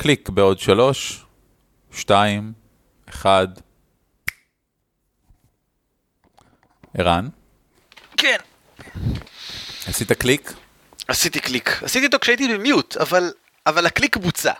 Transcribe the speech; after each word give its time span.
קליק 0.00 0.28
בעוד 0.28 0.58
שלוש, 0.58 1.24
שתיים, 1.92 2.52
אחד. 3.08 3.48
ערן, 6.98 7.28
כן. 8.16 8.36
עשית 9.86 10.12
קליק? 10.12 10.52
עשיתי 11.08 11.40
קליק. 11.40 11.82
עשיתי 11.82 12.06
אותו 12.06 12.18
כשהייתי 12.20 12.56
במיוט, 12.56 12.96
אבל, 12.96 13.32
אבל 13.66 13.86
הקליק 13.86 14.16
בוצע. 14.16 14.52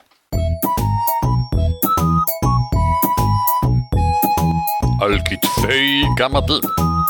על 5.01 5.19
כתפי 5.19 6.03
גמדים. 6.19 6.61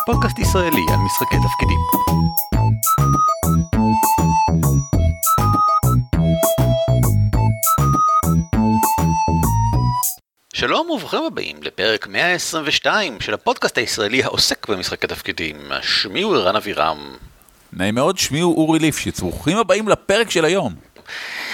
פודקאסט 0.07 0.39
ישראלי 0.39 0.87
על 0.91 0.99
משחקי 1.07 1.37
תפקידים. 1.37 1.79
שלום 10.59 10.91
וברוכים 10.91 11.25
הבאים 11.25 11.57
לפרק 11.63 12.07
122 12.07 13.21
של 13.21 13.35
הפודקאסט 13.35 13.79
הישראלי 13.79 14.23
העוסק 14.23 14.69
במשחקי 14.69 15.07
תפקידים. 15.07 15.57
שמי 15.83 16.23
הוא 16.23 16.37
ערן 16.37 16.57
אבירם. 16.57 17.17
נעים 17.73 17.95
מאוד, 17.95 18.19
שמי 18.19 18.41
הוא 18.41 18.57
אורי 18.57 18.79
ליפשיץ, 18.79 19.21
ברוכים 19.21 19.57
הבאים 19.57 19.89
לפרק 19.89 20.31
של 20.31 20.45
היום. 20.45 20.75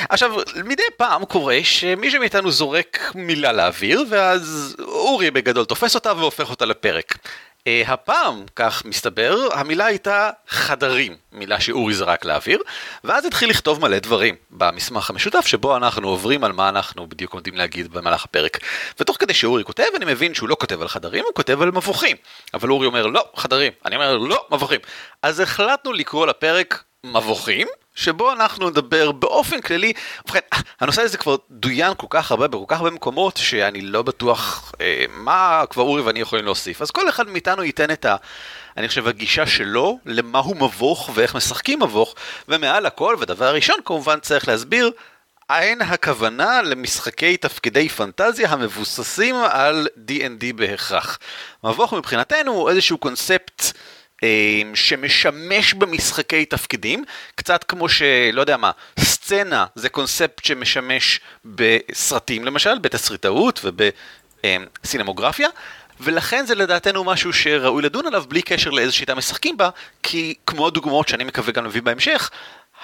עכשיו, 0.09 0.31
מדי 0.65 0.83
פעם 0.97 1.25
קורה 1.25 1.59
שמישהו 1.63 2.21
מאיתנו 2.21 2.51
זורק 2.51 3.13
מילה 3.15 3.53
לאוויר, 3.53 4.05
ואז 4.11 4.77
אורי 4.79 5.31
בגדול 5.31 5.65
תופס 5.65 5.95
אותה 5.95 6.13
והופך 6.13 6.51
אותה 6.51 6.67
לפרק. 6.67 7.19
Uh, 7.69 7.91
הפעם, 7.91 8.45
כך 8.57 8.85
מסתבר, 8.85 9.49
המילה 9.53 9.87
הייתה 9.87 10.31
חדרים, 10.49 11.17
מילה 11.33 11.61
שאורי 11.61 11.95
זרק 11.95 12.25
לאוויר, 12.25 12.63
ואז 13.05 13.25
התחיל 13.25 13.51
לכתוב 13.51 13.81
מלא 13.81 13.99
דברים 13.99 14.35
במסמך 14.51 15.11
המשותף 15.11 15.47
שבו 15.47 15.77
אנחנו 15.77 16.09
עוברים 16.09 16.45
על 16.45 16.53
מה 16.53 16.69
אנחנו 16.69 17.07
בדיוק 17.07 17.33
עומדים 17.33 17.55
להגיד 17.55 17.93
במהלך 17.93 18.25
הפרק. 18.25 18.59
ותוך 19.01 19.17
כדי 19.21 19.35
שאורי 19.35 19.65
כותב, 19.65 19.85
אני 19.97 20.05
מבין 20.05 20.35
שהוא 20.35 20.49
לא 20.49 20.57
כותב 20.61 20.83
על 20.83 20.89
חדרים, 20.89 21.25
הוא 21.25 21.35
כותב 21.35 21.63
על 21.63 21.71
מבוכים. 21.71 22.17
אבל 22.55 22.71
אורי 22.71 22.87
אומר 22.87 23.07
לא, 23.07 23.25
חדרים, 23.37 23.73
אני 23.85 23.97
אומר 23.97 24.17
לא, 24.17 24.47
מבוכים. 24.51 24.81
אז 25.23 25.41
החלטנו 25.41 25.93
לקרוא 25.93 26.27
לפרק 26.27 26.85
מבוכים, 27.05 27.69
שבו 27.95 28.33
אנחנו 28.33 28.71
נדבר 28.71 29.13
באופן 29.13 29.61
כללי, 29.61 29.93
ובכן, 30.25 30.41
הנושא 30.81 31.03
הזה 31.03 31.19
כבר 31.19 31.37
דוין 31.51 31.93
כל 31.97 32.07
כך 32.11 32.31
הרבה 32.31 32.49
בכל 32.49 32.65
כך 32.69 32.79
הרבה 32.79 32.91
מקומות, 32.91 33.37
שאני 33.37 33.81
לא 33.81 34.03
בטוח 34.03 34.73
אה, 34.81 35.05
מה 35.11 35.65
כבר 35.71 35.83
אורי 35.83 36.03
ואני 36.03 36.21
יכולים 36.21 36.45
להוסיף. 36.45 36.83
אז 36.83 36.91
כל 36.91 37.09
אחד 37.09 37.29
מאיתנו 37.29 37.65
ייתן 37.65 37.91
את 37.91 38.05
ה... 38.05 38.17
אני 38.77 38.89
חושב 38.89 39.09
הגישה 39.09 39.47
שלו 39.47 39.99
למהו 40.07 40.55
מבוך 40.55 41.11
ואיך 41.15 41.35
משחקים 41.35 41.83
מבוך, 41.83 42.15
ומעל 42.49 42.87
הכל, 42.87 43.17
ודבר 43.21 43.55
ראשון 43.55 43.77
כמובן 43.85 44.21
צריך 44.21 44.49
להסביר, 44.49 44.91
אין 45.51 45.83
הכוונה 45.83 46.63
למשחקי 46.63 47.37
תפקידי 47.37 47.89
פנטזיה 47.89 48.51
המבוססים 48.51 49.35
על 49.51 49.89
D&D 50.09 50.53
בהכרח. 50.55 51.19
מבוך 51.65 51.93
מבחינתנו 51.93 52.53
הוא 52.53 52.71
איזשהו 52.71 52.99
קונספט 52.99 53.79
שמשמש 54.75 55.75
במשחקי 55.75 56.45
תפקידים, 56.45 57.05
קצת 57.35 57.65
כמו 57.65 57.89
שלא 57.89 58.41
יודע 58.41 58.57
מה, 58.57 58.71
סצנה 59.01 59.67
זה 59.75 59.89
קונספט 59.89 60.45
שמשמש 60.45 61.21
בסרטים 61.45 62.45
למשל, 62.45 62.79
בתסריטאות 62.79 63.61
ובסינמוגרפיה, 63.65 65.49
ולכן 66.01 66.47
זה 66.47 66.55
לדעתנו 66.55 67.05
משהו 67.05 67.33
שראוי 67.33 67.83
לדון 67.83 68.07
עליו 68.07 68.25
בלי 68.29 68.43
קשר 68.43 68.71
לאיזה 68.71 68.93
שיטה 68.93 69.15
משחקים 69.15 69.57
בה, 69.57 69.69
כי 70.03 70.35
כמו 70.47 70.67
הדוגמאות 70.67 71.09
שאני 71.09 71.25
מקווה 71.25 71.53
גם 71.53 71.65
להביא 71.65 71.83
בהמשך, 71.83 72.31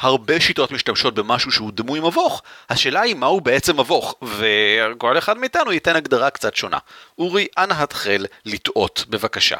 הרבה 0.01 0.41
שיטות 0.41 0.71
משתמשות 0.73 1.15
במשהו 1.15 1.53
שהוא 1.53 1.71
דמוי 1.75 2.01
מבוך, 2.01 2.43
השאלה 2.71 3.01
היא 3.01 3.15
מהו 3.15 3.41
בעצם 3.41 3.81
מבוך, 3.81 4.15
וכל 4.23 5.19
אחד 5.19 5.39
מאיתנו 5.39 5.73
ייתן 5.73 5.97
הגדרה 5.97 6.31
קצת 6.31 6.57
שונה. 6.57 6.79
אורי, 7.19 7.47
אנא 7.59 7.75
התחל 7.75 8.27
לטעות, 8.45 9.05
בבקשה. 9.09 9.57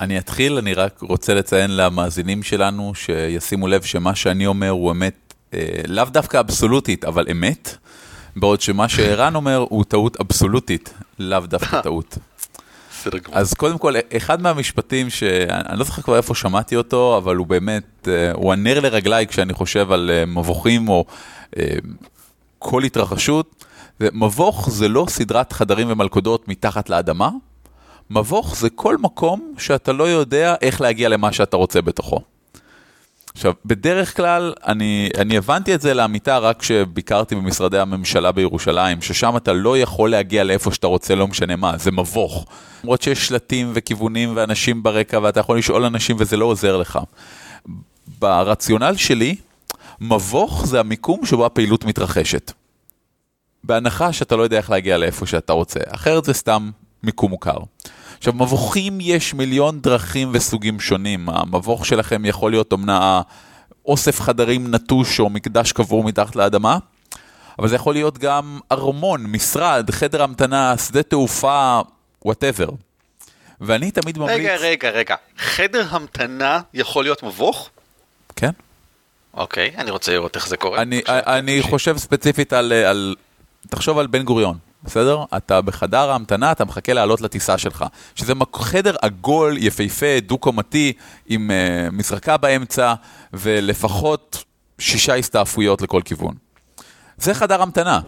אני 0.00 0.18
אתחיל, 0.18 0.56
אני 0.58 0.74
רק 0.74 1.00
רוצה 1.00 1.34
לציין 1.34 1.76
למאזינים 1.76 2.42
שלנו 2.42 2.92
שישימו 2.94 3.68
לב 3.68 3.82
שמה 3.82 4.14
שאני 4.14 4.46
אומר 4.46 4.70
הוא 4.70 4.90
אמת, 4.92 5.34
אה, 5.54 5.60
לאו 5.88 6.04
דווקא 6.04 6.40
אבסולוטית, 6.40 7.04
אבל 7.04 7.26
אמת, 7.30 7.76
בעוד 8.36 8.60
שמה 8.60 8.88
שערן 8.88 9.34
אומר 9.34 9.66
הוא 9.68 9.84
טעות 9.84 10.20
אבסולוטית, 10.20 10.94
לאו 11.18 11.40
דווקא 11.40 11.80
טעות. 11.88 12.18
אז 13.32 13.54
קודם 13.54 13.78
כל, 13.78 13.94
אחד 14.16 14.42
מהמשפטים 14.42 15.10
שאני 15.10 15.78
לא 15.78 15.84
זוכר 15.84 16.02
כבר 16.02 16.16
איפה 16.16 16.34
שמעתי 16.34 16.76
אותו, 16.76 17.18
אבל 17.18 17.36
הוא 17.36 17.46
באמת, 17.46 18.08
אה, 18.08 18.32
הוא 18.32 18.52
הנר 18.52 18.80
לרגליי 18.80 19.26
כשאני 19.26 19.52
חושב 19.52 19.92
על 19.92 20.10
אה, 20.10 20.26
מבוכים 20.26 20.88
או 20.88 21.04
אה, 21.58 21.64
כל 22.58 22.82
התרחשות. 22.84 23.64
מבוך 24.00 24.70
זה 24.70 24.88
לא 24.88 25.06
סדרת 25.08 25.52
חדרים 25.52 25.90
ומלכודות 25.90 26.48
מתחת 26.48 26.90
לאדמה, 26.90 27.30
מבוך 28.10 28.56
זה 28.56 28.70
כל 28.70 28.96
מקום 28.98 29.54
שאתה 29.58 29.92
לא 29.92 30.04
יודע 30.04 30.54
איך 30.62 30.80
להגיע 30.80 31.08
למה 31.08 31.32
שאתה 31.32 31.56
רוצה 31.56 31.82
בתוכו. 31.82 32.20
עכשיו, 33.34 33.52
בדרך 33.64 34.16
כלל, 34.16 34.52
אני, 34.66 35.08
אני 35.18 35.36
הבנתי 35.36 35.74
את 35.74 35.80
זה 35.80 35.94
לאמיתה 35.94 36.38
רק 36.38 36.60
כשביקרתי 36.60 37.34
במשרדי 37.34 37.78
הממשלה 37.78 38.32
בירושלים, 38.32 39.02
ששם 39.02 39.36
אתה 39.36 39.52
לא 39.52 39.78
יכול 39.78 40.10
להגיע 40.10 40.44
לאיפה 40.44 40.72
שאתה 40.72 40.86
רוצה, 40.86 41.14
לא 41.14 41.28
משנה 41.28 41.56
מה, 41.56 41.78
זה 41.78 41.90
מבוך. 41.90 42.46
למרות 42.84 43.02
שיש 43.02 43.26
שלטים 43.26 43.70
וכיוונים 43.74 44.32
ואנשים 44.36 44.82
ברקע, 44.82 45.18
ואתה 45.22 45.40
יכול 45.40 45.58
לשאול 45.58 45.84
אנשים 45.84 46.16
וזה 46.18 46.36
לא 46.36 46.44
עוזר 46.44 46.76
לך. 46.76 46.98
ברציונל 48.18 48.96
שלי, 48.96 49.36
מבוך 50.00 50.66
זה 50.66 50.80
המיקום 50.80 51.26
שבו 51.26 51.46
הפעילות 51.46 51.84
מתרחשת. 51.84 52.52
בהנחה 53.64 54.12
שאתה 54.12 54.36
לא 54.36 54.42
יודע 54.42 54.56
איך 54.56 54.70
להגיע 54.70 54.98
לאיפה 54.98 55.26
שאתה 55.26 55.52
רוצה, 55.52 55.80
אחרת 55.86 56.24
זה 56.24 56.32
סתם 56.32 56.70
מיקום 57.04 57.30
מוכר. 57.30 57.58
עכשיו, 58.18 58.32
מבוכים 58.32 58.98
יש 59.00 59.34
מיליון 59.34 59.80
דרכים 59.80 60.30
וסוגים 60.32 60.80
שונים. 60.80 61.28
המבוך 61.28 61.86
שלכם 61.86 62.24
יכול 62.24 62.50
להיות 62.50 62.72
אומנה 62.72 63.22
אוסף 63.86 64.20
חדרים 64.20 64.70
נטוש 64.70 65.20
או 65.20 65.30
מקדש 65.30 65.72
קבור 65.72 66.04
מתחת 66.04 66.36
לאדמה, 66.36 66.78
אבל 67.58 67.68
זה 67.68 67.76
יכול 67.76 67.94
להיות 67.94 68.18
גם 68.18 68.58
ארמון, 68.72 69.26
משרד, 69.26 69.90
חדר 69.90 70.22
המתנה, 70.22 70.78
שדה 70.78 71.02
תעופה, 71.02 71.80
וואטאבר. 72.24 72.68
ואני 73.60 73.90
תמיד 73.90 74.18
ממליץ... 74.18 74.38
רגע, 74.38 74.56
רגע, 74.56 74.90
רגע. 74.90 75.14
חדר 75.38 75.86
המתנה 75.90 76.60
יכול 76.74 77.04
להיות 77.04 77.22
מבוך? 77.22 77.70
כן. 78.36 78.50
אוקיי, 79.34 79.70
אני 79.76 79.90
רוצה 79.90 80.12
לראות 80.12 80.36
איך 80.36 80.48
זה 80.48 80.56
קורה. 80.56 80.82
אני, 80.82 81.02
אני 81.08 81.62
חושב 81.62 81.96
ספציפית 81.96 82.52
על, 82.52 82.72
על... 82.72 83.14
תחשוב 83.68 83.98
על 83.98 84.06
בן 84.06 84.22
גוריון. 84.22 84.58
בסדר? 84.84 85.24
אתה 85.36 85.60
בחדר 85.60 86.10
ההמתנה, 86.10 86.52
אתה 86.52 86.64
מחכה 86.64 86.92
לעלות 86.92 87.20
לטיסה 87.20 87.58
שלך. 87.58 87.84
שזה 88.14 88.32
חדר 88.54 88.94
עגול, 89.02 89.56
יפהפה, 89.58 90.20
דו-קומתי, 90.22 90.92
עם 91.26 91.50
uh, 91.50 91.90
מזרקה 91.92 92.36
באמצע, 92.36 92.94
ולפחות 93.32 94.44
שישה 94.78 95.14
הסתעפויות 95.14 95.82
לכל 95.82 96.02
כיוון. 96.04 96.34
זה 97.18 97.34
חדר 97.34 97.62
המתנה. 97.62 98.00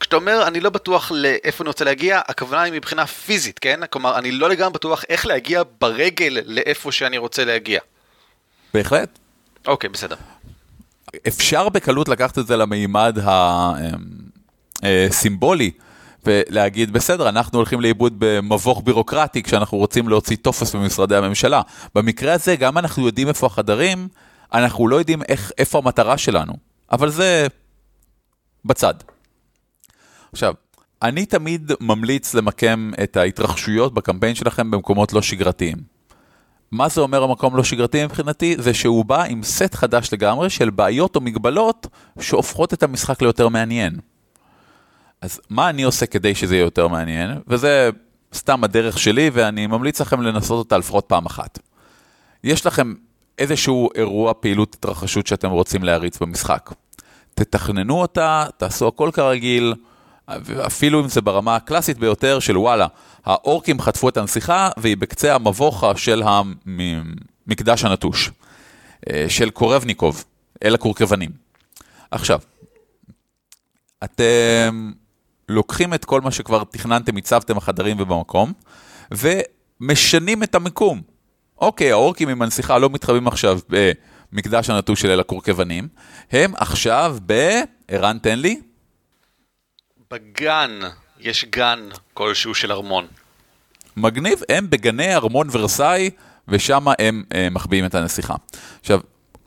כשאתה 0.00 0.16
אומר, 0.16 0.46
אני 0.46 0.60
לא 0.60 0.70
בטוח 0.70 1.12
לאיפה 1.14 1.64
אני 1.64 1.68
רוצה 1.68 1.84
להגיע, 1.84 2.20
הכוונה 2.28 2.62
היא 2.62 2.72
מבחינה 2.72 3.06
פיזית, 3.06 3.58
כן? 3.58 3.80
כלומר, 3.90 4.18
אני 4.18 4.32
לא 4.32 4.48
לגמרי 4.48 4.72
בטוח 4.72 5.04
איך 5.08 5.26
להגיע 5.26 5.62
ברגל 5.80 6.38
לאיפה 6.46 6.92
שאני 6.92 7.18
רוצה 7.18 7.44
להגיע. 7.44 7.80
בהחלט. 8.74 9.18
אוקיי, 9.66 9.90
בסדר. 9.90 10.16
אפשר 11.28 11.68
בקלות 11.68 12.08
לקחת 12.08 12.38
את 12.38 12.46
זה 12.46 12.56
למימד 12.56 13.18
הסימבולי. 14.82 15.70
ולהגיד, 16.26 16.92
בסדר, 16.92 17.28
אנחנו 17.28 17.58
הולכים 17.58 17.80
לאיבוד 17.80 18.14
במבוך 18.18 18.82
בירוקרטי 18.84 19.42
כשאנחנו 19.42 19.78
רוצים 19.78 20.08
להוציא 20.08 20.36
טופס 20.42 20.74
במשרדי 20.74 21.16
הממשלה. 21.16 21.62
במקרה 21.94 22.32
הזה, 22.32 22.56
גם 22.56 22.78
אנחנו 22.78 23.06
יודעים 23.06 23.28
איפה 23.28 23.46
החדרים, 23.46 24.08
אנחנו 24.52 24.88
לא 24.88 24.96
יודעים 24.96 25.22
איך, 25.22 25.52
איפה 25.58 25.78
המטרה 25.78 26.18
שלנו, 26.18 26.52
אבל 26.92 27.10
זה 27.10 27.46
בצד. 28.64 28.94
עכשיו, 30.32 30.54
אני 31.02 31.26
תמיד 31.26 31.72
ממליץ 31.80 32.34
למקם 32.34 32.90
את 33.02 33.16
ההתרחשויות 33.16 33.94
בקמפיין 33.94 34.34
שלכם 34.34 34.70
במקומות 34.70 35.12
לא 35.12 35.22
שגרתיים. 35.22 35.76
מה 36.72 36.88
זה 36.88 37.00
אומר 37.00 37.22
המקום 37.22 37.56
לא 37.56 37.64
שגרתי 37.64 38.04
מבחינתי? 38.04 38.56
זה 38.58 38.74
שהוא 38.74 39.04
בא 39.04 39.22
עם 39.22 39.42
סט 39.42 39.74
חדש 39.74 40.12
לגמרי 40.12 40.50
של 40.50 40.70
בעיות 40.70 41.16
או 41.16 41.20
מגבלות 41.20 41.86
שהופכות 42.20 42.72
את 42.74 42.82
המשחק 42.82 43.22
ליותר 43.22 43.48
מעניין. 43.48 43.96
אז 45.26 45.40
מה 45.50 45.70
אני 45.70 45.82
עושה 45.82 46.06
כדי 46.06 46.34
שזה 46.34 46.54
יהיה 46.54 46.64
יותר 46.64 46.88
מעניין? 46.88 47.30
וזה 47.48 47.90
סתם 48.34 48.64
הדרך 48.64 48.98
שלי, 48.98 49.30
ואני 49.32 49.66
ממליץ 49.66 50.00
לכם 50.00 50.22
לנסות 50.22 50.58
אותה 50.58 50.78
לפחות 50.78 51.04
פעם 51.08 51.26
אחת. 51.26 51.58
יש 52.44 52.66
לכם 52.66 52.94
איזשהו 53.38 53.88
אירוע 53.94 54.32
פעילות 54.40 54.74
התרחשות 54.74 55.26
שאתם 55.26 55.50
רוצים 55.50 55.84
להריץ 55.84 56.18
במשחק. 56.18 56.70
תתכננו 57.34 58.00
אותה, 58.00 58.46
תעשו 58.56 58.88
הכל 58.88 59.10
כרגיל, 59.12 59.74
אפילו 60.66 61.04
אם 61.04 61.08
זה 61.08 61.20
ברמה 61.20 61.56
הקלאסית 61.56 61.98
ביותר 61.98 62.38
של 62.38 62.58
וואלה, 62.58 62.86
האורקים 63.24 63.80
חטפו 63.80 64.08
את 64.08 64.16
הנסיכה 64.16 64.70
והיא 64.76 64.96
בקצה 64.96 65.34
המבוכה 65.34 65.96
של 65.96 66.22
המקדש 67.46 67.84
הנטוש, 67.84 68.30
אה, 69.10 69.26
של 69.28 69.50
קורבניקוב, 69.50 70.24
אל 70.64 70.74
הקורקבנים. 70.74 71.30
עכשיו, 72.10 72.40
אתם 74.04 74.92
לוקחים 75.48 75.94
את 75.94 76.04
כל 76.04 76.20
מה 76.20 76.30
שכבר 76.30 76.64
תכננתם, 76.64 77.16
הצבתם 77.16 77.54
בחדרים 77.54 78.00
ובמקום, 78.00 78.52
ומשנים 79.10 80.42
את 80.42 80.54
המיקום. 80.54 81.02
אוקיי, 81.58 81.92
האורקים 81.92 82.28
עם 82.28 82.42
הנסיכה 82.42 82.78
לא 82.78 82.90
מתחבאים 82.90 83.28
עכשיו 83.28 83.58
במקדש 84.32 84.70
הנטוש 84.70 85.00
של 85.00 85.10
אל 85.10 85.20
הקורקבנים, 85.20 85.88
הם 86.32 86.52
עכשיו 86.56 87.16
ב... 87.26 87.60
ערן, 87.88 88.18
תן 88.18 88.38
לי. 88.38 88.60
בגן, 90.10 90.80
יש 91.20 91.44
גן 91.44 91.88
כלשהו 92.14 92.54
של 92.54 92.72
ארמון. 92.72 93.06
מגניב, 93.96 94.40
הם 94.48 94.70
בגני 94.70 95.14
ארמון 95.14 95.48
ורסאי, 95.50 96.10
ושם 96.48 96.84
הם 96.98 97.24
אה, 97.34 97.48
מחביאים 97.50 97.84
את 97.86 97.94
הנסיכה. 97.94 98.34
עכשיו, 98.80 99.00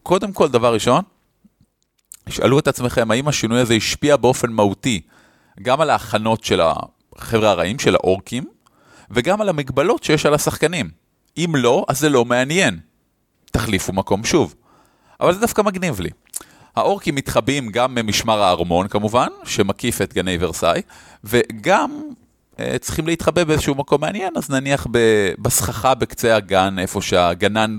קודם 0.03 0.33
כל, 0.33 0.47
דבר 0.47 0.73
ראשון, 0.73 1.01
שאלו 2.29 2.59
את 2.59 2.67
עצמכם, 2.67 3.11
האם 3.11 3.27
השינוי 3.27 3.59
הזה 3.59 3.73
השפיע 3.73 4.17
באופן 4.17 4.51
מהותי 4.51 5.01
גם 5.61 5.81
על 5.81 5.89
ההכנות 5.89 6.43
של 6.43 6.61
החבר'ה 6.61 7.49
הרעים, 7.49 7.79
של 7.79 7.95
האורקים, 7.95 8.43
וגם 9.11 9.41
על 9.41 9.49
המגבלות 9.49 10.03
שיש 10.03 10.25
על 10.25 10.33
השחקנים. 10.33 10.89
אם 11.37 11.53
לא, 11.55 11.85
אז 11.87 11.99
זה 11.99 12.09
לא 12.09 12.25
מעניין. 12.25 12.79
תחליפו 13.51 13.93
מקום 13.93 14.23
שוב. 14.23 14.55
אבל 15.19 15.33
זה 15.33 15.39
דווקא 15.39 15.61
מגניב 15.61 15.99
לי. 15.99 16.09
האורקים 16.75 17.15
מתחבאים 17.15 17.71
גם 17.71 17.95
ממשמר 17.95 18.41
הארמון 18.41 18.87
כמובן, 18.87 19.27
שמקיף 19.43 20.01
את 20.01 20.13
גני 20.13 20.37
ורסאי, 20.39 20.81
וגם 21.23 22.01
אה, 22.59 22.75
צריכים 22.79 23.07
להתחבא 23.07 23.43
באיזשהו 23.43 23.75
מקום 23.75 24.01
מעניין, 24.01 24.33
אז 24.37 24.49
נניח 24.49 24.87
בסככה 25.39 25.95
בקצה 25.95 26.35
הגן, 26.35 26.79
איפה 26.79 27.01
שהגנן 27.01 27.77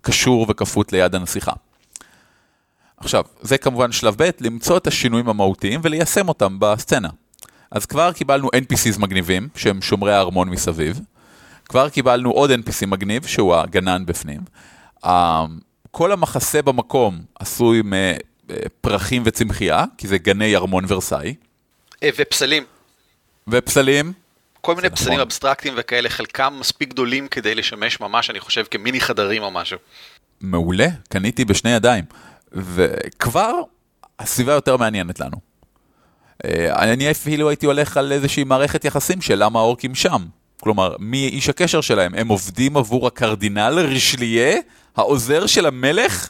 קשור 0.00 0.46
וכפות 0.48 0.92
ליד 0.92 1.14
הנסיכה. 1.14 1.52
עכשיו, 3.00 3.24
זה 3.40 3.58
כמובן 3.58 3.92
שלב 3.92 4.14
ב', 4.22 4.30
למצוא 4.40 4.76
את 4.76 4.86
השינויים 4.86 5.28
המהותיים 5.28 5.80
וליישם 5.84 6.28
אותם 6.28 6.56
בסצנה. 6.60 7.08
אז 7.70 7.86
כבר 7.86 8.12
קיבלנו 8.12 8.48
NPCs 8.48 8.98
מגניבים, 8.98 9.48
שהם 9.56 9.82
שומרי 9.82 10.12
הארמון 10.14 10.48
מסביב. 10.48 11.00
כבר 11.64 11.88
קיבלנו 11.88 12.30
עוד 12.30 12.50
NPC 12.50 12.86
מגניב, 12.86 13.26
שהוא 13.26 13.54
הגנן 13.56 14.06
בפנים. 14.06 14.40
ה- 15.04 15.44
כל 15.90 16.12
המחסה 16.12 16.62
במקום 16.62 17.20
עשוי 17.38 17.82
מפרחים 17.84 19.22
וצמחייה, 19.26 19.84
כי 19.98 20.08
זה 20.08 20.18
גני 20.18 20.56
ארמון 20.56 20.84
ורסאי. 20.88 21.34
אה, 22.02 22.08
ופסלים. 22.18 22.64
ופסלים, 23.48 24.12
כל 24.60 24.74
מיני 24.74 24.90
פסלים 24.90 25.08
נכון. 25.12 25.20
אבסטרקטיים 25.20 25.74
וכאלה, 25.76 26.08
חלקם 26.08 26.56
מספיק 26.60 26.88
גדולים 26.88 27.28
כדי 27.28 27.54
לשמש 27.54 28.00
ממש, 28.00 28.30
אני 28.30 28.40
חושב, 28.40 28.64
כמיני 28.70 29.00
חדרים 29.00 29.42
או 29.42 29.50
משהו. 29.50 29.78
מעולה, 30.40 30.86
קניתי 31.08 31.44
בשני 31.44 31.70
ידיים. 31.70 32.04
וכבר 32.52 33.52
הסביבה 34.18 34.52
יותר 34.52 34.76
מעניינת 34.76 35.20
לנו. 35.20 35.36
אה, 36.44 36.82
אני 36.92 37.10
אפילו 37.10 37.48
הייתי 37.48 37.66
הולך 37.66 37.96
על 37.96 38.12
איזושהי 38.12 38.44
מערכת 38.44 38.84
יחסים 38.84 39.20
של 39.20 39.44
למה 39.44 39.58
האורקים 39.58 39.94
שם. 39.94 40.26
כלומר, 40.60 40.96
מי 40.98 41.28
איש 41.28 41.48
הקשר 41.48 41.80
שלהם? 41.80 42.14
הם 42.14 42.28
עובדים 42.28 42.76
עבור 42.76 43.06
הקרדינל 43.06 43.78
רישליה, 43.78 44.58
העוזר 44.96 45.46
של 45.46 45.66
המלך? 45.66 46.28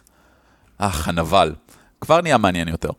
אך, 0.79 1.09
הנבל. 1.09 1.55
כבר 2.01 2.21
נהיה 2.21 2.39
מעניין 2.39 2.69
יותר. 2.69 2.91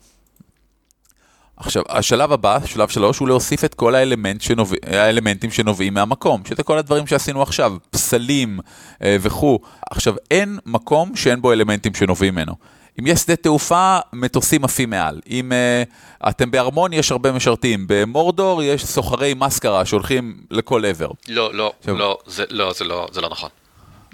עכשיו, 1.57 1.83
השלב 1.89 2.31
הבא, 2.31 2.59
שלב 2.65 2.89
שלוש, 2.89 3.17
הוא 3.19 3.27
להוסיף 3.27 3.63
את 3.63 3.73
כל 3.73 3.95
האלמנט 3.95 4.41
שנובע, 4.41 4.77
האלמנטים 4.87 5.51
שנובעים 5.51 5.93
מהמקום, 5.93 6.41
שזה 6.45 6.63
כל 6.63 6.77
הדברים 6.77 7.07
שעשינו 7.07 7.41
עכשיו, 7.41 7.75
פסלים 7.89 8.59
אה, 9.03 9.17
וכו'. 9.21 9.59
עכשיו, 9.91 10.15
אין 10.31 10.59
מקום 10.65 11.15
שאין 11.15 11.41
בו 11.41 11.51
אלמנטים 11.51 11.93
שנובעים 11.93 12.35
ממנו. 12.35 12.55
אם 12.99 13.07
יש 13.07 13.19
שדה 13.19 13.35
תעופה, 13.35 13.99
מטוסים 14.13 14.63
עפים 14.63 14.89
מעל. 14.89 15.21
אם 15.29 15.51
uh, 15.51 16.29
אתם 16.29 16.51
בארמון, 16.51 16.93
יש 16.93 17.11
הרבה 17.11 17.31
משרתים. 17.31 17.85
במורדור 17.87 18.63
יש 18.63 18.85
סוחרי 18.85 19.33
מסקרה 19.33 19.85
שהולכים 19.85 20.37
לכל 20.51 20.85
עבר. 20.85 21.09
לא, 21.27 21.53
לא, 21.53 21.73
עכשיו- 21.79 21.95
לא, 21.97 22.17
זה 22.25 22.43
לא, 22.49 22.73
זה 22.73 22.83
לא, 22.83 23.07
זה 23.11 23.21
לא 23.21 23.29
נכון. 23.29 23.49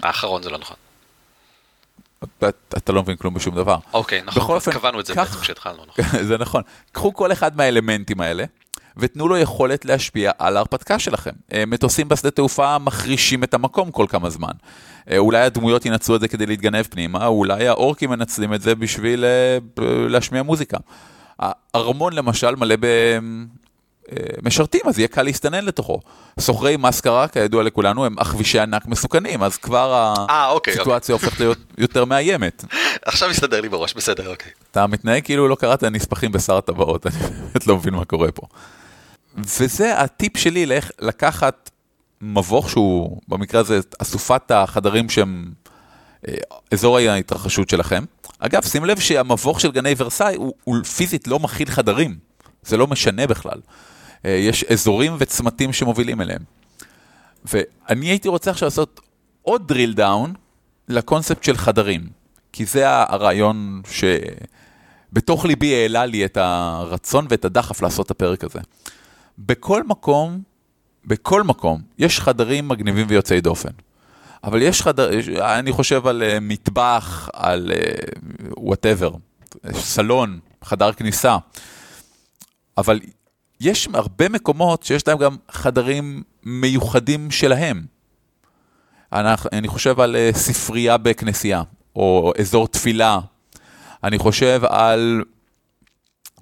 האחרון 0.02 0.42
זה 0.42 0.50
לא 0.50 0.58
נכון. 0.58 0.76
אתה, 2.76 2.92
לא 2.92 3.02
מבין 3.02 3.16
כלום 3.16 3.34
בשום 3.34 3.54
דבר. 3.54 3.76
אוקיי, 3.92 4.22
נכון, 4.22 4.42
בכל 4.42 4.54
אופן, 4.54 4.72
קבענו 4.72 5.00
את 5.00 5.06
זה 5.06 5.14
כך- 5.14 5.28
בעצם 5.30 5.40
כשהתחלנו, 5.40 5.82
נכון. 5.98 6.24
זה 6.28 6.38
נכון. 6.38 6.62
קחו 6.92 7.14
כל 7.14 7.32
אחד 7.32 7.56
מהאלמנטים 7.56 8.20
האלה, 8.20 8.44
ותנו 8.98 9.28
לו 9.28 9.36
יכולת 9.36 9.84
להשפיע 9.84 10.30
על 10.38 10.56
ההרפתקה 10.56 10.98
שלכם. 10.98 11.30
אה, 11.52 11.64
מטוסים 11.66 12.08
בשדה 12.08 12.30
תעופה 12.30 12.78
מחרישים 12.78 13.44
את 13.44 13.54
המקום 13.54 13.90
כל 13.90 14.06
כמה 14.08 14.30
זמן. 14.30 14.52
אה, 15.10 15.18
אולי 15.18 15.40
הדמויות 15.40 15.86
ינצלו 15.86 16.16
את 16.16 16.20
זה 16.20 16.28
כדי 16.28 16.46
להתגנב 16.46 16.82
פנימה, 16.82 17.26
אולי 17.26 17.68
האורקים 17.68 18.10
מנצלים 18.10 18.54
את 18.54 18.60
זה 18.60 18.74
בשביל 18.74 19.24
אה, 19.24 19.58
להשמיע 20.08 20.42
מוזיקה. 20.42 20.78
הארמון 21.38 22.12
למשל 22.12 22.54
מלא 22.54 22.74
במשרתים, 24.42 24.80
אז 24.86 24.98
יהיה 24.98 25.08
קל 25.08 25.22
להסתנן 25.22 25.64
לתוכו. 25.64 26.00
סוחרי 26.40 26.76
מסקרה, 26.76 27.28
כידוע 27.28 27.62
לכולנו, 27.62 28.04
הם 28.04 28.18
אחבישי 28.18 28.58
ענק 28.58 28.86
מסוכנים, 28.86 29.42
אז 29.42 29.56
כבר 29.56 30.14
אה, 30.30 30.50
אוקיי, 30.50 30.74
הסיטואציה 30.74 31.12
הופכת 31.12 31.40
להיות 31.40 31.58
יותר 31.78 32.04
מאיימת. 32.04 32.64
עכשיו 33.04 33.28
מסתדר 33.30 33.60
לי 33.60 33.68
בראש, 33.68 33.94
בסדר, 33.94 34.30
אוקיי. 34.30 34.52
אתה 34.70 34.86
מתנהג 34.86 35.24
כאילו 35.24 35.48
לא 35.48 35.54
קראת 35.54 35.84
נספחים 35.84 36.32
בשר 36.32 36.56
הטבעות, 36.56 37.06
אני 37.06 37.14
באמת 37.16 37.66
לא 37.66 37.76
מבין 37.76 37.94
מה 37.94 38.04
קורה 38.04 38.32
פה. 38.32 38.46
וזה 39.44 40.00
הטיפ 40.00 40.36
שלי 40.36 40.66
לאיך 40.66 40.90
לקחת 41.00 41.70
מבוך 42.20 42.70
שהוא, 42.70 43.20
במקרה 43.28 43.60
הזה, 43.60 43.80
אסופת 43.98 44.50
החדרים 44.50 45.08
שהם 45.08 45.52
אה, 46.28 46.34
אזור 46.72 46.98
ההתרחשות 46.98 47.68
שלכם. 47.68 48.04
אגב, 48.38 48.62
שים 48.64 48.84
לב 48.84 48.98
שהמבוך 49.00 49.60
של 49.60 49.70
גני 49.70 49.94
ורסאי 49.96 50.36
הוא, 50.36 50.52
הוא 50.64 50.84
פיזית 50.84 51.28
לא 51.28 51.38
מכיל 51.38 51.70
חדרים, 51.70 52.18
זה 52.62 52.76
לא 52.76 52.86
משנה 52.86 53.26
בכלל. 53.26 53.60
אה, 54.24 54.30
יש 54.30 54.64
אזורים 54.64 55.16
וצמתים 55.18 55.72
שמובילים 55.72 56.20
אליהם. 56.20 56.42
ואני 57.44 58.06
הייתי 58.06 58.28
רוצה 58.28 58.50
עכשיו 58.50 58.66
לעשות 58.66 59.00
עוד 59.42 59.72
drill 59.72 59.98
down 59.98 60.28
לקונספט 60.88 61.44
של 61.44 61.56
חדרים, 61.56 62.06
כי 62.52 62.64
זה 62.64 62.88
הרעיון 62.88 63.82
שבתוך 65.12 65.44
ליבי 65.44 65.74
העלה 65.74 66.06
לי 66.06 66.24
את 66.24 66.36
הרצון 66.36 67.26
ואת 67.30 67.44
הדחף 67.44 67.82
לעשות 67.82 68.06
את 68.06 68.10
הפרק 68.10 68.44
הזה. 68.44 68.60
בכל 69.38 69.82
מקום, 69.82 70.42
בכל 71.04 71.42
מקום, 71.42 71.82
יש 71.98 72.20
חדרים 72.20 72.68
מגניבים 72.68 73.06
ויוצאי 73.08 73.40
דופן. 73.40 73.70
אבל 74.44 74.62
יש 74.62 74.82
חדר, 74.82 75.10
אני 75.40 75.72
חושב 75.72 76.06
על 76.06 76.22
uh, 76.22 76.40
מטבח, 76.40 77.28
על 77.32 77.70
וואטאבר, 78.56 79.10
סלון, 79.72 80.38
חדר 80.64 80.92
כניסה. 80.92 81.36
אבל 82.78 83.00
יש 83.60 83.88
הרבה 83.94 84.28
מקומות 84.28 84.82
שיש 84.82 85.08
להם 85.08 85.18
גם 85.18 85.36
חדרים 85.50 86.22
מיוחדים 86.42 87.30
שלהם. 87.30 87.86
אני, 89.12 89.28
אני 89.52 89.68
חושב 89.68 90.00
על 90.00 90.16
uh, 90.16 90.36
ספרייה 90.36 90.96
בכנסייה, 90.96 91.62
או 91.96 92.32
אזור 92.40 92.68
תפילה. 92.68 93.20
אני 94.04 94.18
חושב 94.18 94.60
על 94.68 95.22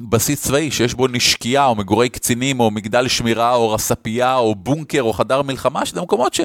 בסיס 0.00 0.42
צבאי 0.42 0.70
שיש 0.70 0.94
בו 0.94 1.06
נשקייה, 1.06 1.66
או 1.66 1.74
מגורי 1.74 2.08
קצינים, 2.08 2.60
או 2.60 2.70
מגדל 2.70 3.08
שמירה, 3.08 3.54
או 3.54 3.70
רספייה, 3.70 4.36
או 4.36 4.54
בונקר, 4.54 5.02
או 5.02 5.12
חדר 5.12 5.42
מלחמה, 5.42 5.86
שזה 5.86 6.00
מקומות 6.00 6.34
ש, 6.34 6.40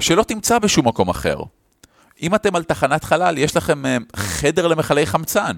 שלא 0.00 0.22
תמצא 0.22 0.58
בשום 0.58 0.88
מקום 0.88 1.08
אחר. 1.08 1.36
אם 2.22 2.34
אתם 2.34 2.56
על 2.56 2.64
תחנת 2.64 3.04
חלל, 3.04 3.38
יש 3.38 3.56
לכם 3.56 3.86
אה, 3.86 3.96
חדר 4.16 4.66
למכלי 4.66 5.06
חמצן, 5.06 5.56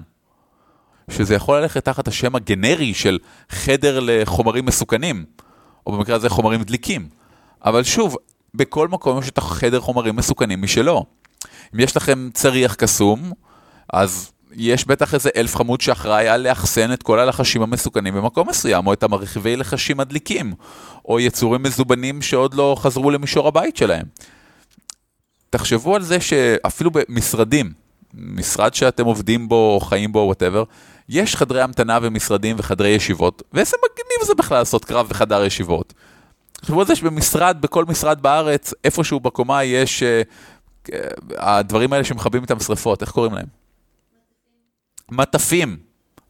שזה 1.09 1.35
יכול 1.35 1.59
ללכת 1.59 1.85
תחת 1.85 2.07
השם 2.07 2.35
הגנרי 2.35 2.93
של 2.93 3.19
חדר 3.49 3.99
לחומרים 4.01 4.65
מסוכנים, 4.65 5.25
או 5.87 5.91
במקרה 5.91 6.15
הזה 6.15 6.29
חומרים 6.29 6.63
דליקים. 6.63 7.09
אבל 7.65 7.83
שוב, 7.83 8.17
בכל 8.53 8.87
מקום 8.87 9.19
יש 9.19 9.29
את 9.29 9.37
החדר 9.37 9.79
חומרים 9.79 10.15
מסוכנים 10.15 10.61
משלו. 10.61 11.05
אם 11.75 11.79
יש 11.79 11.97
לכם 11.97 12.29
צריח 12.33 12.75
קסום, 12.75 13.31
אז 13.93 14.32
יש 14.55 14.87
בטח 14.87 15.13
איזה 15.13 15.29
אלף 15.35 15.55
חמוד 15.55 15.81
שאחראי 15.81 16.27
על 16.27 16.41
לאחסן 16.41 16.93
את 16.93 17.03
כל 17.03 17.19
הלחשים 17.19 17.61
המסוכנים 17.61 18.13
במקום 18.13 18.49
מסוים, 18.49 18.87
או 18.87 18.93
את 18.93 19.03
המרחיבי 19.03 19.55
לחשים 19.55 19.97
מדליקים, 19.97 20.53
או 21.05 21.19
יצורים 21.19 21.63
מזובנים 21.63 22.21
שעוד 22.21 22.53
לא 22.53 22.75
חזרו 22.79 23.11
למישור 23.11 23.47
הבית 23.47 23.77
שלהם. 23.77 24.05
תחשבו 25.49 25.95
על 25.95 26.03
זה 26.03 26.21
שאפילו 26.21 26.91
במשרדים, 26.93 27.73
משרד 28.13 28.73
שאתם 28.73 29.05
עובדים 29.05 29.49
בו 29.49 29.75
או 29.75 29.79
חיים 29.79 30.11
בו, 30.11 30.19
וואטאבר, 30.19 30.63
יש 31.09 31.35
חדרי 31.35 31.61
המתנה 31.61 31.99
ומשרדים 32.01 32.55
וחדרי 32.59 32.89
ישיבות, 32.89 33.41
ואיזה 33.53 33.77
מגניב 33.77 34.27
זה 34.27 34.33
בכלל 34.35 34.57
לעשות 34.57 34.85
קרב 34.85 35.07
בחדר 35.09 35.43
ישיבות. 35.43 35.93
תחשבו 36.53 36.79
על 36.81 36.87
זה 36.87 36.95
שבמשרד, 36.95 37.57
בכל 37.61 37.85
משרד 37.85 38.21
בארץ, 38.21 38.73
איפשהו 38.83 39.19
בקומה 39.19 39.63
יש 39.63 40.03
uh, 40.03 40.87
uh, 40.87 40.93
הדברים 41.37 41.93
האלה 41.93 42.03
שמכבים 42.03 42.41
איתם 42.41 42.59
שריפות, 42.59 43.01
איך 43.01 43.11
קוראים 43.11 43.33
להם? 43.33 43.62
מטפים. 45.15 45.77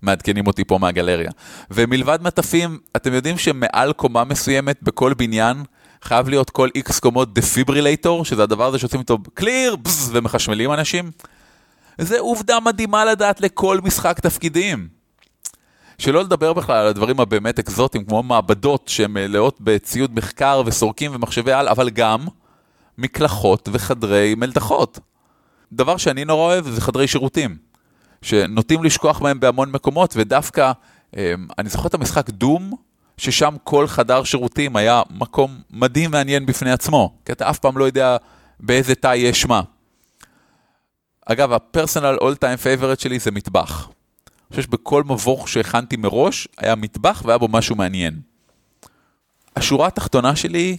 מעדכנים 0.02 0.48
אותי 0.48 0.64
פה 0.64 0.78
מהגלריה. 0.78 1.32
ומלבד 1.72 2.20
מטפים, 2.22 2.80
אתם 2.96 3.14
יודעים 3.14 3.38
שמעל 3.38 3.94
קומה 3.94 4.24
מסוימת 4.24 4.84
בכל 4.84 5.14
בניין 5.14 5.64
חייב 6.04 6.30
להיות 6.30 6.50
כל 6.50 6.70
איקס 6.76 7.00
קומות 7.00 7.34
דפיברילטור, 7.34 8.26
שזה 8.26 8.44
הדבר 8.44 8.66
הזה 8.66 8.80
שעושים 8.80 9.00
איתו 9.00 9.18
קליר, 9.34 9.76
בז, 9.76 10.10
ומחשמלים 10.14 10.74
אנשים? 10.74 11.12
זה 11.98 12.20
עובדה 12.20 12.60
מדהימה 12.60 13.06
לדעת 13.06 13.42
לכל 13.42 13.80
משחק 13.84 14.20
תפקידים. 14.20 14.88
שלא 15.98 16.24
לדבר 16.24 16.54
בכלל 16.54 16.76
על 16.76 16.88
הדברים 16.88 17.20
הבאמת 17.20 17.60
אקזוטיים, 17.60 18.06
כמו 18.06 18.24
מעבדות 18.24 18.88
שהן 18.88 19.12
מלאות 19.12 19.62
בציוד 19.62 20.16
מחקר 20.16 20.62
וסורקים 20.66 21.12
ומחשבי 21.16 21.52
על, 21.52 21.68
אבל 21.68 21.90
גם 21.90 22.26
מקלחות 22.98 23.70
וחדרי 23.72 24.36
מלתחות. 24.38 25.00
דבר 25.72 25.98
שאני 25.98 26.26
נורא 26.26 26.44
אוהב 26.44 26.70
זה 26.70 26.82
חדרי 26.82 27.08
שירותים, 27.08 27.58
שנוטים 28.24 28.84
לשכוח 28.84 29.22
מהם 29.22 29.40
בהמון 29.40 29.72
מקומות, 29.72 30.14
ודווקא, 30.18 30.72
אה, 31.18 31.34
אני 31.58 31.70
זוכר 31.70 31.88
את 31.88 31.94
המשחק 31.94 32.30
דום, 32.30 32.74
ששם 33.18 33.56
כל 33.64 33.88
חדר 33.88 34.24
שירותים 34.24 34.76
היה 34.76 35.02
מקום 35.10 35.62
מדהים 35.72 36.12
מעניין 36.12 36.46
בפני 36.46 36.72
עצמו, 36.72 37.14
כי 37.26 37.32
אתה 37.32 37.50
אף 37.50 37.60
פעם 37.60 37.78
לא 37.78 37.84
יודע 37.84 38.18
באיזה 38.60 38.96
תא 38.96 39.14
יש 39.16 39.46
מה. 39.46 39.62
אגב, 41.26 41.52
הפרסונל 41.52 42.18
אול 42.22 42.36
טיים 42.36 42.58
פייבורט 42.58 43.00
שלי 43.00 43.20
זה 43.20 43.32
מטבח. 43.32 43.88
אני 44.28 44.50
חושב 44.50 44.62
שבכל 44.62 45.04
מבוך 45.04 45.50
שהכנתי 45.50 45.98
מראש, 45.98 46.48
היה 46.58 46.76
מטבח 46.76 47.22
והיה 47.26 47.38
בו 47.38 47.48
משהו 47.48 47.76
מעניין. 47.76 48.20
השורה 49.56 49.88
התחתונה 49.88 50.36
שלי, 50.36 50.78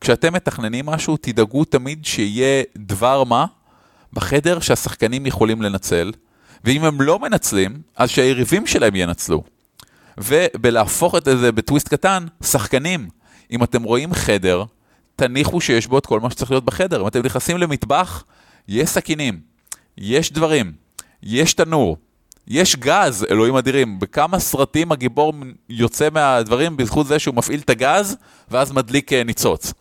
כשאתם 0.00 0.32
מתכננים 0.32 0.86
משהו, 0.86 1.16
תדאגו 1.16 1.64
תמיד 1.64 2.04
שיהיה 2.04 2.62
דבר 2.78 3.24
מה 3.24 3.46
בחדר 4.12 4.60
שהשחקנים 4.60 5.26
יכולים 5.26 5.62
לנצל, 5.62 6.12
ואם 6.64 6.84
הם 6.84 7.00
לא 7.00 7.18
מנצלים, 7.18 7.82
אז 7.96 8.10
שהיריבים 8.10 8.66
שלהם 8.66 8.96
ינצלו. 8.96 9.42
ובלהפוך 10.18 11.14
את 11.14 11.24
זה 11.24 11.52
בטוויסט 11.52 11.88
קטן, 11.88 12.26
שחקנים, 12.42 13.08
אם 13.50 13.62
אתם 13.62 13.82
רואים 13.82 14.14
חדר, 14.14 14.64
תניחו 15.16 15.60
שיש 15.60 15.86
בו 15.86 15.98
את 15.98 16.06
כל 16.06 16.20
מה 16.20 16.30
שצריך 16.30 16.50
להיות 16.50 16.64
בחדר. 16.64 17.02
אם 17.02 17.06
אתם 17.06 17.22
נכנסים 17.24 17.58
למטבח, 17.58 18.24
יש 18.68 18.88
סכינים, 18.88 19.40
יש 19.98 20.32
דברים, 20.32 20.72
יש 21.22 21.54
תנור, 21.54 21.96
יש 22.48 22.76
גז, 22.76 23.26
אלוהים 23.30 23.56
אדירים. 23.56 23.98
בכמה 24.00 24.38
סרטים 24.38 24.92
הגיבור 24.92 25.34
יוצא 25.68 26.08
מהדברים 26.12 26.76
בזכות 26.76 27.06
זה 27.06 27.18
שהוא 27.18 27.34
מפעיל 27.34 27.60
את 27.60 27.70
הגז, 27.70 28.16
ואז 28.50 28.72
מדליק 28.72 29.12
אה, 29.12 29.24
ניצוץ. 29.24 29.72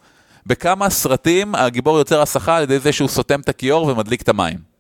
בכמה 0.46 0.90
סרטים 0.90 1.56
הגיבור 1.56 1.98
יוצר 1.98 2.22
הסחה 2.22 2.58
על 2.58 2.64
ידי 2.64 2.80
זה 2.80 2.92
שהוא 2.92 3.10
סותם 3.10 3.40
את 3.40 3.50
הכיור 3.50 3.84
ומדליק 3.86 4.22
את 4.22 4.30
המים. 4.30 4.71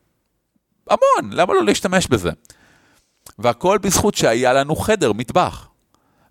המון, 0.91 1.33
למה 1.33 1.53
לא 1.53 1.65
להשתמש 1.65 2.07
בזה? 2.07 2.29
והכל 3.39 3.77
בזכות 3.77 4.15
שהיה 4.15 4.53
לנו 4.53 4.75
חדר, 4.75 5.13
מטבח. 5.13 5.67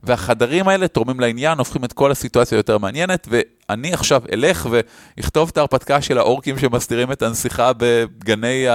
והחדרים 0.02 0.68
האלה 0.68 0.88
תורמים 0.88 1.20
לעניין, 1.20 1.58
הופכים 1.58 1.84
את 1.84 1.92
כל 1.92 2.10
הסיטואציה 2.10 2.56
יותר 2.56 2.78
מעניינת, 2.78 3.28
ואני 3.30 3.92
עכשיו 3.92 4.22
אלך 4.32 4.68
ואכתוב 4.70 5.48
את 5.52 5.56
ההרפתקה 5.56 6.02
של 6.02 6.18
האורקים 6.18 6.58
שמסתירים 6.58 7.12
את 7.12 7.22
הנסיכה 7.22 7.72
בגני 7.76 8.66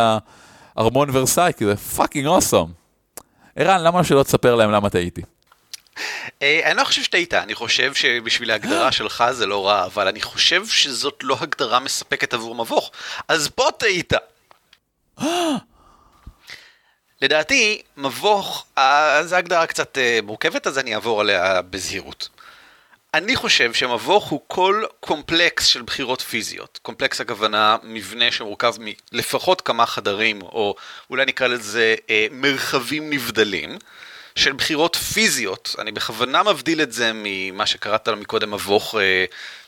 הארמון 0.75 1.09
ורסאי, 1.13 1.51
כי 1.57 1.65
זה 1.65 1.75
fucking 1.75 2.27
awesome. 2.27 2.71
ערן, 3.55 3.83
למה 3.83 4.03
שלא 4.03 4.23
תספר 4.23 4.55
להם 4.55 4.71
למה 4.71 4.89
טעיתי? 4.89 5.21
אה, 6.41 6.61
אני 6.65 6.77
לא 6.77 6.83
חושב 6.83 7.03
שטעית, 7.03 7.33
אני 7.33 7.55
חושב 7.55 7.93
שבשביל 7.93 8.51
ההגדרה 8.51 8.91
שלך 8.97 9.23
זה 9.31 9.45
לא 9.45 9.67
רע, 9.67 9.85
אבל 9.85 10.07
אני 10.07 10.21
חושב 10.21 10.67
שזאת 10.67 11.19
לא 11.23 11.37
הגדרה 11.41 11.79
מספקת 11.79 12.33
עבור 12.33 12.55
מבוך. 12.55 12.91
אז 13.27 13.47
פה 13.47 13.67
טעית. 13.77 14.13
לדעתי, 17.21 17.81
מבוך, 17.97 18.65
זו 19.23 19.35
הגדרה 19.35 19.67
קצת 19.67 19.97
אה, 19.97 20.19
מורכבת, 20.23 20.67
אז 20.67 20.79
אני 20.79 20.95
אעבור 20.95 21.21
עליה 21.21 21.61
בזהירות. 21.61 22.29
אני 23.13 23.35
חושב 23.35 23.73
שמבוך 23.73 24.25
הוא 24.25 24.41
כל 24.47 24.83
קומפלקס 24.99 25.65
של 25.65 25.81
בחירות 25.81 26.21
פיזיות. 26.21 26.79
קומפלקס 26.81 27.21
הכוונה 27.21 27.77
מבנה 27.83 28.31
שמורכב 28.31 28.73
מלפחות 28.79 29.61
כמה 29.61 29.85
חדרים, 29.85 30.41
או 30.41 30.75
אולי 31.09 31.25
נקרא 31.25 31.47
לזה 31.47 31.95
אה, 32.09 32.27
מרחבים 32.31 33.09
נבדלים, 33.09 33.77
של 34.35 34.53
בחירות 34.53 34.95
פיזיות. 34.95 35.75
אני 35.79 35.91
בכוונה 35.91 36.43
מבדיל 36.43 36.81
את 36.81 36.91
זה 36.91 37.11
ממה 37.13 37.65
שקראת 37.65 38.07
לו 38.07 38.15
מקודם 38.15 38.51
מבוך 38.51 38.95
אה, 38.95 39.25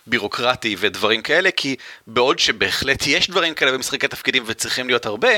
בירוקרטי 0.08 0.76
ודברים 0.80 1.22
כאלה, 1.22 1.52
כי 1.52 1.76
בעוד 2.08 2.40
שבהחלט 2.40 3.08
יש 3.08 3.30
דברים 3.30 3.54
כאלה 3.54 3.72
במשחקי 3.72 4.08
תפקידים 4.08 4.44
וצריכים 4.46 4.88
להיות 4.88 5.06
הרבה, 5.06 5.30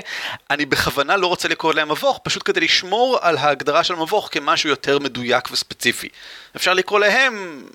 אני 0.49 0.65
בכוונה 0.65 1.17
לא 1.17 1.27
רוצה 1.27 1.47
לקרוא 1.47 1.73
להם 1.73 1.91
מבוך, 1.91 2.19
פשוט 2.23 2.43
כדי 2.45 2.59
לשמור 2.59 3.17
על 3.21 3.37
ההגדרה 3.37 3.83
של 3.83 3.95
מבוך 3.95 4.29
כמשהו 4.31 4.69
יותר 4.69 4.99
מדויק 4.99 5.51
וספציפי. 5.51 6.09
אפשר 6.55 6.73
לקרוא 6.73 6.99
להם 6.99 7.65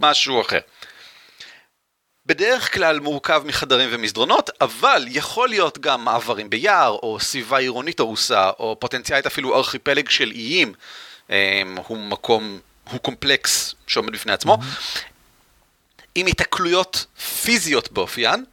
משהו 0.00 0.40
אחר. 0.40 0.58
בדרך 2.26 2.74
כלל 2.74 3.00
מורכב 3.00 3.42
מחדרים 3.46 3.88
ומסדרונות, 3.92 4.50
אבל 4.60 5.04
יכול 5.08 5.48
להיות 5.48 5.78
גם 5.78 6.04
מעברים 6.04 6.50
ביער, 6.50 6.90
או 6.90 7.20
סביבה 7.20 7.58
עירונית 7.58 8.00
הרוסה, 8.00 8.50
או 8.58 8.76
פוטנציאלית 8.80 9.26
אפילו 9.26 9.56
ארכיפלג 9.56 10.08
של 10.08 10.30
איים. 10.30 10.72
אמ, 11.30 11.34
הוא 11.86 11.98
מקום, 11.98 12.58
הוא 12.90 13.00
קומפלקס 13.00 13.74
שעומד 13.86 14.12
בפני 14.12 14.32
עצמו. 14.32 14.58
עם 16.14 16.26
התקלויות 16.26 17.06
פיזיות 17.42 17.92
באופיין, 17.92 18.44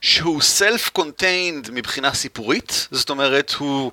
שהוא 0.00 0.42
self-contained 0.58 1.70
מבחינה 1.72 2.14
סיפורית, 2.14 2.88
זאת 2.90 3.10
אומרת 3.10 3.52
הוא, 3.52 3.92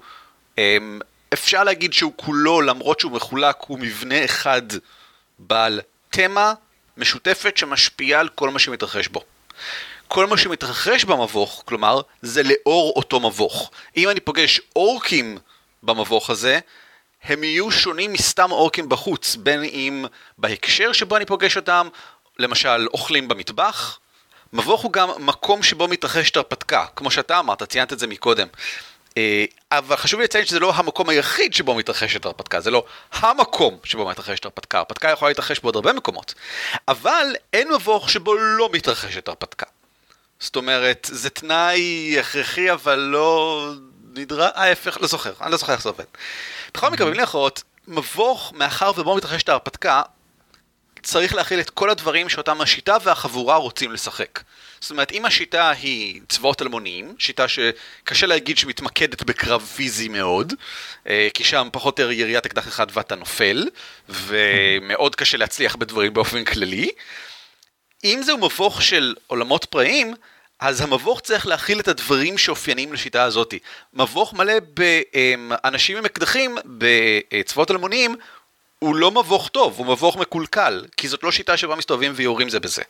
אמ, 0.57 1.00
אפשר 1.33 1.63
להגיד 1.63 1.93
שהוא 1.93 2.13
כולו, 2.15 2.62
למרות 2.62 3.00
שהוא 3.00 3.12
מחולק, 3.12 3.55
הוא 3.67 3.79
מבנה 3.79 4.25
אחד 4.25 4.62
בעל 5.39 5.81
תמה 6.10 6.53
משותפת 6.98 7.57
שמשפיעה 7.57 8.19
על 8.19 8.29
כל 8.29 8.50
מה 8.50 8.60
שמתרחש 8.60 9.07
בו. 9.07 9.24
כל 10.07 10.27
מה 10.27 10.38
שמתרחש 10.38 11.03
במבוך, 11.03 11.63
כלומר, 11.65 12.01
זה 12.22 12.41
לאור 12.43 12.93
אותו 12.95 13.19
מבוך. 13.19 13.72
אם 13.98 14.10
אני 14.10 14.19
פוגש 14.19 14.62
אורקים 14.75 15.38
במבוך 15.83 16.29
הזה, 16.29 16.60
הם 17.24 17.43
יהיו 17.43 17.72
שונים 17.72 18.13
מסתם 18.13 18.51
אורקים 18.51 18.89
בחוץ, 18.89 19.36
בין 19.36 19.63
אם 19.63 20.05
בהקשר 20.38 20.93
שבו 20.93 21.17
אני 21.17 21.25
פוגש 21.25 21.57
אותם, 21.57 21.88
למשל 22.39 22.87
אוכלים 22.93 23.27
במטבח, 23.27 23.99
מבוך 24.53 24.81
הוא 24.81 24.93
גם 24.93 25.09
מקום 25.19 25.63
שבו 25.63 25.87
מתרחשת 25.87 26.37
הרפתקה, 26.37 26.85
כמו 26.95 27.11
שאתה 27.11 27.39
אמרת, 27.39 27.63
ציינת 27.63 27.93
את 27.93 27.99
זה 27.99 28.07
מקודם. 28.07 28.47
אה, 29.17 29.45
אבל 29.71 29.95
חשוב 29.95 30.19
לי 30.19 30.23
לציין 30.23 30.45
שזה 30.45 30.59
לא 30.59 30.73
המקום 30.75 31.09
היחיד 31.09 31.53
שבו 31.53 31.75
מתרחשת 31.75 32.25
הרפתקה, 32.25 32.61
זה 32.61 32.71
לא 32.71 32.85
המקום 33.11 33.77
שבו 33.83 34.07
מתרחשת 34.07 34.45
הרפתקה, 34.45 34.77
הרפתקה 34.77 35.09
יכולה 35.09 35.29
להתרחש 35.29 35.59
בעוד 35.59 35.75
הרבה 35.75 35.93
מקומות. 35.93 36.33
אבל 36.87 37.35
אין 37.53 37.73
מבוך 37.73 38.09
שבו 38.09 38.35
לא 38.35 38.69
מתרחשת 38.73 39.27
הרפתקה. 39.27 39.65
זאת 40.39 40.55
אומרת, 40.55 41.09
זה 41.11 41.29
תנאי 41.29 42.15
הכרחי 42.19 42.71
אבל 42.71 42.95
לא 42.95 43.69
נדרש, 44.13 44.51
ההפך, 44.55 44.97
לא 45.01 45.07
זוכר, 45.07 45.33
אני 45.41 45.51
לא 45.51 45.57
זוכר 45.57 45.73
איך 45.73 45.81
זה 45.81 45.89
עובד. 45.89 46.03
בכל 46.73 46.89
מקרה, 46.89 47.07
במילים 47.07 47.23
אחרות, 47.23 47.63
מבוך, 47.87 48.53
מאחר 48.55 48.91
ובו 48.97 49.15
מתרחשת 49.15 49.49
ההרפתקה, 49.49 50.01
צריך 51.03 51.36
להכיל 51.36 51.60
את 51.60 51.69
כל 51.69 51.89
הדברים 51.89 52.29
שאותם 52.29 52.62
השיטה 52.62 52.98
והחבורה 53.03 53.55
רוצים 53.55 53.91
לשחק. 53.91 54.39
זאת 54.79 54.91
אומרת, 54.91 55.12
אם 55.12 55.25
השיטה 55.25 55.72
היא 55.72 56.22
צבאות 56.29 56.62
אלמוניים, 56.62 57.15
שיטה 57.19 57.45
שקשה 57.48 58.27
להגיד 58.27 58.57
שמתמקדת 58.57 59.24
בקרב 59.24 59.62
פיזי 59.75 60.07
מאוד, 60.07 60.53
אה, 61.07 61.27
כי 61.33 61.43
שם 61.43 61.69
פחות 61.72 62.00
או 62.00 62.03
יותר 62.03 62.19
יריית 62.19 62.45
אקדח 62.45 62.67
אחד 62.67 62.88
ואתה 62.93 63.15
נופל, 63.15 63.69
ומאוד 64.10 65.15
קשה 65.15 65.38
להצליח 65.38 65.75
בדברים 65.75 66.13
באופן 66.13 66.43
כללי. 66.43 66.89
אם 68.03 68.22
זהו 68.24 68.38
מבוך 68.38 68.81
של 68.81 69.15
עולמות 69.27 69.65
פראיים, 69.65 70.13
אז 70.60 70.81
המבוך 70.81 71.22
צריך 71.22 71.48
להכיל 71.48 71.79
את 71.79 71.88
הדברים 71.88 72.38
שאופיינים 72.38 72.93
לשיטה 72.93 73.24
הזאת. 73.24 73.53
מבוך 73.93 74.33
מלא 74.33 74.53
באנשים 74.60 75.98
עם 75.98 76.05
אקדחים 76.05 76.57
בצבאות 76.65 77.72
אלמוניים 77.72 78.15
הוא 78.83 78.95
לא 78.95 79.11
מבוך 79.11 79.49
טוב, 79.49 79.77
הוא 79.77 79.85
מבוך 79.85 80.17
מקולקל, 80.17 80.85
כי 80.97 81.07
זאת 81.07 81.23
לא 81.23 81.31
שיטה 81.31 81.57
שבה 81.57 81.75
מסתובבים 81.75 82.11
ויורים 82.15 82.49
זה 82.49 82.59
בזה. 82.59 82.81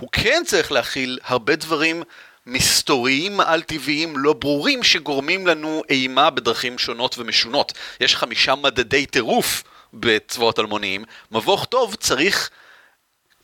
הוא 0.00 0.08
כן 0.12 0.42
צריך 0.46 0.72
להכיל 0.72 1.18
הרבה 1.24 1.56
דברים 1.56 2.02
מסתוריים 2.46 3.40
על-טבעיים 3.40 4.16
לא 4.16 4.32
ברורים 4.32 4.82
שגורמים 4.82 5.46
לנו 5.46 5.82
אימה 5.88 6.30
בדרכים 6.30 6.78
שונות 6.78 7.18
ומשונות. 7.18 7.72
יש 8.00 8.16
חמישה 8.16 8.54
מדדי 8.54 9.06
טירוף 9.06 9.62
בצבאות 9.94 10.58
אלמוניים, 10.58 11.04
מבוך 11.32 11.64
טוב 11.64 11.94
צריך... 11.94 12.50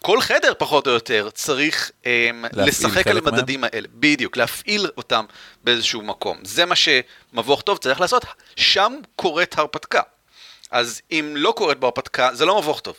כל 0.03 0.21
חדר 0.21 0.53
פחות 0.59 0.87
או 0.87 0.93
יותר 0.93 1.29
צריך 1.35 1.91
אמ, 2.07 2.45
לשחק 2.53 3.07
על 3.07 3.19
המדדים 3.19 3.61
מהם? 3.61 3.71
האלה, 3.73 3.89
בדיוק, 3.95 4.37
להפעיל 4.37 4.87
אותם 4.97 5.25
באיזשהו 5.65 6.03
מקום. 6.03 6.39
זה 6.43 6.65
מה 6.65 6.75
שמבוך 6.77 7.63
טוב 7.63 7.79
צריך 7.79 8.01
לעשות, 8.01 8.25
שם 8.57 8.95
קורית 9.17 9.59
הרפתקה. 9.59 10.01
אז 10.71 11.01
אם 11.11 11.35
לא 11.37 11.55
קורית 11.57 11.79
בהרפתקה, 11.79 12.35
זה 12.35 12.45
לא 12.45 12.59
מבוך 12.59 12.81
טוב. 12.81 12.97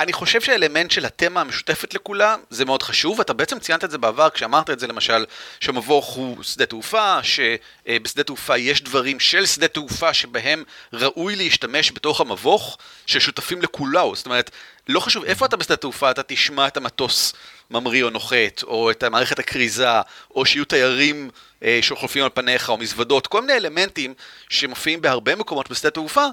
אני 0.00 0.12
חושב 0.12 0.40
שהאלמנט 0.40 0.90
של 0.90 1.06
התמה 1.06 1.40
המשותפת 1.40 1.94
לכולם 1.94 2.40
זה 2.50 2.64
מאוד 2.64 2.82
חשוב, 2.82 3.20
אתה 3.20 3.32
בעצם 3.32 3.58
ציינת 3.58 3.84
את 3.84 3.90
זה 3.90 3.98
בעבר 3.98 4.30
כשאמרת 4.30 4.70
את 4.70 4.80
זה 4.80 4.86
למשל 4.86 5.24
שמבוך 5.60 6.06
הוא 6.06 6.42
שדה 6.42 6.66
תעופה, 6.66 7.18
שבשדה 7.22 8.22
תעופה 8.22 8.58
יש 8.58 8.82
דברים 8.82 9.20
של 9.20 9.46
שדה 9.46 9.68
תעופה 9.68 10.14
שבהם 10.14 10.64
ראוי 10.92 11.36
להשתמש 11.36 11.92
בתוך 11.92 12.20
המבוך 12.20 12.78
ששותפים 13.06 13.62
לכולו, 13.62 14.16
זאת 14.16 14.26
אומרת 14.26 14.50
לא 14.88 15.00
חשוב 15.00 15.24
איפה 15.24 15.46
אתה 15.46 15.56
בשדה 15.56 15.76
תעופה 15.76 16.10
אתה 16.10 16.22
תשמע 16.22 16.66
את 16.66 16.76
המטוס 16.76 17.32
ממריא 17.70 18.04
או 18.04 18.10
נוחת, 18.10 18.62
או 18.62 18.90
את 18.90 19.04
מערכת 19.04 19.38
הכריזה, 19.38 20.00
או 20.34 20.46
שיהיו 20.46 20.64
תיירים 20.64 21.30
אה, 21.62 21.78
שחולפים 21.82 22.24
על 22.24 22.30
פניך, 22.34 22.68
או 22.68 22.76
מזוודות, 22.76 23.26
כל 23.26 23.40
מיני 23.40 23.52
אלמנטים 23.52 24.14
שמופיעים 24.48 25.00
בהרבה 25.00 25.36
מקומות 25.36 25.70
בשדה 25.70 25.90
תעופה 25.90 26.26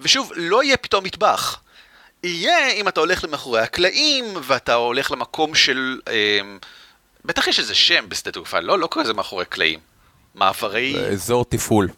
ושוב, 0.00 0.32
לא 0.36 0.62
יהיה 0.62 0.76
פתאום 0.76 1.04
מטבח. 1.04 1.60
יהיה 2.22 2.72
אם 2.72 2.88
אתה 2.88 3.00
הולך 3.00 3.24
למאחורי 3.24 3.60
הקלעים, 3.60 4.24
ואתה 4.42 4.74
הולך 4.74 5.10
למקום 5.10 5.54
של... 5.54 6.00
אה, 6.08 6.40
בטח 7.24 7.46
יש 7.46 7.58
איזה 7.58 7.74
שם 7.74 8.04
בשדה 8.08 8.32
תעופה, 8.32 8.60
לא, 8.60 8.78
לא 8.78 8.86
קורא 8.86 9.04
לזה 9.04 9.14
מאחורי 9.14 9.44
קלעים. 9.44 9.78
מעברי... 10.34 11.12
אזור 11.12 11.44
תפעול. 11.44 11.88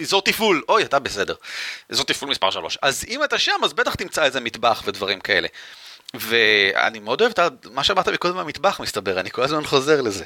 אזור 0.00 0.22
תפעול, 0.22 0.62
אוי, 0.68 0.82
אתה 0.82 0.98
בסדר. 0.98 1.34
אזור 1.90 2.04
תפעול 2.04 2.30
מספר 2.30 2.50
3. 2.50 2.78
אז 2.82 3.04
אם 3.08 3.24
אתה 3.24 3.38
שם, 3.38 3.60
אז 3.64 3.72
בטח 3.72 3.94
תמצא 3.94 4.24
איזה 4.24 4.40
מטבח 4.40 4.82
ודברים 4.86 5.20
כאלה. 5.20 5.48
ואני 6.14 6.98
מאוד 6.98 7.20
אוהב 7.20 7.32
את 7.32 7.66
מה 7.72 7.84
שאמרת 7.84 8.08
מקודם 8.08 8.36
במטבח, 8.36 8.80
מסתבר, 8.80 9.20
אני 9.20 9.30
כל 9.30 9.42
הזמן 9.42 9.64
חוזר 9.64 10.00
לזה. 10.00 10.24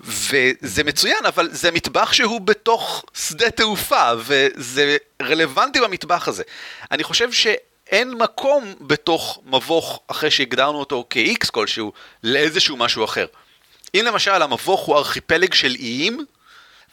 וזה 0.00 0.84
מצוין, 0.84 1.26
אבל 1.26 1.48
זה 1.52 1.70
מטבח 1.70 2.12
שהוא 2.12 2.40
בתוך 2.40 3.04
שדה 3.14 3.50
תעופה, 3.50 4.10
וזה 4.18 4.96
רלוונטי 5.22 5.80
במטבח 5.80 6.28
הזה. 6.28 6.42
אני 6.90 7.04
חושב 7.04 7.32
שאין 7.32 8.14
מקום 8.14 8.74
בתוך 8.80 9.40
מבוך, 9.46 10.00
אחרי 10.06 10.30
שהגדרנו 10.30 10.78
אותו 10.78 11.06
כ-X 11.10 11.50
כלשהו, 11.50 11.92
לאיזשהו 12.22 12.76
משהו 12.76 13.04
אחר. 13.04 13.26
אם 13.94 14.02
למשל 14.06 14.42
המבוך 14.42 14.80
הוא 14.80 14.96
ארכיפלג 14.96 15.54
של 15.54 15.74
איים, 15.78 16.24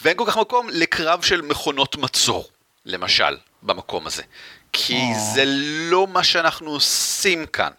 ואין 0.01 0.17
כל 0.17 0.23
כך 0.27 0.37
מקום 0.37 0.69
לקרב 0.69 1.21
של 1.21 1.41
מכונות 1.41 1.95
מצור, 1.95 2.49
למשל, 2.85 3.37
במקום 3.63 4.07
הזה. 4.07 4.23
כי 4.73 4.93
oh. 4.93 5.17
זה 5.35 5.43
לא 5.89 6.07
מה 6.07 6.23
שאנחנו 6.23 6.71
עושים 6.71 7.45
כאן. 7.45 7.71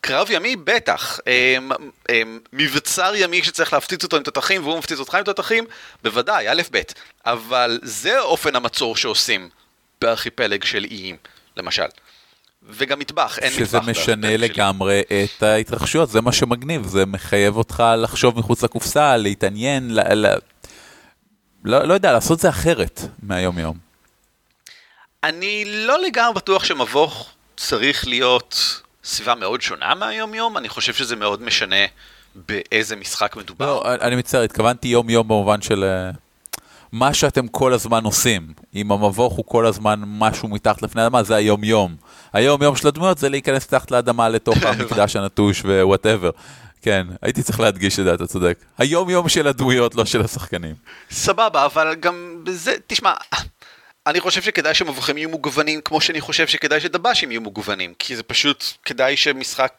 קרב 0.00 0.28
ימי 0.30 0.56
בטח, 0.56 1.20
הם, 1.26 1.70
הם, 2.08 2.40
מבצר 2.52 3.12
ימי 3.16 3.44
שצריך 3.44 3.72
להפציץ 3.72 4.04
אותו 4.04 4.16
עם 4.16 4.22
תותחים 4.22 4.62
והוא 4.62 4.78
מפציץ 4.78 4.98
אותך 4.98 5.14
עם 5.14 5.24
תותחים, 5.24 5.64
בוודאי, 6.02 6.48
א' 6.48 6.62
ב', 6.72 6.80
אבל 7.26 7.78
זה 7.82 8.20
אופן 8.20 8.56
המצור 8.56 8.96
שעושים 8.96 9.48
בארכיפלג 10.00 10.64
של 10.64 10.84
איים, 10.90 11.16
למשל. 11.56 11.86
וגם 12.62 12.98
מטבח, 12.98 13.38
אין 13.38 13.52
מטבח. 13.52 13.66
שזה 13.66 13.80
משנה 13.80 14.36
לגמרי 14.36 15.02
שלי. 15.08 15.24
את 15.24 15.42
ההתרחשויות, 15.42 16.10
זה 16.10 16.20
מה 16.20 16.32
שמגניב, 16.32 16.86
זה 16.86 17.06
מחייב 17.06 17.56
אותך 17.56 17.82
לחשוב 17.96 18.38
מחוץ 18.38 18.62
לקופסה, 18.62 19.16
להתעניין, 19.16 19.94
ל... 19.94 20.26
ל... 20.26 20.34
לא, 21.64 21.84
לא 21.84 21.94
יודע, 21.94 22.12
לעשות 22.12 22.40
זה 22.40 22.48
אחרת 22.48 23.00
מהיום 23.22 23.58
יום. 23.58 23.78
אני 25.24 25.64
לא 25.66 26.02
לגמרי 26.02 26.34
בטוח 26.34 26.64
שמבוך 26.64 27.30
צריך 27.56 28.06
להיות 28.08 28.80
סביבה 29.08 29.34
מאוד 29.34 29.62
שונה 29.62 29.94
מהיום 29.94 30.34
יום, 30.34 30.56
אני 30.56 30.68
חושב 30.68 30.94
שזה 30.94 31.16
מאוד 31.16 31.42
משנה 31.42 31.86
באיזה 32.34 32.96
משחק 32.96 33.36
מדובר. 33.36 33.66
לא, 33.66 33.94
אני 34.00 34.16
מצטער, 34.16 34.42
התכוונתי 34.42 34.88
יום 34.88 35.10
יום 35.10 35.28
במובן 35.28 35.62
של 35.62 35.84
uh, 36.14 36.60
מה 36.92 37.14
שאתם 37.14 37.48
כל 37.48 37.72
הזמן 37.72 38.04
עושים. 38.04 38.52
אם 38.74 38.92
המבוך 38.92 39.34
הוא 39.34 39.44
כל 39.48 39.66
הזמן 39.66 40.00
משהו 40.04 40.48
מתחת 40.48 40.82
לפני 40.82 41.02
האדמה, 41.02 41.22
זה 41.22 41.34
היום 41.34 41.64
יום. 41.64 41.96
היום 42.32 42.62
יום 42.62 42.76
של 42.76 42.88
הדמויות 42.88 43.18
זה 43.18 43.28
להיכנס 43.28 43.66
מתחת 43.66 43.90
לאדמה 43.90 44.28
לתוך 44.28 44.62
המקדש 44.66 45.16
הנטוש 45.16 45.62
ווואטאבר. 45.64 46.30
כן, 46.82 47.06
הייתי 47.22 47.42
צריך 47.42 47.60
להדגיש 47.60 47.98
את 47.98 48.04
זה, 48.04 48.14
אתה 48.14 48.26
צודק. 48.26 48.58
היום 48.78 49.10
יום 49.10 49.28
של 49.28 49.46
הדמויות, 49.46 49.94
לא 49.94 50.04
של 50.04 50.20
השחקנים. 50.20 50.74
סבבה, 51.10 51.64
אבל 51.64 51.94
גם 51.94 52.40
בזה, 52.44 52.74
תשמע, 52.86 53.12
אני 54.08 54.20
חושב 54.20 54.42
שכדאי 54.42 54.74
שמבוכים 54.74 55.18
יהיו 55.18 55.28
מוגוונים 55.28 55.80
כמו 55.80 56.00
שאני 56.00 56.20
חושב 56.20 56.46
שכדאי 56.46 56.80
שדב"שים 56.80 57.30
יהיו 57.30 57.40
מוגוונים, 57.40 57.94
כי 57.98 58.16
זה 58.16 58.22
פשוט 58.22 58.64
כדאי 58.84 59.16
שמשחק, 59.16 59.72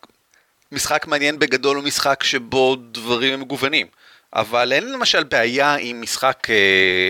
משחק 0.72 1.08
מעניין 1.08 1.40
בגדול 1.40 1.76
הוא 1.78 1.84
משחק 1.84 2.24
שבו 2.24 2.76
דברים 2.92 3.34
הם 3.34 3.42
מגוונים. 3.42 3.88
אבל 4.34 4.74
אין 4.74 4.92
למשל 4.92 5.24
בעיה 5.24 5.76
עם 5.80 6.02
משחק 6.02 6.48
אה, 6.50 6.56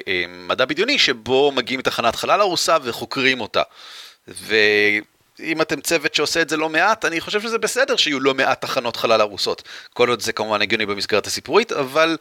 אה, 0.07 0.25
מדע 0.27 0.65
בדיוני 0.65 0.99
שבו 0.99 1.51
מגיעים 1.51 1.79
לתחנת 1.79 2.15
חלל 2.15 2.41
הרוסה 2.41 2.77
וחוקרים 2.83 3.41
אותה. 3.41 3.61
ואם 4.27 5.61
אתם 5.61 5.81
צוות 5.81 6.15
שעושה 6.15 6.41
את 6.41 6.49
זה 6.49 6.57
לא 6.57 6.69
מעט, 6.69 7.05
אני 7.05 7.21
חושב 7.21 7.41
שזה 7.41 7.57
בסדר 7.57 7.95
שיהיו 7.95 8.19
לא 8.19 8.33
מעט 8.33 8.61
תחנות 8.61 8.95
חלל 8.95 9.21
הרוסות. 9.21 9.63
כל 9.93 10.09
עוד 10.09 10.21
זה 10.21 10.33
כמובן 10.33 10.62
הגיוני 10.62 10.86
במסגרת 10.86 11.27
הסיפורית, 11.27 11.71
אבל 11.71 12.17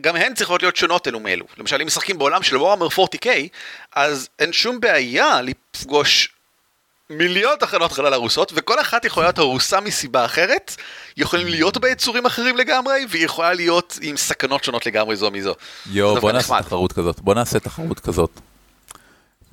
גם 0.00 0.16
הן 0.16 0.34
צריכות 0.34 0.62
להיות 0.62 0.76
שונות 0.76 1.08
אלו 1.08 1.20
מאלו. 1.20 1.44
למשל, 1.58 1.80
אם 1.80 1.86
משחקים 1.86 2.18
בעולם 2.18 2.42
של 2.42 2.56
וורמר 2.56 2.86
40K, 2.86 3.28
אז 3.92 4.28
אין 4.38 4.52
שום 4.52 4.80
בעיה 4.80 5.40
לפגוש 5.42 6.28
מיליון 7.10 7.56
תחנות 7.60 7.92
חלל 7.92 8.12
הרוסות, 8.12 8.52
וכל 8.56 8.80
אחת 8.80 9.04
יכולה 9.04 9.26
להיות 9.26 9.38
הרוסה 9.38 9.80
מסיבה 9.80 10.24
אחרת, 10.24 10.76
יכולים 11.16 11.46
להיות 11.46 11.78
בה 11.78 11.88
יצורים 11.88 12.26
אחרים 12.26 12.56
לגמרי, 12.56 13.06
והיא 13.08 13.24
יכולה 13.24 13.54
להיות 13.54 13.98
עם 14.02 14.16
סכנות 14.16 14.64
שונות 14.64 14.86
לגמרי 14.86 15.16
זו 15.16 15.30
מזו. 15.30 15.54
יואו, 15.86 16.20
בוא 16.20 16.32
נעשה 16.32 16.62
תחרות 16.62 16.92
כזאת, 16.92 17.20
בוא 17.20 17.34
נעשה 17.34 17.60
תחרות 17.60 18.00
כזאת. 18.00 18.40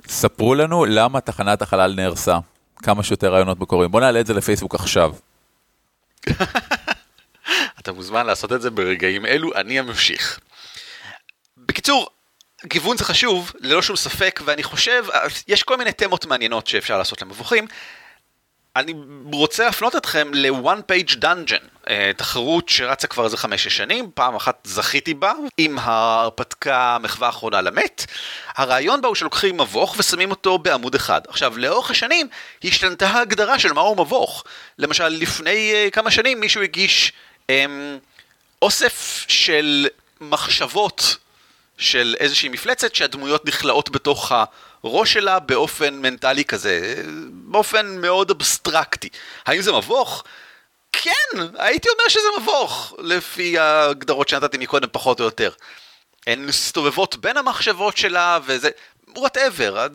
ספרו 0.07 0.55
לנו 0.55 0.85
למה 0.85 1.21
תחנת 1.21 1.61
החלל 1.61 1.93
נהרסה. 1.95 2.37
כמה 2.83 3.03
שיותר 3.03 3.33
רעיונות 3.33 3.59
מקוריים. 3.59 3.91
בוא 3.91 4.01
נעלה 4.01 4.19
את 4.19 4.27
זה 4.27 4.33
לפייסבוק 4.33 4.75
עכשיו. 4.75 5.13
אתה 7.79 7.91
מוזמן 7.91 8.25
לעשות 8.25 8.53
את 8.53 8.61
זה 8.61 8.69
ברגעים 8.69 9.25
אלו, 9.25 9.55
אני 9.55 9.79
אמשיך. 9.79 10.39
בקיצור, 11.57 12.09
גיוון 12.65 12.97
זה 12.97 13.03
חשוב, 13.03 13.51
ללא 13.59 13.81
שום 13.81 13.95
ספק, 13.95 14.41
ואני 14.45 14.63
חושב, 14.63 15.05
יש 15.47 15.63
כל 15.63 15.77
מיני 15.77 15.91
תמות 15.91 16.25
מעניינות 16.25 16.67
שאפשר 16.67 16.97
לעשות 16.97 17.21
למבוכים. 17.21 17.67
אני 18.75 18.93
רוצה 19.33 19.65
להפנות 19.65 19.95
אתכם 19.95 20.31
ל-one 20.33 20.91
page 20.91 21.15
dungeon, 21.15 21.63
אה, 21.89 22.11
תחרות 22.17 22.69
שרצה 22.69 23.07
כבר 23.07 23.25
איזה 23.25 23.37
חמש-שש 23.37 23.77
שנים, 23.77 24.11
פעם 24.13 24.35
אחת 24.35 24.59
זכיתי 24.63 25.13
בה, 25.13 25.33
עם 25.57 25.79
ההרפתקה 25.79 26.97
מחווה 27.01 27.27
האחרונה 27.27 27.61
למת. 27.61 28.05
הרעיון 28.55 29.01
בה 29.01 29.07
הוא 29.07 29.15
שלוקחים 29.15 29.57
מבוך 29.57 29.95
ושמים 29.99 30.31
אותו 30.31 30.57
בעמוד 30.57 30.95
אחד. 30.95 31.21
עכשיו, 31.27 31.57
לאורך 31.57 31.91
השנים 31.91 32.27
השתנתה 32.63 33.07
ההגדרה 33.07 33.59
של 33.59 33.73
מהו 33.73 33.95
מבוך. 33.95 34.43
למשל, 34.79 35.07
לפני 35.07 35.73
uh, 35.73 35.91
כמה 35.91 36.11
שנים 36.11 36.39
מישהו 36.39 36.61
הגיש 36.61 37.13
אוסף 38.61 39.25
של 39.27 39.87
מחשבות 40.21 41.17
של 41.77 42.15
איזושהי 42.19 42.49
מפלצת 42.49 42.95
שהדמויות 42.95 43.45
נכלאות 43.45 43.89
בתוך 43.89 44.31
הראש 44.83 45.13
שלה 45.13 45.39
באופן 45.39 45.93
מנטלי 45.93 46.45
כזה, 46.45 47.03
באופן 47.31 48.01
מאוד 48.01 48.31
אבסטרקטי. 48.31 49.09
האם 49.45 49.61
זה 49.61 49.71
מבוך? 49.71 50.23
כן, 50.91 51.39
הייתי 51.57 51.89
אומר 51.89 52.09
שזה 52.09 52.27
מבוך, 52.41 52.93
לפי 52.99 53.59
ההגדרות 53.59 54.29
שנתתי 54.29 54.57
מקודם 54.57 54.87
פחות 54.91 55.19
או 55.19 55.25
יותר. 55.25 55.51
הן 56.27 56.45
מסתובבות 56.45 57.15
בין 57.15 57.37
המחשבות 57.37 57.97
שלה 57.97 58.39
וזה, 58.45 58.69
וואטאבר, 59.17 59.87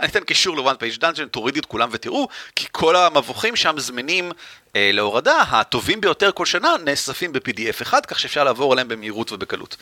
אני 0.00 0.08
אתן 0.08 0.20
קישור 0.20 0.56
ל-one 0.56 0.74
page 0.74 0.98
dungeon, 1.00 1.28
תורידי 1.30 1.60
את 1.60 1.66
כולם 1.66 1.88
ותראו, 1.92 2.28
כי 2.56 2.66
כל 2.72 2.96
המבוכים 2.96 3.56
שם 3.56 3.74
זמינים 3.78 4.32
אה, 4.76 4.90
להורדה, 4.92 5.42
הטובים 5.42 6.00
ביותר 6.00 6.30
כל 6.34 6.46
שנה 6.46 6.68
נאספים 6.84 7.32
ב-PDF 7.32 7.82
אחד, 7.82 8.06
כך 8.06 8.18
שאפשר 8.18 8.44
לעבור 8.44 8.72
עליהם 8.72 8.88
במהירות 8.88 9.32
ובקלות. 9.32 9.76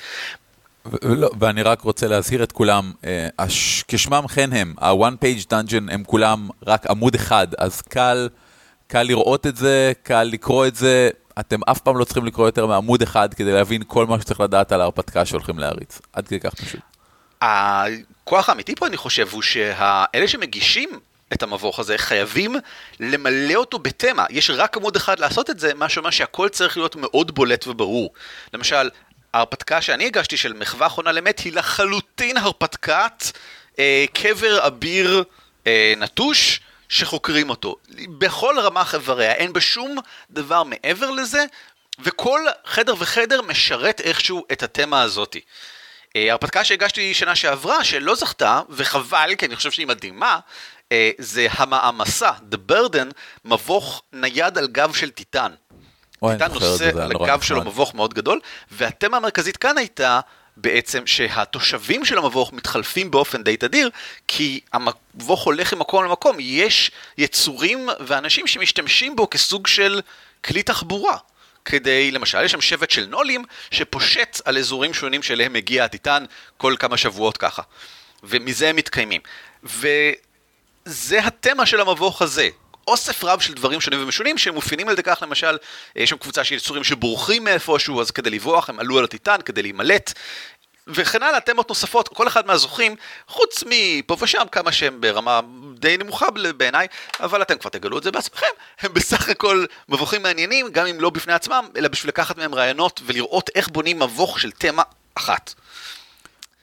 לא, 1.03 1.31
ואני 1.40 1.62
רק 1.62 1.81
רוצה 1.81 2.09
להזהיר 2.09 2.42
את 2.42 2.53
כולם, 2.53 2.92
אה, 3.05 3.29
כשמם 3.88 4.27
כן 4.35 4.53
הם, 4.53 4.75
ה-one 4.79 5.25
page 5.25 5.44
dungeon 5.44 5.92
הם 5.92 6.05
כולם 6.05 6.49
רק 6.66 6.87
עמוד 6.87 7.14
אחד, 7.14 7.47
אז 7.59 7.83
קל, 7.83 8.29
קל 8.87 9.03
לראות 9.03 9.47
את 9.47 9.57
זה, 9.57 9.92
קל 10.03 10.23
לקרוא 10.23 10.66
את 10.66 10.77
זה, 10.77 11.11
אתם 11.40 11.59
אף 11.70 11.81
פעם 11.81 11.97
לא 11.97 12.05
צריכים 12.05 12.27
לקרוא 12.27 12.47
יותר 12.47 12.66
מעמוד 12.66 13.03
אחד 13.03 13.35
כדי 13.35 13.53
להבין 13.53 13.83
כל 13.87 14.07
מה 14.07 14.20
שצריך 14.20 14.40
לדעת 14.40 14.73
על 14.73 14.81
ההרפתקה 14.81 15.25
שהולכים 15.25 15.59
להריץ. 15.59 16.01
עד 16.12 16.29
כדי 16.29 16.40
כך 16.40 16.55
פשוט. 16.55 16.81
הכוח 17.45 18.49
האמיתי 18.49 18.75
פה 18.75 18.87
אני 18.87 18.97
חושב 18.97 19.29
הוא 19.31 19.43
שאלה 19.43 20.29
שמגישים 20.29 21.01
את 21.33 21.43
המבוך 21.43 21.79
הזה 21.79 21.99
חייבים 21.99 22.57
למלא 23.01 23.55
אותו 23.55 23.79
בתמה. 23.79 24.27
יש 24.31 24.51
רק 24.51 24.77
עמוד 24.77 24.97
אחד 24.97 25.19
לעשות 25.19 25.51
את 25.51 25.61
זה, 25.61 25.75
מה 25.75 25.89
שאומר 25.89 26.11
שהכל 26.11 26.49
צריך 26.49 26.77
להיות 26.77 26.97
מאוד 26.97 27.35
בולט 27.35 27.67
וברור. 27.67 28.13
למשל, 28.55 28.91
ההרפתקה 29.35 29.81
שאני 29.83 30.07
הגשתי 30.07 30.37
של 30.37 30.53
מחווה 30.53 30.87
אחרונה 30.87 31.13
למת 31.13 31.39
היא 31.39 31.53
לחלוטין 31.53 32.37
הרפתקת 32.37 33.25
אה, 33.79 34.05
קבר 34.15 34.67
אביר 34.67 35.25
אה, 35.67 35.95
נטוש 35.97 36.61
שחוקרים 36.89 37.51
אותו. 37.51 37.77
בכל 38.19 38.59
רמה 38.59 38.85
חבריה, 38.85 39.33
אין 39.33 39.53
בשום 39.53 39.97
דבר 40.31 40.63
מעבר 40.63 41.11
לזה, 41.11 41.45
וכל 41.99 42.41
חדר 42.67 42.95
וחדר 42.99 43.43
משרת 43.43 44.01
איכשהו 44.01 44.45
את 44.53 44.63
התמה 44.63 45.03
הזאתי. 45.03 45.41
אה, 46.16 46.33
הרפתקה 46.33 46.64
שהגשתי 46.64 47.14
שנה 47.14 47.35
שעברה, 47.35 47.85
שלא 47.85 48.14
זכתה, 48.14 48.61
וחבל, 48.70 49.35
כי 49.38 49.46
אני 49.46 49.57
חושב 49.57 49.70
שהיא 49.70 49.87
מדהימה, 49.87 50.38
אה, 50.92 51.11
זה 51.18 51.46
המעמסה, 51.50 52.31
The 52.53 52.72
Burden, 52.72 53.12
מבוך 53.44 54.03
נייד 54.12 54.59
על 54.59 54.66
גב 54.66 54.94
של 54.94 55.11
טיטן. 55.11 55.53
טיטן 56.33 56.53
נושא 56.53 56.90
על 57.03 57.12
הגב 57.20 57.40
שלו 57.40 57.64
מבוך 57.64 57.94
מאוד 57.94 58.14
גדול, 58.14 58.40
והתמה 58.70 59.16
המרכזית 59.16 59.57
כאן 59.57 59.79
הייתה 59.79 60.20
בעצם 60.57 61.07
שהתושבים 61.07 62.05
של 62.05 62.18
המבוך 62.18 62.53
מתחלפים 62.53 63.11
באופן 63.11 63.42
די 63.42 63.57
תדיר, 63.57 63.90
כי 64.29 64.61
המבוך 64.72 65.44
הולך 65.44 65.74
ממקום 65.74 66.05
למקום, 66.05 66.37
יש 66.40 66.90
יצורים 67.18 67.88
ואנשים 68.00 68.46
שמשתמשים 68.46 69.16
בו 69.16 69.31
כסוג 69.31 69.66
של 69.66 70.00
כלי 70.44 70.62
תחבורה. 70.62 71.16
כדי, 71.64 72.11
למשל, 72.11 72.44
יש 72.44 72.53
שם 72.53 72.61
שבט 72.61 72.90
של 72.90 73.07
נולים 73.07 73.44
שפושט 73.70 74.40
על 74.44 74.59
אזורים 74.59 74.94
שונים 74.94 75.22
שאליהם 75.22 75.53
מגיע 75.53 75.85
הטיטן 75.85 76.24
כל 76.57 76.74
כמה 76.79 76.96
שבועות 76.96 77.37
ככה. 77.37 77.62
ומזה 78.22 78.68
הם 78.68 78.77
מתקיימים. 78.77 79.20
ו... 79.64 79.88
זה 80.85 81.27
התמה 81.27 81.66
של 81.66 81.81
המבוך 81.81 82.22
הזה. 82.22 82.48
אוסף 82.88 83.24
רב 83.24 83.40
של 83.40 83.55
דברים 83.55 83.81
שונים 83.81 84.03
ומשונים 84.03 84.38
שמאופיינים 84.38 84.88
על 84.88 84.92
ידי 84.92 85.03
כך 85.03 85.18
למשל, 85.22 85.59
יש 85.96 86.11
שם 86.11 86.16
קבוצה 86.16 86.44
של 86.44 86.55
יצורים 86.55 86.85
שבורחים 86.85 87.44
מאיפשהו, 87.44 88.00
אז 88.00 88.11
כדי 88.11 88.31
לברוח 88.31 88.70
הם 88.70 88.81
עלו 88.81 88.98
על 88.98 89.05
הטיטן 89.05 89.40
כדי 89.44 89.62
להימלט. 89.62 90.12
וכן 90.87 91.22
הלאה, 91.22 91.40
תמות 91.40 91.68
נוספות, 91.68 92.09
כל 92.09 92.29
אחד 92.29 92.46
מהזוכים, 92.46 92.96
חוץ 93.29 93.64
מפה 93.66 94.16
ושם, 94.20 94.44
כמה 94.53 94.72
שהם 94.72 95.00
ברמה 95.00 95.40
די 95.85 95.97
נמוכה 95.97 96.27
בעיניי, 96.57 96.87
אבל 97.20 97.42
אתם 97.42 97.59
כבר 97.59 97.70
תגלו 97.70 97.99
את 97.99 98.03
זה 98.03 98.11
בעצמכם, 98.11 98.47
הם 98.81 98.94
בסך 98.94 99.29
הכל 99.29 99.64
מבוכים 99.88 100.23
מעניינים, 100.23 100.66
גם 100.73 100.87
אם 100.87 101.01
לא 101.01 101.11
בפני 101.11 101.33
עצמם, 101.33 101.64
אלא 101.77 101.88
בשביל 101.88 102.09
לקחת 102.09 102.38
מהם 102.38 102.55
רעיונות 102.55 103.01
ולראות 103.07 103.51
איך 103.55 103.68
בונים 103.68 103.99
מבוך 103.99 104.40
של 104.40 104.51
תמה 104.51 104.83
אחת. 105.14 105.55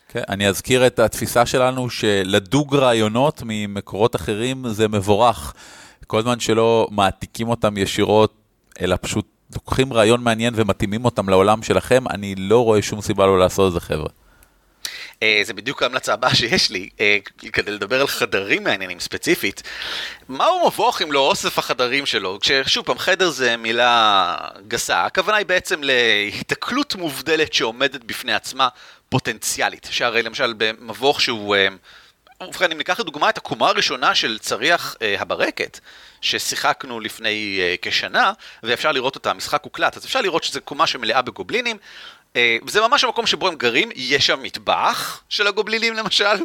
כן, 0.10 0.22
אני 0.30 0.48
אזכיר 0.48 0.88
את 0.88 1.00
התפיסה 1.00 1.46
שלנו 1.46 1.90
שלדוג 1.90 2.76
רעיונות 2.76 3.42
ממקורות 3.46 4.16
אחרים 4.16 4.64
זה 4.70 4.88
מבורך. 4.88 5.54
כל 6.08 6.22
זמן 6.22 6.40
שלא 6.40 6.88
מעתיקים 6.92 7.48
אותם 7.48 7.78
ישירות, 7.78 8.34
אלא 8.82 8.96
פשוט 9.02 9.26
לוקחים 9.56 9.94
רעיון 9.94 10.24
מעניין 10.24 10.54
ומתאימים 10.58 11.06
אותם 11.06 11.30
לעולם 11.30 11.64
שלכם, 11.64 12.04
אני 12.10 12.36
לא 12.36 12.64
רואה 12.64 12.82
שום 12.82 13.02
סיבה 13.02 13.26
לא 13.26 13.40
לעשות 13.40 13.68
את 13.68 13.74
זה, 13.74 13.80
חבר'ה. 13.80 14.21
Uh, 15.22 15.24
זה 15.44 15.54
בדיוק 15.54 15.84
ההמלצה 15.84 16.14
הבאה 16.14 16.36
שיש 16.36 16.70
לי, 16.70 16.90
uh, 16.98 17.50
כדי 17.54 17.72
לדבר 17.72 18.02
על 18.02 18.08
חדרים 18.08 18.64
מעניינים 18.64 19.00
ספציפית. 19.00 19.64
מהו 20.30 20.68
מבוך 20.68 21.02
אם 21.02 21.12
לא 21.12 21.20
אוסף 21.20 21.60
החדרים 21.60 22.06
שלו? 22.06 22.38
כששוב 22.42 22.86
פעם, 22.86 22.98
חדר 22.98 23.30
זה 23.30 23.58
מילה 23.58 24.38
גסה, 24.68 25.06
הכוונה 25.06 25.38
היא 25.38 25.46
בעצם 25.46 25.84
להיתקלות 25.84 26.96
מובדלת 26.96 27.54
שעומדת 27.54 28.04
בפני 28.04 28.34
עצמה 28.34 28.68
פוטנציאלית. 29.10 29.88
שהרי 29.92 30.24
למשל 30.24 30.54
במבוך 30.58 31.22
שהוא... 31.22 31.56
Uh, 31.56 31.58
ובכן, 32.48 32.72
אם 32.72 32.78
ניקח 32.78 33.00
לדוגמה 33.00 33.30
את 33.30 33.38
הקומה 33.38 33.68
הראשונה 33.68 34.16
של 34.16 34.40
צריח 34.40 34.96
אה, 35.02 35.16
הברקת, 35.20 35.80
ששיחקנו 36.22 37.00
לפני 37.00 37.60
אה, 37.62 37.76
כשנה, 37.82 38.34
ואפשר 38.64 38.92
לראות 38.92 39.16
אותה, 39.16 39.32
המשחק 39.32 39.64
הוקלט, 39.64 39.98
אז 39.98 40.06
אפשר 40.06 40.22
לראות 40.22 40.44
שזו 40.44 40.60
קומה 40.62 40.88
שמלאה 40.88 41.22
בגובלינים, 41.22 41.78
אה, 42.36 42.58
וזה 42.68 42.82
ממש 42.82 43.04
המקום 43.04 43.28
שבו 43.28 43.48
הם 43.48 43.56
גרים, 43.56 43.90
יש 43.96 44.28
שם 44.28 44.44
מטבח 44.44 45.24
של 45.30 45.48
הגובלינים 45.48 45.94
למשל, 45.94 46.36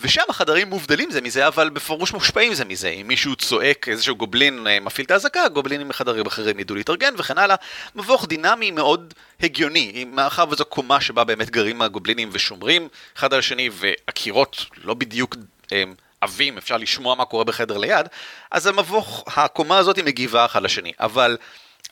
ושם 0.00 0.22
החדרים 0.28 0.70
מובדלים 0.70 1.10
זה 1.10 1.20
מזה, 1.20 1.46
אבל 1.46 1.70
בפירוש 1.70 2.12
מושפעים 2.12 2.54
זה 2.54 2.64
מזה. 2.64 2.88
אם 2.88 3.08
מישהו 3.08 3.36
צועק, 3.36 3.88
איזשהו 3.88 4.16
גובלין 4.16 4.66
אה, 4.66 4.80
מפעיל 4.80 5.04
את 5.04 5.10
האזעקה, 5.10 5.48
גובלינים 5.48 5.88
מחדרים 5.88 6.26
אחרים 6.26 6.60
ידעו 6.60 6.76
להתארגן 6.76 7.14
וכן 7.18 7.38
הלאה. 7.38 7.56
מבוך 7.94 8.26
דינמי 8.26 8.70
מאוד 8.70 9.14
הגיוני, 9.42 10.04
מאחר 10.04 10.44
וזו 10.50 10.64
קומה 10.64 11.00
שבה 11.00 11.24
באמת 11.24 11.50
גרים 11.50 11.82
הגובלינים 11.82 12.28
ושומרים 12.32 12.88
אחד 13.16 13.32
על 13.32 13.38
השני, 13.38 13.70
והקירות 13.72 14.64
לא 14.84 14.94
בדיוק 14.94 15.36
הם, 15.70 15.88
אה, 15.88 15.94
עבים, 16.20 16.58
אפשר 16.58 16.76
לשמוע 16.76 17.14
מה 17.14 17.24
קורה 17.24 17.44
בחדר 17.44 17.78
ליד, 17.78 18.06
אז 18.50 18.66
המבוך, 18.66 19.24
הקומה 19.36 19.78
הזאת 19.78 19.98
מגיבה 19.98 20.44
אחד 20.44 20.62
לשני. 20.62 20.92
אבל 21.00 21.36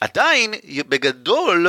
עדיין, 0.01 0.53
בגדול, 0.87 1.67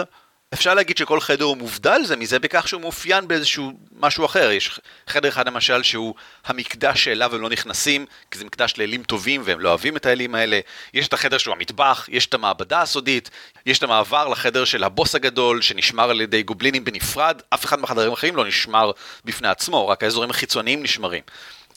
אפשר 0.55 0.75
להגיד 0.75 0.97
שכל 0.97 1.21
חדר 1.21 1.45
הוא 1.45 1.57
מובדל 1.57 2.01
זה 2.05 2.17
מזה 2.17 2.39
בכך 2.39 2.69
שהוא 2.69 2.81
מאופיין 2.81 3.29
באיזשהו 3.29 3.73
משהו 3.97 4.25
אחר. 4.25 4.51
יש 4.51 4.81
חדר 5.07 5.29
אחד 5.29 5.49
למשל 5.49 5.83
שהוא 5.83 6.15
המקדש 6.45 7.05
שאליו 7.05 7.35
הם 7.35 7.43
לא 7.43 7.49
נכנסים, 7.49 8.07
כי 8.31 8.39
זה 8.39 8.45
מקדש 8.45 8.75
לאלים 8.79 9.03
טובים 9.03 9.43
והם 9.45 9.61
לא 9.61 9.69
אוהבים 9.69 9.97
את 9.97 10.07
האלים 10.07 10.35
האלה. 10.35 10.61
יש 10.95 11.09
את 11.09 11.13
החדר 11.13 11.39
שהוא 11.39 11.55
המטבח, 11.55 12.09
יש 12.13 12.27
את 12.27 12.35
המעבדה 12.35 12.83
הסודית, 12.83 13.31
יש 13.67 13.79
את 13.79 13.83
המעבר 13.83 14.29
לחדר 14.29 14.65
של 14.65 14.85
הבוס 14.85 15.15
הגדול 15.15 15.63
שנשמר 15.63 16.11
על 16.11 16.21
ידי 16.21 16.43
גובלינים 16.43 16.85
בנפרד, 16.85 17.43
אף 17.51 17.65
אחד 17.65 17.81
מהחדרים 17.81 18.11
האחרים 18.11 18.37
לא 18.37 18.45
נשמר 18.45 18.91
בפני 19.25 19.49
עצמו, 19.49 19.89
רק 19.89 20.03
האזורים 20.03 20.31
החיצוניים 20.31 20.83
נשמרים. 20.83 21.23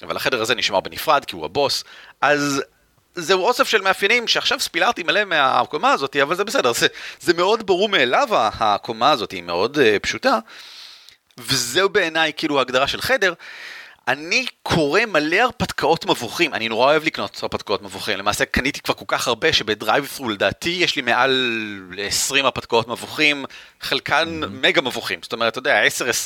אבל 0.04 0.16
החדר 0.16 0.42
הזה 0.42 0.56
נשמר 0.56 0.80
בנפרד 0.80 1.26
כי 1.26 1.36
הוא 1.36 1.46
הבוס. 1.46 1.84
אז 2.22 2.64
זהו 3.16 3.46
אוסף 3.46 3.68
של 3.68 3.82
מאפיינים 3.82 4.28
שעכשיו 4.28 4.60
ספילרתי 4.60 5.04
מלא 5.04 5.26
מהקומה 5.26 5.92
הזאת, 5.92 6.16
אבל 6.16 6.36
זה 6.36 6.44
בסדר, 6.44 6.74
זה, 6.74 6.88
זה 7.20 7.34
מאוד 7.34 7.66
ברור 7.66 7.90
מאליו, 7.90 8.28
הקומה 8.32 9.12
הזאת 9.12 9.32
היא 9.32 9.44
מאוד 9.44 9.78
uh, 9.78 10.00
פשוטה, 10.00 10.40
וזהו 11.38 11.90
בעיניי 11.90 12.32
כאילו 12.38 12.60
ההגדרה 12.60 12.88
של 12.88 13.02
חדר. 13.02 13.34
אני 14.08 14.46
קורא 14.64 15.02
מלא 15.08 15.36
הרפתקאות 15.36 16.06
מבוכים, 16.06 16.54
אני 16.54 16.70
נורא 16.70 16.86
אוהב 16.86 17.04
לקנות 17.04 17.40
הרפתקאות 17.42 17.82
מבוכים, 17.82 18.18
למעשה 18.18 18.46
קניתי 18.46 18.80
כבר 18.80 18.94
כל 18.94 19.06
כך 19.08 19.28
הרבה 19.28 19.54
שבדרייב-ת'רו 19.54 20.30
לדעתי 20.30 20.70
יש 20.70 20.96
לי 20.96 21.02
מעל 21.02 21.60
20 21.98 22.46
הרפתקאות 22.46 22.88
מבוכים, 22.88 23.46
חלקן 23.82 24.44
mm-hmm. 24.44 24.48
מגה 24.48 24.82
מבוכים, 24.82 25.20
זאת 25.24 25.34
אומרת, 25.34 25.52
אתה 25.52 25.60
יודע, 25.60 25.84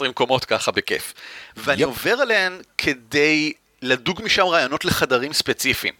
10-20 0.09 0.13
קומות 0.13 0.45
ככה 0.45 0.71
בכיף. 0.71 1.13
ואני 1.57 1.83
yep. 1.83 1.85
עובר 1.85 2.13
עליהן 2.13 2.61
כדי 2.77 3.53
לדוג 3.81 4.21
משם 4.23 4.45
רעיונות 4.45 4.85
לחדרים 4.85 5.33
ספציפיים. 5.33 5.93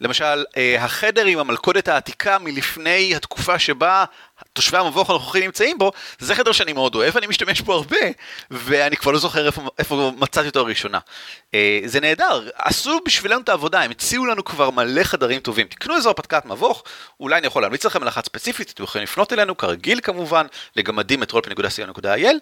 למשל, 0.00 0.44
אה, 0.56 0.84
החדר 0.84 1.24
עם 1.24 1.38
המלכודת 1.38 1.88
העתיקה 1.88 2.38
מלפני 2.38 3.14
התקופה 3.16 3.58
שבה 3.58 4.04
תושבי 4.52 4.78
המבוך 4.78 5.10
הנוכחי 5.10 5.40
נמצאים 5.40 5.78
בו, 5.78 5.92
זה 6.18 6.34
חדר 6.34 6.52
שאני 6.52 6.72
מאוד 6.72 6.94
אוהב, 6.94 7.16
אני 7.16 7.26
משתמש 7.26 7.60
בו 7.60 7.72
הרבה, 7.72 7.96
ואני 8.50 8.96
כבר 8.96 9.12
לא 9.12 9.18
זוכר 9.18 9.46
איפה, 9.46 9.62
איפה 9.78 10.12
מצאתי 10.16 10.48
אותו 10.48 10.60
הראשונה. 10.60 10.98
אה, 11.54 11.80
זה 11.84 12.00
נהדר, 12.00 12.48
עשו 12.54 12.98
בשבילנו 13.06 13.40
את 13.40 13.48
העבודה, 13.48 13.80
הם 13.80 13.90
הציעו 13.90 14.26
לנו 14.26 14.44
כבר 14.44 14.70
מלא 14.70 15.02
חדרים 15.02 15.40
טובים. 15.40 15.66
תקנו 15.66 15.96
איזו 15.96 16.08
הרפתקת 16.08 16.46
מבוך, 16.46 16.84
אולי 17.20 17.38
אני 17.38 17.46
יכול 17.46 17.62
להמליץ 17.62 17.86
לכם 17.86 18.02
על 18.02 18.08
אחת 18.08 18.24
ספציפית, 18.24 18.70
אתם 18.70 18.82
יכולים 18.82 19.02
לפנות 19.02 19.32
אלינו, 19.32 19.56
כרגיל 19.56 20.00
כמובן, 20.02 20.46
לגמדים 20.76 21.22
את 21.22 21.30
רולפי.co.il. 21.30 22.36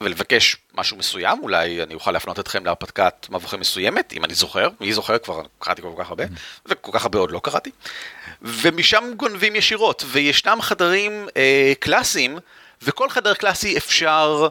ולבקש 0.00 0.56
משהו 0.74 0.96
מסוים, 0.96 1.38
אולי 1.42 1.82
אני 1.82 1.94
אוכל 1.94 2.12
להפנות 2.12 2.38
אתכם 2.38 2.64
להרפתקת 2.64 3.26
מבוכים 3.30 3.60
מסוימת, 3.60 4.12
אם 4.12 4.24
אני 4.24 4.34
זוכר, 4.34 4.68
מי 4.80 4.92
זוכר 4.92 5.18
כבר, 5.18 5.42
קראתי 5.58 5.82
כל 5.82 5.92
כך 5.98 6.08
הרבה, 6.08 6.24
וכל 6.66 6.92
כך 6.94 7.02
הרבה 7.02 7.18
עוד 7.18 7.30
לא 7.30 7.40
קראתי, 7.44 7.70
ומשם 8.42 9.04
גונבים 9.16 9.56
ישירות, 9.56 10.04
וישנם 10.06 10.58
חדרים 10.60 11.28
אה, 11.36 11.72
קלאסיים, 11.80 12.38
וכל 12.82 13.10
חדר 13.10 13.34
קלאסי 13.34 13.76
אפשר 13.76 14.48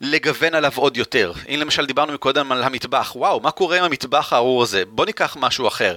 לגוון 0.00 0.54
עליו 0.54 0.72
עוד 0.74 0.96
יותר. 0.96 1.32
אם 1.48 1.60
למשל 1.60 1.86
דיברנו 1.86 2.12
מקודם 2.12 2.52
על 2.52 2.62
המטבח, 2.62 3.12
וואו, 3.16 3.40
מה 3.40 3.50
קורה 3.50 3.78
עם 3.78 3.84
המטבח 3.84 4.32
הארור 4.32 4.62
הזה? 4.62 4.84
בוא 4.84 5.06
ניקח 5.06 5.36
משהו 5.40 5.68
אחר. 5.68 5.96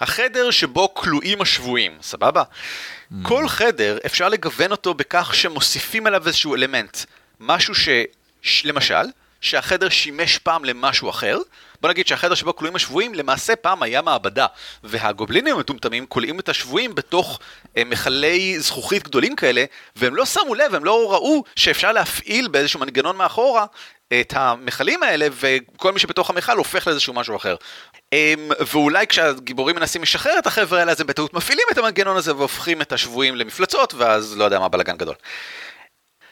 החדר 0.00 0.50
שבו 0.50 0.94
כלואים 0.94 1.40
השבויים, 1.40 1.92
סבבה? 2.02 2.42
Mm. 2.42 3.14
כל 3.22 3.48
חדר 3.48 3.98
אפשר 4.06 4.28
לגוון 4.28 4.70
אותו 4.70 4.94
בכך 4.94 5.34
שמוסיפים 5.34 6.06
עליו 6.06 6.26
איזשהו 6.26 6.54
אלמנט. 6.54 6.98
משהו 7.40 7.74
ש... 7.74 7.88
למשל, 8.64 9.04
שהחדר 9.40 9.88
שימש 9.88 10.38
פעם 10.38 10.64
למשהו 10.64 11.10
אחר, 11.10 11.38
בוא 11.80 11.90
נגיד 11.90 12.06
שהחדר 12.06 12.34
שבו 12.34 12.56
כלואים 12.56 12.76
השבויים 12.76 13.14
למעשה 13.14 13.56
פעם 13.56 13.82
היה 13.82 14.02
מעבדה, 14.02 14.46
והגובלינים 14.84 15.56
המטומטמים 15.56 16.06
כולאים 16.06 16.40
את 16.40 16.48
השבויים 16.48 16.94
בתוך 16.94 17.40
אה, 17.76 17.82
מכלי 17.84 18.60
זכוכית 18.60 19.02
גדולים 19.02 19.36
כאלה, 19.36 19.64
והם 19.96 20.16
לא 20.16 20.26
שמו 20.26 20.54
לב, 20.54 20.74
הם 20.74 20.84
לא 20.84 21.12
ראו 21.12 21.44
שאפשר 21.56 21.92
להפעיל 21.92 22.48
באיזשהו 22.48 22.80
מנגנון 22.80 23.16
מאחורה 23.16 23.66
את 24.20 24.32
המכלים 24.36 25.02
האלה, 25.02 25.26
וכל 25.30 25.92
מי 25.92 25.98
שבתוך 25.98 26.30
המכל 26.30 26.56
הופך 26.56 26.86
לאיזשהו 26.86 27.14
משהו 27.14 27.36
אחר. 27.36 27.56
אמ, 28.12 28.50
ואולי 28.60 29.06
כשהגיבורים 29.06 29.76
מנסים 29.76 30.02
לשחרר 30.02 30.38
את 30.38 30.46
החבר'ה 30.46 30.80
האלה, 30.80 30.92
אז 30.92 31.00
הם 31.00 31.06
בטעות 31.06 31.34
מפעילים 31.34 31.64
את 31.72 31.78
המנגנון 31.78 32.16
הזה 32.16 32.36
והופכים 32.36 32.82
את 32.82 32.92
השבויים 32.92 33.36
למפלצות, 33.36 33.94
ואז 33.94 34.36
לא 34.36 34.44
יודע 34.44 34.58
מה 34.58 34.68
בלאגן 34.68 34.96
גדול. 34.96 35.14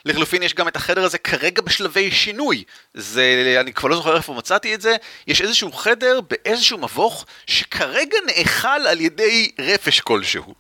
לחלופין 0.07 0.43
יש 0.43 0.55
גם 0.55 0.69
את 0.69 0.77
החדר 0.77 1.05
הזה 1.05 1.19
כרגע 1.19 1.63
בשלבי 1.63 2.11
שינוי. 2.11 2.65
זה, 2.95 3.57
אני 3.61 3.73
כבר 3.73 3.89
לא 3.89 3.97
זוכר 3.97 4.17
איפה 4.17 4.35
מצאתי 4.35 4.75
את 4.75 4.81
זה, 4.81 4.97
יש 5.27 5.41
איזשהו 5.41 5.73
חדר 5.73 6.21
באיזשהו 6.31 6.79
מבוך 6.79 7.27
שכרגע 7.47 8.19
נאכל 8.27 8.69
על 8.69 9.01
ידי 9.01 9.51
רפש 9.59 10.01
כלשהו. 10.01 10.55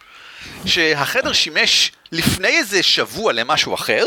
שהחדר 0.66 1.32
שימש 1.32 1.92
לפני 2.12 2.48
איזה 2.48 2.82
שבוע 2.82 3.32
למשהו 3.32 3.74
אחר, 3.74 4.04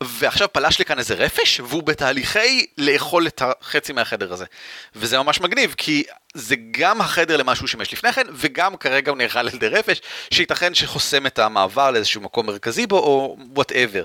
ועכשיו 0.00 0.48
פלש 0.52 0.80
לכאן 0.80 0.98
איזה 0.98 1.14
רפש, 1.14 1.60
והוא 1.60 1.82
בתהליכי 1.82 2.66
לאכול 2.78 3.26
את 3.26 3.42
החצי 3.44 3.92
מהחדר 3.92 4.32
הזה. 4.32 4.44
וזה 4.96 5.18
ממש 5.18 5.40
מגניב, 5.40 5.74
כי 5.76 6.04
זה 6.34 6.54
גם 6.70 7.00
החדר 7.00 7.36
למה 7.36 7.54
שהוא 7.54 7.68
שימש 7.68 7.92
לפני 7.92 8.12
כן, 8.12 8.26
וגם 8.32 8.76
כרגע 8.76 9.10
הוא 9.10 9.18
נאכל 9.18 9.38
על 9.38 9.48
ידי 9.54 9.68
רפש, 9.68 10.00
שייתכן 10.30 10.74
שחוסם 10.74 11.26
את 11.26 11.38
המעבר 11.38 11.90
לאיזשהו 11.90 12.20
מקום 12.20 12.46
מרכזי 12.46 12.86
בו, 12.86 12.98
או 12.98 13.36
whatever. 13.54 14.04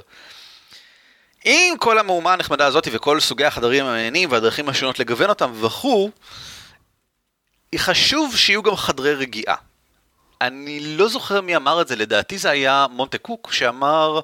עם 1.43 1.77
כל 1.77 1.99
המהומה 1.99 2.33
הנחמדה 2.33 2.65
הזאת 2.65 2.87
וכל 2.91 3.19
סוגי 3.19 3.45
החדרים 3.45 3.85
המעניינים 3.85 4.31
והדרכים 4.31 4.69
השונות 4.69 4.99
לגוון 4.99 5.29
אותם 5.29 5.51
וכו', 5.61 6.09
חשוב 7.75 8.37
שיהיו 8.37 8.63
גם 8.63 8.75
חדרי 8.75 9.13
רגיעה. 9.13 9.55
אני 10.41 10.79
לא 10.97 11.07
זוכר 11.07 11.41
מי 11.41 11.55
אמר 11.55 11.81
את 11.81 11.87
זה, 11.87 11.95
לדעתי 11.95 12.37
זה 12.37 12.49
היה 12.49 12.85
מונטה 12.91 13.17
קוק 13.17 13.53
שאמר 13.53 14.19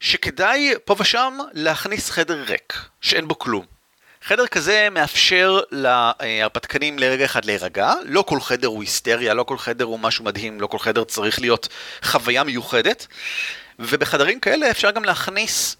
שכדאי 0.00 0.74
פה 0.84 0.96
ושם 0.98 1.38
להכניס 1.52 2.10
חדר 2.10 2.44
ריק, 2.48 2.74
שאין 3.00 3.28
בו 3.28 3.38
כלום. 3.38 3.64
חדר 4.22 4.46
כזה 4.46 4.88
מאפשר 4.90 5.60
להרפתקנים 5.70 6.98
לרגע 6.98 7.24
אחד 7.24 7.44
להירגע, 7.44 7.92
לא 8.04 8.22
כל 8.22 8.40
חדר 8.40 8.68
הוא 8.68 8.82
היסטריה, 8.82 9.34
לא 9.34 9.42
כל 9.42 9.58
חדר 9.58 9.84
הוא 9.84 9.98
משהו 9.98 10.24
מדהים, 10.24 10.60
לא 10.60 10.66
כל 10.66 10.78
חדר 10.78 11.04
צריך 11.04 11.40
להיות 11.40 11.68
חוויה 12.02 12.44
מיוחדת, 12.44 13.06
ובחדרים 13.78 14.40
כאלה 14.40 14.70
אפשר 14.70 14.90
גם 14.90 15.04
להכניס 15.04 15.76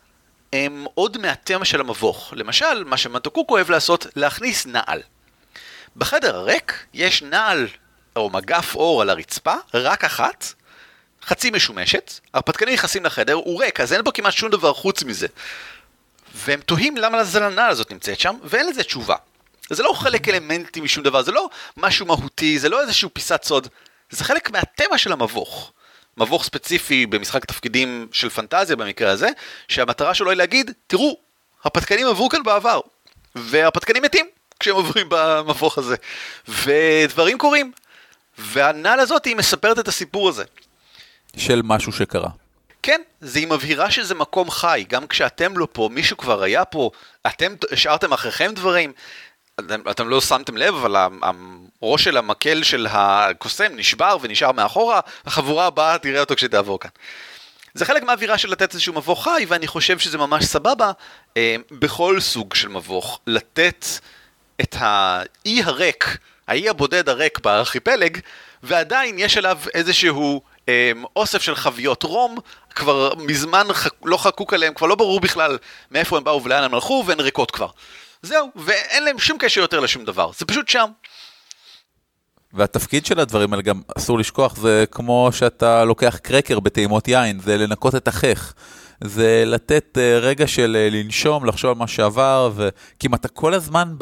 הם 0.53 0.87
עוד 0.95 1.19
מהתמה 1.19 1.65
של 1.65 1.81
המבוך. 1.81 2.35
למשל, 2.37 2.85
מה 2.85 2.97
שמנטוקוק 2.97 3.51
אוהב 3.51 3.71
לעשות, 3.71 4.07
להכניס 4.17 4.67
נעל. 4.67 5.03
בחדר 5.97 6.37
הריק 6.37 6.87
יש 6.95 7.23
נעל 7.23 7.69
או 8.17 8.31
מגף 8.31 8.75
אור 8.75 9.03
על 9.03 9.11
הרצפה, 9.11 9.55
רק 9.75 10.05
אחת, 10.05 10.47
חצי 11.23 11.51
משומשת, 11.51 12.21
הרפתקנים 12.35 12.75
נכנסים 12.75 13.05
לחדר, 13.05 13.33
הוא 13.33 13.61
ריק, 13.61 13.81
אז 13.81 13.93
אין 13.93 14.05
בו 14.05 14.13
כמעט 14.13 14.33
שום 14.33 14.51
דבר 14.51 14.75
חוץ 14.75 15.03
מזה. 15.03 15.27
והם 16.35 16.61
תוהים 16.61 16.97
למה 16.97 17.23
הנעל 17.35 17.71
הזאת 17.71 17.93
נמצאת 17.93 18.21
שם, 18.21 18.37
ואין 18.45 18.67
לזה 18.67 18.83
תשובה. 18.83 19.17
זה 19.71 19.83
לא 19.83 19.93
חלק 19.93 20.29
אלמנטי 20.29 20.81
משום 20.81 21.05
דבר, 21.05 21.23
זה 21.23 21.33
לא 21.33 21.49
משהו 21.77 22.07
מהותי, 22.07 22.59
זה 22.59 22.69
לא 22.69 22.81
איזשהו 22.81 23.11
פיסת 23.13 23.45
סוד, 23.45 23.69
זה 24.11 24.25
חלק 24.25 24.51
מהטבע 24.51 24.99
של 24.99 25.13
המבוך. 25.13 25.73
מבוך 26.19 26.45
ספציפי 26.45 27.07
במשחק 27.07 27.45
תפקידים 27.45 28.09
של 28.13 28.29
פנטזיה 28.29 28.77
במקרה 28.77 29.11
הזה, 29.11 29.29
שהמטרה 29.69 30.15
שלו 30.15 30.31
היא 30.31 30.39
להגיד, 30.39 30.71
תראו, 30.87 31.17
הרפתקנים 31.65 32.07
עברו 32.07 32.29
כאן 32.29 32.43
בעבר, 32.43 32.81
והרפתקנים 33.35 34.03
מתים 34.03 34.27
כשהם 34.61 34.75
עוברים 34.75 35.07
במבוך 35.11 35.79
הזה, 35.79 35.97
ודברים 36.49 37.39
קורים, 37.39 37.73
והנעל 38.39 39.01
הזאת 39.01 39.25
היא 39.25 39.37
מספרת 39.37 39.79
את 39.79 39.89
הסיפור 39.89 40.29
הזה. 40.29 40.45
של 41.37 41.61
משהו 41.65 41.93
שקרה. 41.93 42.29
כן, 42.83 43.01
זה 43.21 43.39
היא 43.39 43.47
מבהירה 43.49 43.91
שזה 43.91 44.15
מקום 44.15 44.51
חי, 44.51 44.85
גם 44.89 45.07
כשאתם 45.07 45.59
לא 45.59 45.69
פה, 45.73 45.89
מישהו 45.93 46.17
כבר 46.17 46.43
היה 46.43 46.65
פה, 46.65 46.91
אתם 47.27 47.55
השארתם 47.73 48.13
אחריכם 48.13 48.51
דברים, 48.55 48.93
אתם, 49.61 49.81
אתם 49.91 50.09
לא 50.09 50.21
שמתם 50.21 50.57
לב, 50.57 50.75
אבל 50.75 50.97
הראש 51.83 52.05
של 52.05 52.17
המקל 52.17 52.63
של 52.63 52.87
הקוסם 52.91 53.77
נשבר 53.77 54.17
ונשאר 54.21 54.53
מאחורה, 54.53 55.01
החבורה 55.27 55.67
הבאה 55.67 55.99
תראה 55.99 56.21
אותו 56.21 56.35
כשתעבור 56.35 56.81
כאן. 56.81 56.91
זה 57.75 57.85
חלק 57.85 58.03
מהאווירה 58.03 58.39
של 58.39 58.51
לתת 58.51 58.73
איזשהו 58.73 58.95
מבוך 58.95 59.25
חי, 59.25 59.47
ואני 59.49 59.67
חושב 59.67 59.99
שזה 59.99 60.19
ממש 60.19 60.45
סבבה 60.45 60.93
אה, 61.37 61.57
בכל 61.71 62.21
סוג 62.21 62.55
של 62.55 62.69
מבוך, 62.69 63.21
לתת 63.27 63.87
את 64.61 64.77
האי 64.79 65.63
הריק, 65.63 66.19
האי 66.49 66.69
הבודד 66.69 67.09
הריק 67.09 67.39
בארכיפלג, 67.39 68.19
ועדיין 68.63 69.19
יש 69.19 69.37
עליו 69.37 69.59
איזשהו 69.75 70.43
אה, 70.69 70.93
אוסף 71.17 71.43
של 71.43 71.55
חביות 71.55 72.03
רום, 72.03 72.39
כבר 72.75 73.15
מזמן 73.15 73.67
ח... 73.73 73.87
לא 74.05 74.17
חקוק 74.17 74.55
עליהם, 74.55 74.75
כבר 74.75 74.87
לא 74.87 74.95
ברור 74.95 75.21
בכלל 75.21 75.59
מאיפה 75.91 76.17
הם 76.17 76.25
באו 76.25 76.45
ולאן 76.45 76.65
הם 76.65 76.75
הלכו, 76.75 77.05
והן 77.07 77.21
ריקות 77.21 77.51
כבר. 77.51 77.69
זהו, 78.23 78.49
ואין 78.57 79.05
להם 79.05 79.19
שום 79.19 79.39
קשר 79.39 79.61
יותר 79.61 79.81
לשום 79.81 80.05
דבר, 80.05 80.31
זה 80.39 80.45
פשוט 80.45 80.69
שם. 80.69 80.91
והתפקיד 82.53 83.07
של 83.07 83.21
הדברים 83.21 83.53
האלה, 83.53 83.63
גם 83.63 83.81
אסור 83.99 84.19
לשכוח, 84.19 84.57
זה 84.57 84.85
כמו 84.91 85.29
שאתה 85.33 85.85
לוקח 85.85 86.19
קרקר 86.23 86.61
בטעימות 86.61 87.09
יין, 87.09 87.41
זה 87.41 87.59
לנקות 87.59 87.95
את 87.95 88.09
החך. 88.09 88.55
זה 89.05 89.43
לתת 89.47 89.99
אה, 89.99 90.19
רגע 90.19 90.47
של 90.47 90.77
אה, 90.81 90.89
לנשום, 90.91 91.45
לחשוב 91.45 91.71
על 91.71 91.77
מה 91.77 91.87
שעבר, 91.87 92.51
ו... 92.55 92.69
כי 92.99 93.07
אם 93.07 93.15
אתה 93.15 93.29
כל 93.29 93.55
הזמן. 93.55 93.95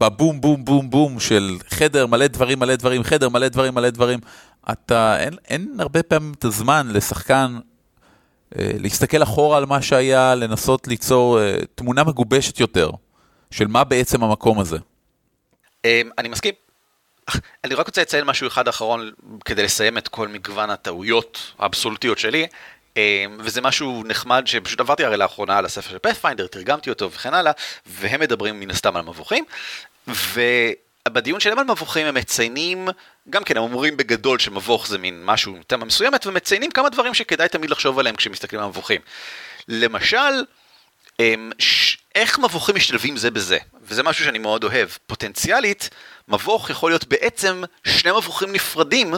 בבום 0.00 0.40
בום 0.40 0.64
בום 0.64 0.90
בום 0.90 1.20
של 1.20 1.58
חדר 1.68 2.06
מלא 2.06 2.26
דברים 2.26 2.58
מלא 2.58 2.76
דברים, 2.76 3.04
חדר 3.04 3.28
מלא 3.28 3.48
דברים 3.48 3.74
מלא 3.74 3.90
דברים, 3.90 4.18
אתה, 4.72 5.20
אין, 5.20 5.34
אין 5.48 5.74
הרבה 5.78 6.02
פעמים 6.02 6.32
את 6.38 6.44
הזמן 6.44 6.88
לשחקן 6.90 7.58
להסתכל 8.56 9.22
אחורה 9.22 9.56
על 9.56 9.66
מה 9.66 9.82
שהיה, 9.82 10.34
לנסות 10.34 10.88
ליצור 10.88 11.38
תמונה 11.74 12.04
מגובשת 12.04 12.60
יותר 12.60 12.90
של 13.50 13.66
מה 13.66 13.84
בעצם 13.84 14.24
המקום 14.24 14.58
הזה. 14.58 14.78
אני 16.18 16.28
מסכים. 16.28 16.54
אני 17.64 17.74
רק 17.74 17.86
רוצה 17.86 18.02
לציין 18.02 18.24
משהו 18.24 18.46
אחד 18.48 18.68
אחרון 18.68 19.10
כדי 19.44 19.62
לסיים 19.62 19.98
את 19.98 20.08
כל 20.08 20.28
מגוון 20.28 20.70
הטעויות 20.70 21.52
האבסולוטיות 21.58 22.18
שלי. 22.18 22.46
אמ, 22.96 23.02
וזה 23.38 23.60
משהו 23.60 24.02
נחמד 24.06 24.42
שפשוט 24.46 24.80
עברתי 24.80 25.04
הרי 25.04 25.16
לאחרונה 25.16 25.58
על 25.58 25.64
הספר 25.64 25.90
של 25.90 25.98
פאת'פיינדר, 25.98 26.46
תרגמתי 26.46 26.90
אותו 26.90 27.12
וכן 27.12 27.34
הלאה, 27.34 27.52
והם 27.86 28.20
מדברים 28.20 28.60
מן 28.60 28.70
הסתם 28.70 28.96
על 28.96 29.02
מבוכים. 29.02 29.44
ובדיון 30.08 31.40
שלהם 31.40 31.58
על 31.58 31.64
מבוכים 31.64 32.06
הם 32.06 32.14
מציינים, 32.14 32.88
גם 33.30 33.44
כן 33.44 33.56
הם 33.56 33.62
אומרים 33.62 33.96
בגדול 33.96 34.38
שמבוך 34.38 34.86
זה 34.86 34.98
מין 34.98 35.24
משהו, 35.24 35.56
תמה 35.66 35.84
מסוימת, 35.84 36.26
ומציינים 36.26 36.70
כמה 36.70 36.88
דברים 36.88 37.14
שכדאי 37.14 37.48
תמיד 37.48 37.70
לחשוב 37.70 37.98
עליהם 37.98 38.16
כשמסתכלים 38.16 38.62
על 38.62 38.68
מבוכים. 38.68 39.00
למשל, 39.68 40.44
אמ, 41.20 41.52
איך 42.14 42.38
מבוכים 42.38 42.74
משתלבים 42.74 43.16
זה 43.16 43.30
בזה, 43.30 43.58
וזה 43.82 44.02
משהו 44.02 44.24
שאני 44.24 44.38
מאוד 44.38 44.64
אוהב. 44.64 44.88
פוטנציאלית, 45.06 45.90
מבוך 46.28 46.70
יכול 46.70 46.90
להיות 46.90 47.04
בעצם 47.04 47.62
שני 47.84 48.10
מבוכים 48.10 48.52
נפרדים 48.52 49.14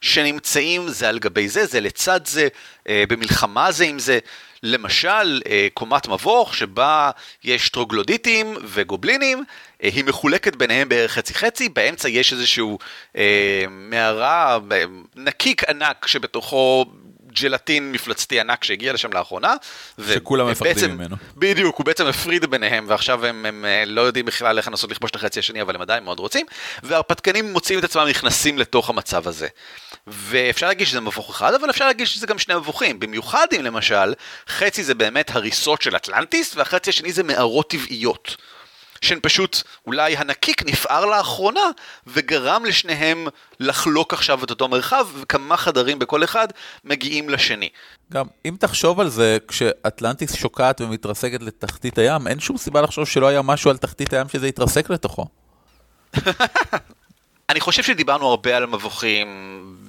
שנמצאים 0.00 0.88
זה 0.88 1.08
על 1.08 1.18
גבי 1.18 1.48
זה, 1.48 1.66
זה 1.66 1.80
לצד 1.80 2.26
זה, 2.26 2.48
אה, 2.88 3.04
במלחמה 3.08 3.72
זה 3.72 3.84
עם 3.84 3.98
זה. 3.98 4.18
למשל, 4.64 5.40
אה, 5.48 5.68
קומת 5.74 6.08
מבוך 6.08 6.54
שבה 6.54 7.10
יש 7.44 7.68
טרוגלודיטים 7.68 8.56
וגובלינים, 8.64 9.44
אה, 9.82 9.88
היא 9.94 10.04
מחולקת 10.04 10.56
ביניהם 10.56 10.88
בערך 10.88 11.12
חצי 11.12 11.34
חצי, 11.34 11.68
באמצע 11.68 12.08
יש 12.08 12.32
איזשהו 12.32 12.78
אה, 13.16 13.64
מערה, 13.70 14.58
נקיק 15.16 15.64
ענק 15.64 16.06
שבתוכו 16.06 16.84
ג'לטין 17.40 17.92
מפלצתי 17.92 18.40
ענק 18.40 18.64
שהגיע 18.64 18.92
לשם 18.92 19.12
לאחרונה. 19.12 19.54
שכולם 20.08 20.50
מפחדים 20.50 20.90
ממנו. 20.90 21.16
בדיוק, 21.36 21.76
הוא 21.76 21.86
בעצם 21.86 22.06
הפריד 22.06 22.44
ביניהם, 22.44 22.84
ועכשיו 22.88 23.26
הם, 23.26 23.46
הם 23.46 23.64
אה, 23.64 23.84
לא 23.86 24.00
יודעים 24.00 24.26
בכלל 24.26 24.58
איך 24.58 24.68
לנסות 24.68 24.90
לכבוש 24.90 25.10
את 25.10 25.16
החצי 25.16 25.38
השני, 25.38 25.62
אבל 25.62 25.74
הם 25.74 25.80
עדיין 25.80 26.04
מאוד 26.04 26.18
רוצים, 26.18 26.46
והרפתקנים 26.82 27.52
מוצאים 27.52 27.78
את 27.78 27.84
עצמם 27.84 28.06
נכנסים 28.08 28.58
לתוך 28.58 28.90
המצב 28.90 29.28
הזה. 29.28 29.48
ואפשר 30.06 30.66
להגיד 30.66 30.86
שזה 30.86 31.00
מבוך 31.00 31.30
אחד, 31.30 31.54
אבל 31.54 31.70
אפשר 31.70 31.86
להגיד 31.86 32.06
שזה 32.06 32.26
גם 32.26 32.38
שני 32.38 32.54
מבוכים. 32.54 33.00
במיוחד 33.00 33.46
אם 33.56 33.64
למשל, 33.64 34.14
חצי 34.48 34.84
זה 34.84 34.94
באמת 34.94 35.36
הריסות 35.36 35.82
של 35.82 35.96
אטלנטיס, 35.96 36.56
והחצי 36.56 36.90
השני 36.90 37.12
זה 37.12 37.22
מערות 37.22 37.70
טבעיות. 37.70 38.36
שהן 39.04 39.18
פשוט, 39.22 39.62
אולי 39.86 40.16
הנקיק 40.16 40.62
נפער 40.62 41.04
לאחרונה, 41.04 41.60
וגרם 42.06 42.64
לשניהם 42.64 43.26
לחלוק 43.60 44.12
עכשיו 44.12 44.44
את 44.44 44.50
אותו 44.50 44.68
מרחב, 44.68 45.06
וכמה 45.20 45.56
חדרים 45.56 45.98
בכל 45.98 46.24
אחד 46.24 46.48
מגיעים 46.84 47.28
לשני. 47.28 47.68
גם 48.12 48.26
אם 48.44 48.56
תחשוב 48.60 49.00
על 49.00 49.08
זה, 49.08 49.38
כשאטלנטיס 49.48 50.34
שוקעת 50.34 50.80
ומתרסקת 50.80 51.42
לתחתית 51.42 51.98
הים, 51.98 52.28
אין 52.28 52.40
שום 52.40 52.56
סיבה 52.56 52.80
לחשוב 52.82 53.04
שלא 53.04 53.28
היה 53.28 53.42
משהו 53.42 53.70
על 53.70 53.76
תחתית 53.76 54.12
הים 54.12 54.28
שזה 54.28 54.48
יתרסק 54.48 54.90
לתוכו. 54.90 55.26
אני 57.50 57.60
חושב 57.60 57.82
שדיברנו 57.82 58.26
הרבה 58.26 58.56
על 58.56 58.66
מבוכים 58.66 59.28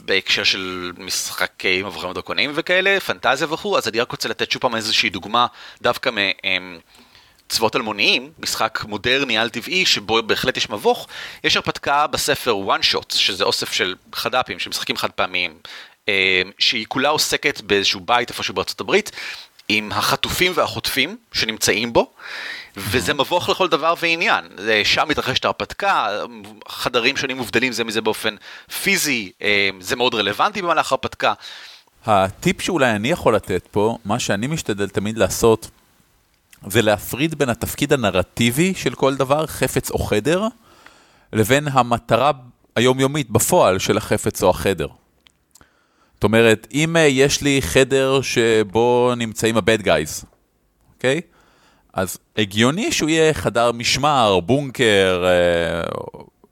בהקשר 0.05 0.43
של 0.43 0.91
משחקי 0.97 1.83
מבוכים 1.83 2.13
דרקוניים 2.13 2.51
וכאלה, 2.55 2.99
פנטזיה 2.99 3.53
וכו', 3.53 3.77
אז 3.77 3.87
אני 3.87 3.99
רק 3.99 4.11
רוצה 4.11 4.29
לתת 4.29 4.51
שוב 4.51 4.61
פעם 4.61 4.75
איזושהי 4.75 5.09
דוגמה 5.09 5.47
דווקא 5.81 6.09
מ... 6.09 6.17
צבאות 7.49 7.75
אלמוניים, 7.75 8.31
משחק 8.39 8.83
מודרני 8.87 9.37
על 9.37 9.49
טבעי 9.49 9.85
שבו 9.85 10.23
בהחלט 10.23 10.57
יש 10.57 10.69
מבוך, 10.69 11.07
יש 11.43 11.55
הרפתקה 11.55 12.07
בספר 12.07 12.55
one 12.67 12.93
shot, 12.93 13.15
שזה 13.15 13.43
אוסף 13.43 13.71
של 13.71 13.95
חד"פים, 14.13 14.59
של 14.59 14.69
משחקים 14.69 14.97
חד 14.97 15.11
פעמיים, 15.11 15.53
אה, 16.09 16.41
שהיא 16.59 16.85
כולה 16.87 17.09
עוסקת 17.09 17.61
באיזשהו 17.61 17.99
בית 17.99 18.29
איפשהו 18.29 18.53
בארצות 18.53 18.81
הברית, 18.81 19.11
עם 19.69 19.91
החטופים 19.91 20.51
והחוטפים 20.55 21.17
שנמצאים 21.33 21.93
בו, 21.93 22.11
וזה 22.77 23.13
מבוך 23.13 23.49
לכל 23.49 23.67
דבר 23.67 23.93
ועניין. 23.99 24.45
שם 24.83 25.05
מתרחשת 25.07 25.45
ההרפתקה, 25.45 26.07
חדרים 26.67 27.17
שונים 27.17 27.37
מובדלים 27.37 27.71
זה 27.71 27.83
מזה 27.83 28.01
באופן 28.01 28.35
פיזי, 28.83 29.31
אה, 29.41 29.69
זה 29.79 29.95
מאוד 29.95 30.15
רלוונטי 30.15 30.61
במהלך 30.61 30.91
ההרפתקה. 30.91 31.33
הטיפ 32.05 32.61
שאולי 32.61 32.91
אני 32.91 33.11
יכול 33.11 33.35
לתת 33.35 33.67
פה, 33.71 33.97
מה 34.05 34.19
שאני 34.19 34.47
משתדל 34.47 34.89
תמיד 34.89 35.17
לעשות, 35.17 35.69
זה 36.67 36.81
להפריד 36.81 37.35
בין 37.35 37.49
התפקיד 37.49 37.93
הנרטיבי 37.93 38.73
של 38.75 38.95
כל 38.95 39.15
דבר, 39.15 39.47
חפץ 39.47 39.91
או 39.91 39.99
חדר, 39.99 40.47
לבין 41.33 41.67
המטרה 41.71 42.31
היומיומית 42.75 43.29
בפועל 43.29 43.79
של 43.79 43.97
החפץ 43.97 44.43
או 44.43 44.49
החדר. 44.49 44.87
זאת 46.13 46.23
אומרת, 46.23 46.67
אם 46.73 46.97
אה, 46.97 47.01
יש 47.01 47.41
לי 47.41 47.61
חדר 47.61 48.21
שבו 48.21 49.13
נמצאים 49.17 49.57
ה-bad 49.57 49.81
guys, 49.81 50.25
אוקיי? 50.95 51.21
Okay? 51.23 51.35
אז 51.93 52.17
הגיוני 52.37 52.91
שהוא 52.91 53.09
יהיה 53.09 53.33
חדר 53.33 53.71
משמר, 53.71 54.39
בונקר, 54.39 55.25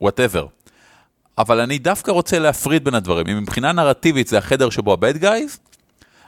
whatever. 0.01 0.45
Uh, 0.45 0.63
אבל 1.37 1.59
אני 1.59 1.77
דווקא 1.77 2.11
רוצה 2.11 2.39
להפריד 2.39 2.83
בין 2.83 2.93
הדברים. 2.93 3.27
אם 3.27 3.37
מבחינה 3.37 3.71
נרטיבית 3.71 4.27
זה 4.27 4.37
החדר 4.37 4.69
שבו 4.69 4.93
ה-bad 4.93 5.21
guys, 5.21 5.72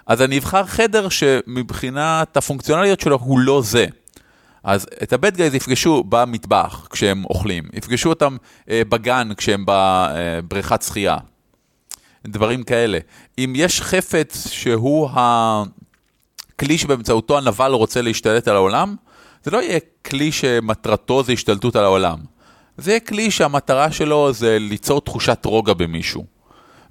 אז 0.07 0.21
אני 0.21 0.37
אבחר 0.37 0.65
חדר 0.65 1.09
שמבחינת 1.09 2.37
הפונקציונליות 2.37 2.99
שלו 2.99 3.17
הוא 3.21 3.39
לא 3.39 3.61
זה. 3.61 3.85
אז 4.63 4.87
את 5.03 5.13
ה 5.13 5.19
bad 5.19 5.35
guys 5.35 5.53
יפגשו 5.53 6.03
במטבח 6.09 6.87
כשהם 6.89 7.25
אוכלים, 7.25 7.63
יפגשו 7.73 8.09
אותם 8.09 8.37
אה, 8.69 8.81
בגן 8.89 9.29
כשהם 9.37 9.63
בבריכת 9.67 10.81
שחייה, 10.81 11.17
דברים 12.27 12.63
כאלה. 12.63 12.99
אם 13.37 13.53
יש 13.55 13.81
חפץ 13.81 14.47
שהוא 14.47 15.09
הכלי 15.13 16.77
שבאמצעותו 16.77 17.37
הנבל 17.37 17.71
רוצה 17.71 18.01
להשתלט 18.01 18.47
על 18.47 18.55
העולם, 18.55 18.95
זה 19.43 19.51
לא 19.51 19.61
יהיה 19.61 19.79
כלי 20.05 20.31
שמטרתו 20.31 21.23
זה 21.23 21.31
השתלטות 21.31 21.75
על 21.75 21.83
העולם. 21.83 22.17
זה 22.77 22.91
יהיה 22.91 22.99
כלי 22.99 23.31
שהמטרה 23.31 23.91
שלו 23.91 24.33
זה 24.33 24.57
ליצור 24.59 25.01
תחושת 25.01 25.45
רוגע 25.45 25.73
במישהו. 25.73 26.34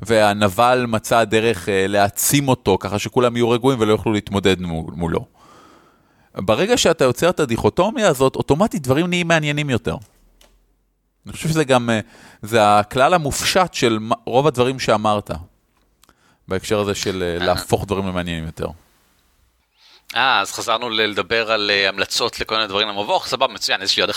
והנבל 0.07 0.85
מצא 0.89 1.25
דרך 1.25 1.69
אה, 1.69 1.87
להעצים 1.87 2.49
אותו, 2.49 2.79
ככה 2.81 2.99
שכולם 2.99 3.37
יהיו 3.37 3.51
רגועים 3.51 3.81
ולא 3.81 3.93
יוכלו 3.93 4.13
להתמודד 4.13 4.61
מולו. 4.61 5.27
ברגע 6.35 6.77
שאתה 6.77 7.05
יוצר 7.05 7.31
את 7.31 7.41
הדיכוטומיה 7.41 8.09
הזאת, 8.09 8.37
אוטומטית 8.37 8.83
דברים 8.83 9.07
נהיים 9.07 9.29
מעניינים 9.29 9.71
יותר. 9.71 9.97
אני 11.27 11.33
חושב 11.33 11.49
שזה 11.49 11.65
גם, 11.65 11.91
אה, 11.91 12.01
זה 12.43 12.79
הכלל 12.79 13.15
המופשט 13.15 13.75
של 13.75 13.99
רוב 14.27 14.47
הדברים 14.47 14.79
שאמרת, 14.79 15.31
בהקשר 16.49 16.81
הזה 16.81 16.95
של 16.95 17.23
אה, 17.23 17.47
להפוך 17.47 17.85
דברים 17.87 18.07
למעניינים 18.07 18.47
יותר. 18.47 18.67
אה, 20.17 20.41
אז 20.41 20.53
חזרנו 20.53 20.91
לדבר 20.91 21.53
על 21.53 21.71
המלצות 21.89 22.41
לכל 22.41 22.55
מיני 22.55 22.67
דברים 22.67 22.89
למבוך, 22.89 23.27
סבבה, 23.27 23.55
מצוין, 23.55 23.83
יש 23.83 23.97
לי 23.97 24.03
עוד. 24.03 24.11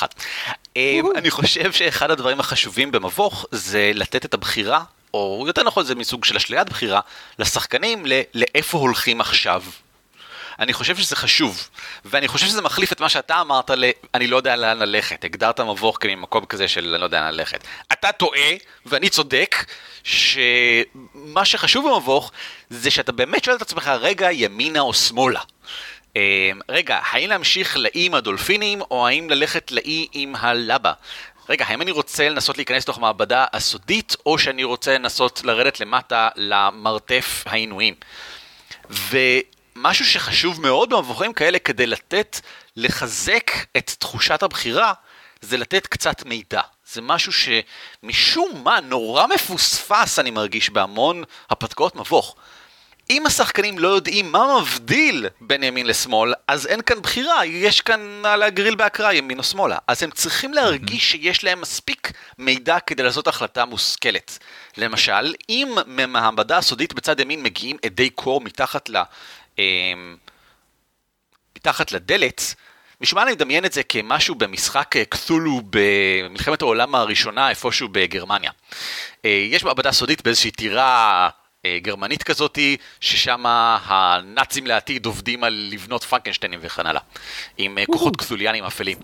אה, 0.78 1.00
אני 1.16 1.32
חושב 1.32 1.72
שאחד 1.72 2.12
הדברים 2.12 2.40
החשובים 2.40 2.92
במבוך 2.92 3.46
זה 3.52 3.92
לתת 3.94 4.26
את 4.26 4.34
הבחירה, 4.34 4.84
או 5.14 5.44
יותר 5.48 5.64
נכון 5.64 5.86
זה 5.86 5.96
מסוג 5.96 6.26
של 6.26 6.36
אשליית 6.36 6.70
בחירה, 6.70 7.00
לשחקנים 7.40 8.06
ל- 8.06 8.22
לאיפה 8.34 8.78
הולכים 8.78 9.22
עכשיו. 9.22 9.64
אני 10.60 10.74
חושב 10.74 10.98
שזה 10.98 11.16
חשוב, 11.16 11.70
ואני 12.06 12.28
חושב 12.28 12.48
שזה 12.48 12.62
מחליף 12.62 12.92
את 12.92 13.02
מה 13.02 13.10
שאתה 13.10 13.42
אמרת 13.42 13.70
ל... 13.70 13.90
אני 14.14 14.28
לא 14.28 14.38
יודע 14.38 14.56
לאן 14.56 14.80
ללכת, 14.80 15.24
הגדרת 15.24 15.60
מבוך 15.60 15.98
כממקום 16.02 16.46
כזה 16.46 16.68
של 16.68 16.90
אני 16.94 17.00
לא 17.00 17.06
יודע 17.06 17.22
לאן 17.22 17.34
ללכת. 17.34 17.64
אתה 17.92 18.12
טועה, 18.12 18.50
ואני 18.86 19.10
צודק, 19.10 19.66
שמה 20.04 21.46
שחשוב 21.46 21.90
במבוך, 21.90 22.32
זה 22.70 22.92
שאתה 22.92 23.12
באמת 23.12 23.44
שואל 23.44 23.56
את 23.56 23.62
עצמך, 23.62 23.88
רגע, 23.88 24.32
ימינה 24.32 24.80
או 24.80 24.94
שמאלה? 24.94 25.42
אה, 26.18 26.52
רגע, 26.70 27.00
האם 27.12 27.30
להמשיך 27.30 27.78
לאי 27.78 28.06
עם 28.06 28.14
הדולפינים, 28.14 28.82
או 28.82 29.08
האם 29.08 29.30
ללכת 29.30 29.72
לאי 29.72 30.08
עם 30.14 30.36
הלבה? 30.36 30.94
רגע, 31.50 31.66
האם 31.68 31.82
אני 31.82 31.92
רוצה 31.92 32.30
לנסות 32.30 32.58
להיכנס 32.58 32.84
לתוך 32.84 32.98
המעבדה 32.98 33.46
הסודית, 33.54 34.16
או 34.26 34.38
שאני 34.38 34.64
רוצה 34.64 34.94
לנסות 34.94 35.42
לרדת 35.44 35.80
למטה 35.80 36.30
למרתף 36.36 37.44
העינויים? 37.46 37.94
ומשהו 38.90 40.06
שחשוב 40.06 40.62
מאוד 40.62 40.90
במבוכים 40.90 41.34
כאלה 41.34 41.60
כדי 41.60 41.88
לתת, 41.88 42.40
לחזק 42.76 43.52
את 43.78 43.92
תחושת 44.00 44.44
הבחירה, 44.44 44.94
זה 45.42 45.58
לתת 45.58 45.88
קצת 45.88 46.26
מידע. 46.26 46.62
זה 46.92 47.02
משהו 47.02 47.32
שמשום 47.34 48.64
מה 48.64 48.80
נורא 48.80 49.28
מפוספס 49.28 50.20
אני 50.20 50.32
מרגיש 50.32 50.70
בהמון 50.70 51.24
הפתקאות 51.50 51.96
מבוך. 51.96 52.36
אם 53.10 53.26
השחקנים 53.26 53.80
לא 53.80 53.88
יודעים 53.88 54.32
מה 54.32 54.60
מבדיל 54.62 55.28
בין 55.42 55.64
ימין 55.64 55.86
לשמאל, 55.86 56.34
אז 56.48 56.68
אין 56.68 56.82
כאן 56.82 57.02
בחירה, 57.02 57.46
יש 57.46 57.82
כאן 57.82 58.22
על 58.26 58.44
הגריל 58.44 58.76
בהקראה 58.76 59.14
ימין 59.14 59.38
או 59.38 59.44
שמאלה. 59.44 59.78
אז 59.88 60.04
הם 60.04 60.12
צריכים 60.12 60.54
להרגיש 60.54 61.12
שיש 61.12 61.44
להם 61.44 61.62
מספיק 61.62 62.12
מידע 62.38 62.80
כדי 62.80 63.04
לעשות 63.04 63.28
החלטה 63.28 63.66
מושכלת. 63.66 64.40
למשל, 64.78 65.34
אם 65.50 65.76
מהמעבדה 65.86 66.58
הסודית 66.58 66.94
בצד 66.94 67.20
ימין 67.20 67.44
מגיעים 67.44 67.78
עדי 67.86 68.10
קור 68.10 68.42
מתחת 68.42 68.90
ל... 68.90 68.98
אמ, 69.60 70.18
מתחת 71.58 71.92
לדלת, 71.92 72.56
משמע 73.02 73.24
אני 73.24 73.32
מדמיין 73.32 73.66
את 73.66 73.74
זה 73.74 73.84
כמשהו 73.84 74.36
במשחק 74.36 74.96
אה, 74.96 75.06
קתולו 75.06 75.62
במלחמת 75.70 76.62
העולם 76.62 76.96
הראשונה 76.96 77.50
איפשהו 77.50 77.88
בגרמניה. 77.92 78.52
אה, 79.26 79.48
יש 79.52 79.64
מעבדה 79.64 79.92
סודית 79.92 80.22
באיזושהי 80.22 80.52
טירה 80.52 81.30
גרמנית 81.82 82.24
כזאתי, 82.24 82.78
ששם 83.02 83.44
הנאצים 83.86 84.68
לעתיד 84.68 85.06
עובדים 85.06 85.44
על 85.44 85.70
לבנות 85.72 86.04
פרנקנשטיינים 86.04 86.60
וכן 86.64 86.86
הלאה, 86.86 87.02
עם 87.58 87.78
אה, 87.78 87.86
כוחות 87.86 88.18
קתוליאנים 88.18 88.64
אפלים. 88.64 88.98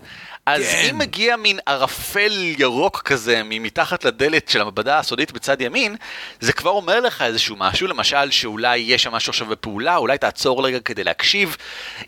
אז 0.46 0.62
כן. 0.62 0.88
אם 0.90 0.98
מגיע 0.98 1.36
מין 1.36 1.58
ערפל 1.66 2.32
ירוק 2.58 3.02
כזה 3.02 3.42
ממתחת 3.44 4.04
לדלת 4.04 4.48
של 4.48 4.60
המעבדה 4.60 4.98
הסודית 4.98 5.32
בצד 5.32 5.60
ימין, 5.60 5.96
זה 6.40 6.52
כבר 6.52 6.70
אומר 6.70 7.00
לך 7.00 7.22
איזשהו 7.22 7.56
משהו, 7.58 7.86
למשל 7.86 8.30
שאולי 8.30 8.78
יש 8.78 9.02
שם 9.02 9.12
משהו 9.12 9.30
עכשיו 9.30 9.46
בפעולה, 9.46 9.96
אולי 9.96 10.18
תעצור 10.18 10.66
רגע 10.66 10.80
כדי 10.80 11.04
להקשיב. 11.04 11.56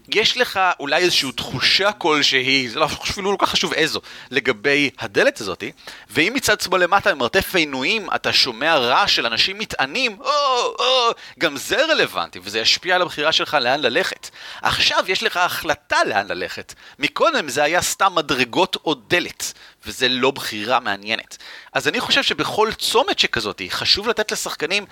יש 0.08 0.36
לך 0.36 0.60
אולי 0.80 1.02
איזושהי 1.02 1.32
תחושה 1.32 1.92
כלשהי, 1.92 2.68
זה 2.68 2.78
לא 2.78 2.84
אפילו 2.84 3.32
לא 3.32 3.36
כל 3.36 3.46
כך 3.46 3.52
חשוב 3.52 3.72
איזו, 3.72 4.00
לגבי 4.30 4.90
הדלת 4.98 5.40
הזאתי, 5.40 5.72
ואם 6.10 6.32
מצד 6.34 6.60
שמאל 6.60 6.82
למטה 6.82 7.14
במרתף 7.14 7.54
העינויים 7.54 8.08
אתה 8.14 8.32
שומע 8.32 8.76
רעש 8.76 9.16
של 9.16 9.26
אנשים 9.26 9.58
מטענים, 9.58 10.16
או, 10.20 10.30
או, 10.78 11.10
גם 11.38 11.56
זה 11.56 11.84
רלוונטי, 11.84 12.40
וזה 12.42 12.60
ישפיע 12.60 12.94
על 12.94 13.02
הבחירה 13.02 13.32
שלך 13.32 13.54
לאן 13.54 13.80
ללכת. 13.80 14.30
עכשיו 14.62 15.04
יש 15.08 15.22
לך 15.22 15.36
החלטה 15.36 16.04
לאן 16.06 16.28
ללכת. 16.28 16.74
מקודם 16.98 17.48
זה 17.48 17.62
היה 17.62 17.82
סתם 17.82 18.14
מדרגות 18.14 18.76
או 18.84 18.94
דלת, 18.94 19.52
וזה 19.86 20.08
לא 20.08 20.30
בחירה 20.30 20.80
מעניינת. 20.80 21.36
אז 21.72 21.88
אני 21.88 22.00
חושב 22.00 22.22
שבכל 22.22 22.72
צומת 22.78 23.18
שכזאת, 23.18 23.62
חשוב 23.68 24.08
לתת 24.08 24.32
לשחקנים 24.32 24.86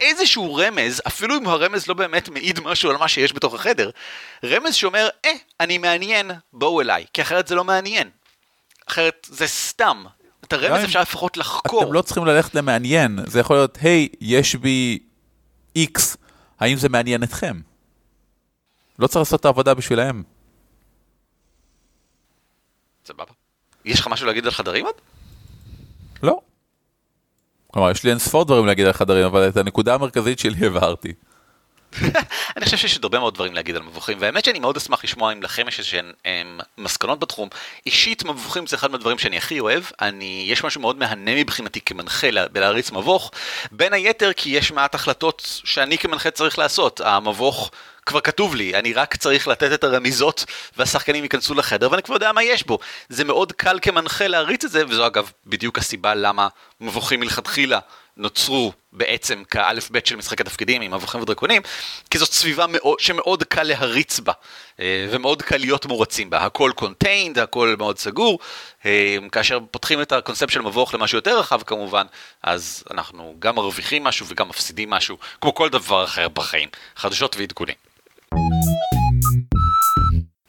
איזשהו 0.00 0.54
רמז, 0.54 1.02
אפילו 1.06 1.36
אם 1.36 1.48
הרמז 1.48 1.86
לא 1.86 1.94
באמת 1.94 2.28
מעיד 2.28 2.60
משהו 2.60 2.90
על 2.90 2.96
מה 2.96 3.08
שיש 3.08 3.32
בתוך 3.32 3.54
החדר, 3.54 3.90
רמז 4.44 4.74
שאומר, 4.74 5.08
אה, 5.24 5.32
אני 5.60 5.78
מעניין, 5.78 6.30
בואו 6.52 6.80
אליי, 6.80 7.04
כי 7.12 7.22
אחרת 7.22 7.48
זה 7.48 7.54
לא 7.54 7.64
מעניין. 7.64 8.10
אחרת 8.88 9.26
זה 9.30 9.46
סתם. 9.46 10.04
את 10.50 10.54
הרמז 10.54 10.84
אפשר 10.84 11.00
לפחות 11.00 11.36
לחקור. 11.36 11.82
אתם 11.82 11.92
לא 11.92 12.02
צריכים 12.02 12.24
ללכת 12.24 12.54
למעניין, 12.54 13.18
זה 13.26 13.40
יכול 13.40 13.56
להיות, 13.56 13.78
היי, 13.80 14.08
יש 14.20 14.54
בי 14.54 14.98
איקס, 15.76 16.16
האם 16.60 16.76
זה 16.76 16.88
מעניין 16.88 17.22
אתכם? 17.22 17.60
לא 18.98 19.06
צריך 19.06 19.16
לעשות 19.16 19.40
את 19.40 19.44
העבודה 19.44 19.74
בשבילהם. 19.74 20.22
סבבה. 23.04 23.32
יש 23.84 24.00
לך 24.00 24.06
משהו 24.06 24.26
להגיד 24.26 24.44
על 24.44 24.50
חדרים 24.50 24.84
עוד? 24.84 24.94
לא. 26.22 26.40
כלומר, 27.66 27.90
יש 27.90 28.04
לי 28.04 28.10
אין 28.10 28.18
ספור 28.18 28.44
דברים 28.44 28.66
להגיד 28.66 28.86
על 28.86 28.92
חדרים, 28.92 29.26
אבל 29.26 29.48
את 29.48 29.56
הנקודה 29.56 29.94
המרכזית 29.94 30.38
שלי 30.38 30.66
הבהרתי. 30.66 31.12
אני 32.56 32.64
חושב 32.64 32.76
שיש 32.76 32.94
עוד 32.94 33.04
הרבה 33.04 33.18
מאוד 33.18 33.34
דברים 33.34 33.54
להגיד 33.54 33.76
על 33.76 33.82
מבוכים, 33.82 34.18
והאמת 34.20 34.44
שאני 34.44 34.58
מאוד 34.58 34.76
אשמח 34.76 35.04
לשמוע 35.04 35.32
אם 35.32 35.42
לכם 35.42 35.68
יש 35.68 35.78
איזשהן 35.78 36.12
אמ, 36.26 36.60
מסקנות 36.78 37.20
בתחום. 37.20 37.48
אישית 37.86 38.24
מבוכים 38.24 38.66
זה 38.66 38.76
אחד 38.76 38.90
מהדברים 38.90 39.18
שאני 39.18 39.36
הכי 39.36 39.60
אוהב, 39.60 39.82
אני, 40.00 40.44
יש 40.48 40.64
משהו 40.64 40.80
מאוד 40.80 40.98
מהנה 40.98 41.34
מבחינתי 41.34 41.80
כמנחה 41.80 42.30
לה- 42.30 42.48
בלהריץ 42.48 42.90
מבוך, 42.90 43.30
בין 43.72 43.92
היתר 43.92 44.32
כי 44.32 44.50
יש 44.50 44.72
מעט 44.72 44.94
החלטות 44.94 45.60
שאני 45.64 45.98
כמנחה 45.98 46.30
צריך 46.30 46.58
לעשות, 46.58 47.00
המבוך 47.00 47.70
כבר 48.06 48.20
כתוב 48.20 48.54
לי, 48.54 48.74
אני 48.74 48.92
רק 48.92 49.16
צריך 49.16 49.48
לתת 49.48 49.72
את 49.72 49.84
הרמיזות 49.84 50.44
והשחקנים 50.76 51.22
ייכנסו 51.24 51.54
לחדר 51.54 51.90
ואני 51.90 52.02
כבר 52.02 52.14
יודע 52.14 52.32
מה 52.32 52.42
יש 52.42 52.66
בו. 52.66 52.78
זה 53.08 53.24
מאוד 53.24 53.52
קל 53.52 53.78
כמנחה 53.82 54.26
להריץ 54.26 54.64
את 54.64 54.70
זה, 54.70 54.86
וזו 54.88 55.06
אגב 55.06 55.30
בדיוק 55.46 55.78
הסיבה 55.78 56.14
למה 56.14 56.48
מבוכים 56.80 57.20
מלכתחילה 57.20 57.78
נוצרו 58.20 58.72
בעצם 58.92 59.42
כאלף 59.50 59.90
בית 59.90 60.06
של 60.06 60.16
משחקי 60.16 60.44
תפקידים 60.44 60.82
עם 60.82 60.94
מבוכים 60.94 61.20
ודרקונים, 61.22 61.62
כי 62.10 62.18
זאת 62.18 62.32
סביבה 62.32 62.66
מאוד, 62.68 63.00
שמאוד 63.00 63.44
קל 63.44 63.62
להריץ 63.62 64.20
בה, 64.20 64.32
אה, 64.80 65.06
ומאוד 65.10 65.42
קל 65.42 65.56
להיות 65.56 65.86
מורצים 65.86 66.30
בה. 66.30 66.38
הכל 66.38 66.72
contained, 66.74 67.38
הכל 67.38 67.74
מאוד 67.78 67.98
סגור, 67.98 68.38
אה, 68.86 69.16
כאשר 69.32 69.58
פותחים 69.70 70.02
את 70.02 70.12
הקונספט 70.12 70.50
של 70.50 70.60
מבוך 70.60 70.94
למשהו 70.94 71.18
יותר 71.18 71.38
רחב 71.38 71.62
כמובן, 71.62 72.06
אז 72.42 72.84
אנחנו 72.90 73.34
גם 73.38 73.54
מרוויחים 73.54 74.04
משהו 74.04 74.26
וגם 74.28 74.48
מפסידים 74.48 74.90
משהו, 74.90 75.16
כמו 75.40 75.54
כל 75.54 75.68
דבר 75.68 76.04
אחר 76.04 76.28
בחיים, 76.28 76.68
חדשות 76.96 77.36
ועדכונים. 77.36 77.76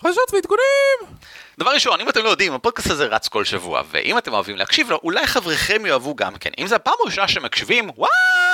חדשות 0.02 0.34
ועדכונים! 0.34 1.21
דבר 1.60 1.72
ראשון, 1.72 2.02
אם 2.02 2.10
אתם 2.10 2.24
לא 2.24 2.30
יודעים, 2.30 2.54
הפודקאסט 2.54 2.92
הזה 2.92 3.06
רץ 3.06 3.28
כל 3.28 3.46
שבוע, 3.46 3.82
ואם 3.92 4.18
אתם 4.18 4.34
אוהבים 4.34 4.56
להקשיב 4.56 4.90
לו, 4.90 5.00
אולי 5.04 5.28
חבריכם 5.28 5.86
יאהבו 5.86 6.16
גם 6.16 6.36
כן. 6.36 6.50
אם 6.58 6.68
זו 6.68 6.76
הפעם 6.76 6.94
הראשונה 7.04 7.28
שמקשיבים, 7.28 7.90
וואו, 7.98 8.12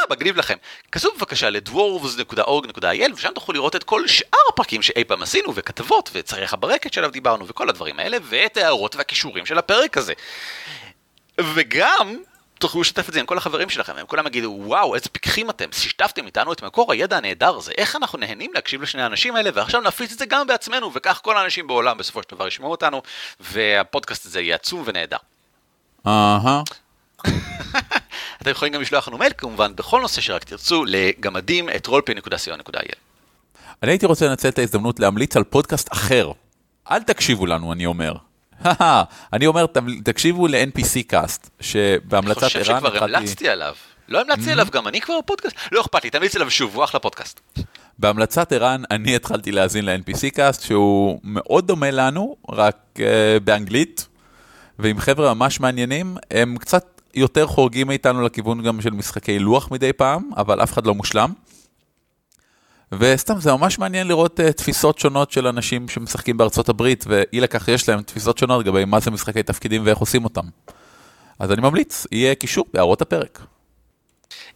מגניב 0.10 0.38
לכם. 0.38 0.56
כנסו 0.92 1.12
בבקשה 1.18 1.50
ל-dwarves.org.il, 1.50 3.14
ושם 3.14 3.30
תוכלו 3.36 3.54
לראות 3.54 3.76
את 3.76 3.84
כל 3.84 4.08
שאר 4.08 4.40
הפרקים 4.50 4.82
שאי 4.82 5.04
פעם 5.04 5.24
עשינו, 5.24 5.56
וכתבות, 5.56 6.10
וצריך 6.14 6.54
הברקת 6.54 6.94
שעליו 6.94 7.12
דיברנו, 7.12 7.48
וכל 7.48 7.70
הדברים 7.70 8.00
האלה, 8.00 8.18
ואת 8.24 8.58
ההערות 8.58 8.96
והכישורים 8.96 9.46
של 9.46 9.58
הפרק 9.58 9.98
הזה. 9.98 10.14
וגם 11.42 12.18
תוכלו 12.60 12.82
לשתף 12.82 13.10
את 13.10 13.14
זה 13.14 13.20
עם 13.20 13.26
כל 13.26 13.38
החברים 13.38 13.70
שלכם, 13.70 13.94
הם 13.98 14.06
כולם 14.06 14.28
יגידו, 14.28 14.58
וואו, 14.62 14.96
איזה 14.96 15.10
פיקחים 15.10 15.50
אתם, 15.50 15.66
שיתפתם 15.72 16.26
איתנו 16.26 16.54
את 16.54 16.64
מקור 16.64 16.92
הידע 16.92 17.18
הנהדר 17.18 17.56
הזה, 17.56 17.72
איך 17.78 17.96
אנחנו 17.96 18.20
נהנים 18.20 18.52
להקשיב 18.54 18.82
לשני 18.82 19.02
האנשים 19.02 19.36
האלה, 19.36 19.50
ועכשיו 19.54 19.82
נפיץ 19.82 20.12
את 20.12 20.20
זה 20.20 20.26
גם 20.26 20.48
בעצמנו, 20.48 20.94
וכך 20.94 21.20
כל 21.24 21.38
האנשים 21.38 21.68
בעולם 21.68 21.98
בסופו 21.98 22.24
של 22.24 22.36
דבר 22.36 22.48
ישמעו 22.48 22.72
אותנו, 22.72 23.02
והפודקאסט 23.40 24.26
הזה 24.26 24.42
יהיה 24.42 24.56
עצום 24.56 24.84
ונהדר. 24.86 25.18
אהה. 26.08 26.62
אתם 28.42 28.52
יכולים 28.52 28.74
גם 28.74 28.82
לשלוח 28.82 29.08
לנו 29.08 29.18
מייל, 29.18 29.34
כמובן, 29.38 29.76
בכל 29.76 30.02
נושא 30.02 30.22
שרק 30.22 30.44
תרצו, 30.44 30.86
לגמדים 30.86 31.70
את 31.70 31.88
roleplay.co.il. 31.88 32.96
אני 33.84 33.92
הייתי 33.92 34.06
רוצה 34.06 34.28
לנצל 34.28 34.50
את 34.50 34.60
ההזדמנות 34.60 35.00
להמליץ 35.00 35.38
על 35.38 35.44
פודקאסט 35.44 35.94
אחר. 35.94 36.32
אל 36.92 37.04
תקשיבו 37.04 37.46
לנו, 37.46 37.74
אני 37.74 37.86
אומר. 37.86 38.14
אני 39.34 39.48
אומר, 39.48 39.66
תקשיבו 40.04 40.48
ל- 40.48 40.70
NPC 40.70 41.04
Cast, 41.08 41.50
אני 41.60 41.68
שבהמלצת 41.68 42.44
חושב 42.44 42.60
ערן 42.60 42.80
שכבר 42.80 43.04
המלצתי 43.04 43.50
עליו. 43.50 43.76
לא 44.10 44.22
המלצתי 44.22 44.52
עליו 44.52 44.68
גם 44.72 44.88
אני 44.88 45.02
כבר 45.02 45.20
בפודקאסט? 45.20 45.56
לא 45.72 45.82
אכפת 45.82 46.04
לי, 46.04 46.10
תמליץ 46.10 46.36
עליו 46.36 46.52
שוב, 46.52 46.76
הוא 46.76 46.84
אחלה 46.84 47.00
פודקאסט. 47.00 47.40
בהמלצת 48.00 48.52
ערן, 48.52 48.84
אני 48.92 49.16
התחלתי 49.16 49.52
להאזין 49.52 49.86
ל- 49.86 50.03
NPC 50.03 50.30
Cast, 50.36 50.62
שהוא 50.62 51.20
מאוד 51.24 51.68
דומה 51.68 51.92
לנו, 51.92 52.36
רק 52.50 52.78
uh, 52.96 53.00
באנגלית, 53.44 54.08
ועם 54.80 55.00
חבר'ה 55.00 55.34
ממש 55.34 55.60
מעניינים. 55.60 56.18
הם 56.32 56.58
קצת 56.58 57.02
יותר 57.16 57.48
חורגים 57.48 57.88
מאיתנו 57.88 58.22
לכיוון 58.22 58.64
גם 58.64 58.82
של 58.82 58.90
משחקי 58.90 59.40
לוח 59.40 59.72
מדי 59.72 59.94
פעם, 59.94 60.30
אבל 60.38 60.64
אף 60.64 60.74
אחד 60.74 60.88
לא 60.88 60.96
מושלם. 60.96 61.34
וסתם, 62.92 63.40
זה 63.40 63.52
ממש 63.52 63.80
מעניין 63.80 64.08
לראות 64.08 64.40
uh, 64.40 64.52
תפיסות 64.52 65.00
שונות 65.00 65.32
של 65.32 65.48
אנשים 65.48 65.88
שמשחקים 65.88 66.38
בארצות 66.38 66.70
הברית, 66.70 67.06
ואי 67.08 67.42
לכך 67.42 67.68
יש 67.68 67.90
להם 67.90 68.02
תפיסות 68.02 68.38
שונות 68.38 68.66
לגבי 68.66 68.86
מה 68.86 69.00
זה 69.00 69.12
משחקי 69.12 69.44
תפקידים 69.44 69.82
ואיך 69.86 69.98
עושים 69.98 70.24
אותם. 70.24 70.46
אז 71.40 71.52
אני 71.52 71.62
ממליץ, 71.62 72.08
יהיה 72.12 72.36
קישור 72.36 72.66
בהערות 72.74 73.02
הפרק. 73.02 73.42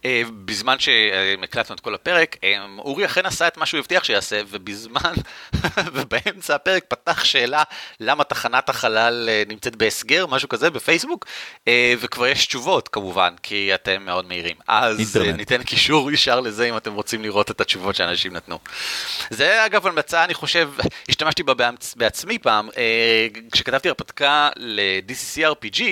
אה, 0.04 0.22
בזמן 0.44 0.78
שהקלטנו 0.78 1.74
את 1.74 1.80
כל 1.80 1.94
הפרק, 1.94 2.36
אה, 2.44 2.66
אורי 2.78 3.04
אכן 3.04 3.26
עשה 3.26 3.48
את 3.48 3.56
מה 3.56 3.66
שהוא 3.66 3.78
הבטיח 3.78 4.04
שיעשה, 4.04 4.40
ובזמן, 4.48 5.12
ובאמצע 5.94 6.54
הפרק 6.54 6.84
פתח 6.88 7.24
שאלה 7.24 7.62
למה 8.00 8.24
תחנת 8.24 8.68
החלל 8.68 9.28
אה, 9.28 9.42
נמצאת 9.48 9.76
בהסגר, 9.76 10.26
משהו 10.26 10.48
כזה, 10.48 10.70
בפייסבוק, 10.70 11.26
וכבר 12.00 12.26
יש 12.26 12.46
תשובות 12.46 12.88
כמובן, 12.88 13.34
כי 13.42 13.74
אתם 13.74 14.02
מאוד 14.04 14.26
מהירים. 14.26 14.56
אז 14.68 14.98
אינטרנט. 14.98 15.36
ניתן 15.36 15.62
קישור 15.62 16.10
ישר 16.10 16.40
לזה 16.40 16.68
אם 16.68 16.76
אתם 16.76 16.94
רוצים 16.94 17.22
לראות 17.22 17.50
את 17.50 17.60
התשובות 17.60 17.94
שאנשים 17.96 18.32
נתנו. 18.32 18.58
זה 19.30 19.66
אגב 19.66 19.86
המלצה, 19.86 20.24
אני 20.24 20.34
חושב, 20.34 20.70
השתמשתי 21.08 21.42
בה 21.42 21.52
בעצמי 21.96 22.38
פעם, 22.38 22.68
כשכתבתי 23.52 23.88
הרפתקה 23.88 24.50
ל-DCCRPG, 24.56 25.82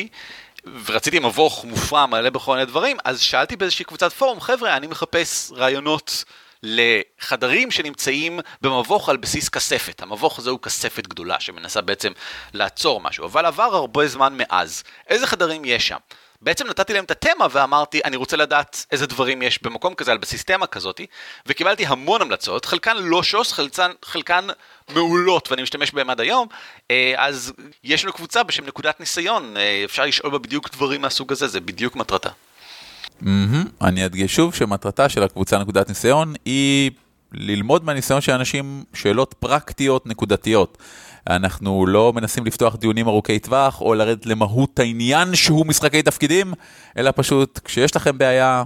ורציתי 0.85 1.19
מבוך 1.19 1.65
מופרע 1.65 2.07
מלא 2.07 2.31
בכל 2.31 2.53
מיני 2.53 2.67
דברים, 2.67 2.97
אז 3.05 3.21
שאלתי 3.21 3.57
באיזושהי 3.57 3.85
קבוצת 3.85 4.13
פורום, 4.13 4.41
חבר'ה, 4.41 4.77
אני 4.77 4.87
מחפש 4.87 5.53
רעיונות 5.55 6.25
לחדרים 6.63 7.71
שנמצאים 7.71 8.41
במבוך 8.61 9.09
על 9.09 9.17
בסיס 9.17 9.49
כספת. 9.49 10.03
המבוך 10.03 10.39
הזה 10.39 10.51
הוא 10.51 10.59
כספת 10.59 11.07
גדולה 11.07 11.41
שמנסה 11.41 11.81
בעצם 11.81 12.13
לעצור 12.53 13.01
משהו, 13.01 13.25
אבל 13.25 13.47
עבר 13.47 13.63
הרבה 13.63 14.09
זמן 14.09 14.35
מאז. 14.37 14.83
איזה 15.09 15.27
חדרים 15.27 15.65
יש 15.65 15.89
שם? 15.89 15.99
בעצם 16.43 16.67
נתתי 16.67 16.93
להם 16.93 17.05
את 17.05 17.11
התמה 17.11 17.47
ואמרתי, 17.51 18.01
אני 18.05 18.17
רוצה 18.17 18.37
לדעת 18.37 18.87
איזה 18.93 19.07
דברים 19.07 19.43
יש 19.43 19.63
במקום 19.63 19.95
כזה 19.95 20.13
על 20.13 20.19
בסיס 20.19 20.45
תמה 20.45 20.67
כזאתי, 20.67 21.07
וקיבלתי 21.47 21.87
המון 21.87 22.23
המלצות, 22.23 22.65
חלקן 22.65 22.97
לא 22.97 23.23
שוס, 23.23 23.53
חלקן, 23.53 23.91
חלקן 24.05 24.47
מעולות 24.95 25.51
ואני 25.51 25.63
משתמש 25.63 25.93
בהן 25.93 26.11
עד 26.11 26.21
היום, 26.21 26.49
אה, 26.91 27.15
אז 27.17 27.53
יש 27.85 28.05
לנו 28.05 28.13
קבוצה 28.13 28.43
בשם 28.43 28.67
נקודת 28.67 29.01
ניסיון, 29.01 29.57
אה, 29.57 29.83
אפשר 29.85 30.05
לשאול 30.05 30.33
בה 30.33 30.39
בדיוק 30.39 30.71
דברים 30.73 31.01
מהסוג 31.01 31.33
הזה, 31.33 31.47
זה 31.47 31.61
בדיוק 31.61 31.97
מטרתה. 31.97 32.29
Mm-hmm. 33.23 33.27
אני 33.83 34.07
אדגיש 34.07 34.35
שוב 34.35 34.55
שמטרתה 34.55 35.09
של 35.09 35.23
הקבוצה 35.23 35.59
נקודת 35.59 35.89
ניסיון 35.89 36.35
היא 36.45 36.91
ללמוד 37.33 37.85
מהניסיון 37.85 38.21
של 38.21 38.33
אנשים 38.33 38.85
שאלות 38.95 39.35
פרקטיות 39.39 40.07
נקודתיות. 40.07 40.79
אנחנו 41.29 41.87
לא 41.87 42.13
מנסים 42.13 42.47
לפתוח 42.47 42.77
דיונים 42.77 43.09
ארוכי 43.09 43.39
טווח 43.39 43.81
או 43.81 43.95
לרדת 43.95 44.27
למהות 44.27 44.79
העניין 44.79 45.35
שהוא 45.35 45.67
משחקי 45.67 46.03
תפקידים, 46.03 46.55
אלא 46.97 47.11
פשוט 47.17 47.61
כשיש 47.65 47.97
לכם 47.97 48.19
בעיה 48.19 48.63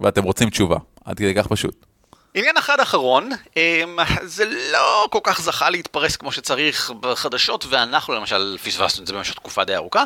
ואתם 0.00 0.22
רוצים 0.22 0.50
תשובה. 0.50 0.76
עד 1.04 1.18
כדי 1.18 1.34
כך 1.34 1.46
פשוט. 1.46 1.86
עניין 2.34 2.56
אחד 2.56 2.80
אחרון, 2.80 3.30
אמ, 3.56 3.98
זה 4.22 4.44
לא 4.72 5.06
כל 5.10 5.20
כך 5.22 5.40
זכה 5.40 5.70
להתפרס 5.70 6.16
כמו 6.16 6.32
שצריך 6.32 6.90
בחדשות, 7.00 7.64
ואנחנו 7.68 8.14
למשל 8.14 8.56
פספסנו 8.64 9.02
את 9.02 9.06
זה 9.06 9.12
במשך 9.12 9.34
תקופה 9.34 9.64
די 9.64 9.74
ארוכה. 9.74 10.04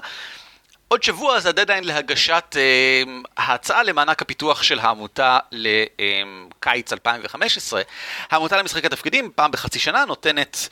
עוד 0.88 1.02
שבוע 1.02 1.40
זה 1.40 1.48
הדדליין 1.48 1.84
להגשת 1.84 2.56
אה, 2.56 3.02
ההצעה 3.36 3.82
למענק 3.82 4.22
הפיתוח 4.22 4.62
של 4.62 4.78
העמותה 4.78 5.38
לקיץ 5.52 6.92
2015. 6.92 7.82
העמותה 8.30 8.56
למשחקי 8.56 8.88
תפקידים 8.88 9.30
פעם 9.34 9.50
בחצי 9.50 9.78
שנה 9.78 10.04
נותנת 10.04 10.68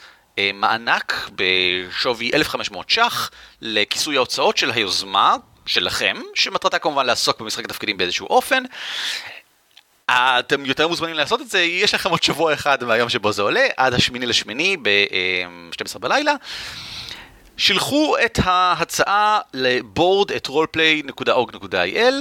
מענק 0.54 1.30
בשווי 1.34 2.30
1,500 2.34 2.90
ש"ח 2.90 3.30
לכיסוי 3.60 4.16
ההוצאות 4.16 4.56
של 4.56 4.70
היוזמה 4.70 5.36
שלכם, 5.66 6.16
שמטרתה 6.34 6.78
כמובן 6.78 7.06
לעסוק 7.06 7.40
במשחק 7.40 7.64
התפקידים 7.64 7.96
באיזשהו 7.96 8.26
אופן. 8.26 8.62
אתם 10.10 10.66
יותר 10.66 10.88
מוזמנים 10.88 11.14
לעשות 11.14 11.40
את 11.40 11.50
זה, 11.50 11.60
יש 11.60 11.94
לכם 11.94 12.10
עוד 12.10 12.22
שבוע 12.22 12.54
אחד 12.54 12.84
מהיום 12.84 13.08
שבו 13.08 13.32
זה 13.32 13.42
עולה, 13.42 13.66
עד 13.76 13.94
השמיני 13.94 14.26
לשמיני 14.26 14.76
ב-12 14.82 15.98
בלילה. 15.98 16.34
שילחו 17.56 18.16
את 18.24 18.38
ההצעה 18.44 19.40
לבורד 19.54 20.32
את 20.32 20.46
roleplay.org.il 20.46 22.14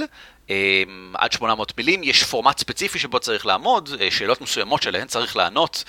עד 1.14 1.32
800 1.32 1.78
מילים, 1.78 2.02
יש 2.02 2.22
פורמט 2.22 2.58
ספציפי 2.58 2.98
שבו 2.98 3.20
צריך 3.20 3.46
לעמוד, 3.46 3.90
אה, 4.00 4.10
שאלות 4.10 4.40
מסוימות 4.40 4.82
שלהן 4.82 5.06
צריך 5.06 5.36
לענות. 5.36 5.84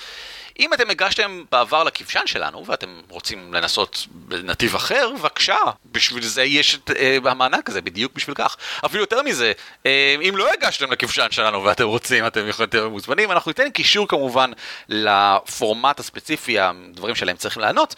אם 0.60 0.74
אתם 0.74 0.90
הגשתם 0.90 1.44
בעבר 1.50 1.84
לכבשן 1.84 2.26
שלנו 2.26 2.66
ואתם 2.66 3.00
רוצים 3.08 3.54
לנסות 3.54 4.06
בנתיב 4.10 4.74
אחר, 4.74 5.10
בבקשה, 5.18 5.56
בשביל 5.92 6.24
זה 6.24 6.42
יש 6.42 6.74
את 6.74 6.90
uh, 6.90 7.28
המענק 7.28 7.68
הזה, 7.68 7.80
בדיוק 7.80 8.12
בשביל 8.14 8.34
כך. 8.34 8.56
אפילו 8.84 9.02
יותר 9.02 9.22
מזה, 9.22 9.52
uh, 9.82 9.86
אם 10.28 10.36
לא 10.36 10.52
הגשתם 10.52 10.92
לכבשן 10.92 11.26
שלנו 11.30 11.64
ואתם 11.64 11.84
רוצים, 11.84 12.26
אתם 12.26 12.48
יכולים 12.48 12.70
להיות 12.72 12.92
מוזמנים, 12.92 13.30
אנחנו 13.30 13.50
ניתן 13.50 13.70
קישור 13.70 14.08
כמובן 14.08 14.50
לפורמט 14.88 16.00
הספציפי, 16.00 16.58
הדברים 16.58 17.14
שלהם 17.14 17.36
צריכים 17.36 17.62
לענות. 17.62 17.94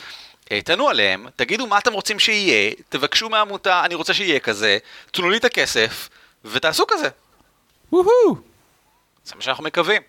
אה, 0.53 0.63
תענו 0.63 0.89
עליהם, 0.89 1.27
תגידו 1.37 1.67
מה 1.67 1.79
אתם 1.79 1.93
רוצים 1.93 2.19
שיהיה, 2.19 2.73
תבקשו 2.89 3.29
מהעמותה, 3.29 3.85
אני 3.85 3.95
רוצה 3.95 4.15
שיהיה 4.15 4.41
כזה, 4.41 4.79
תנו 5.11 5.31
לי 5.31 5.37
את 5.37 5.45
הכסף, 5.45 6.09
ותעשו 6.45 6.85
כזה. 6.89 7.09
וואו! 7.93 8.37
זה 9.25 9.35
מה 9.35 9.43
שאנחנו 9.43 9.65
מקווים. 9.65 10.03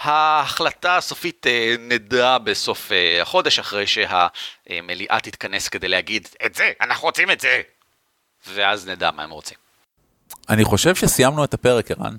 ההחלטה 0.00 0.96
הסופית 0.96 1.46
אה, 1.46 1.74
נדע 1.78 2.38
בסוף 2.38 2.92
אה, 2.92 3.22
החודש, 3.22 3.58
אחרי 3.58 3.84
שהמליאה 3.86 5.20
תתכנס 5.22 5.68
כדי 5.68 5.88
להגיד, 5.88 6.28
את 6.46 6.54
זה, 6.54 6.72
אנחנו 6.80 7.06
רוצים 7.06 7.30
את 7.30 7.40
זה. 7.40 7.60
ואז 8.46 8.88
נדע 8.88 9.10
מה 9.10 9.22
הם 9.22 9.30
רוצים. 9.30 9.58
אני 10.48 10.64
חושב 10.64 10.94
שסיימנו 10.94 11.44
את 11.44 11.54
הפרק, 11.54 11.90
ערן. 11.90 12.16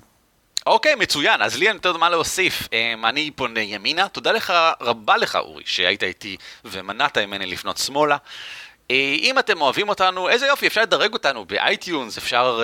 אוקיי, 0.65 0.95
מצוין, 0.95 1.41
אז 1.41 1.57
לי 1.57 1.67
אין 1.67 1.75
יותר 1.75 1.97
מה 1.97 2.09
להוסיף. 2.09 2.67
אמ, 2.73 3.05
אני 3.05 3.31
פונה 3.31 3.59
ימינה, 3.59 4.09
תודה 4.09 4.31
לך, 4.31 4.53
רבה 4.81 5.17
לך 5.17 5.35
אורי, 5.35 5.63
שהיית 5.65 6.03
איתי 6.03 6.37
ומנעת 6.65 7.17
ממני 7.17 7.45
לפנות 7.45 7.77
שמאלה. 7.77 8.17
אה, 8.91 9.15
אם 9.19 9.39
אתם 9.39 9.61
אוהבים 9.61 9.89
אותנו, 9.89 10.29
איזה 10.29 10.47
יופי, 10.47 10.67
אפשר 10.67 10.81
לדרג 10.81 11.13
אותנו 11.13 11.45
ב 11.45 11.54
iTunes, 11.54 12.17
אפשר 12.17 12.61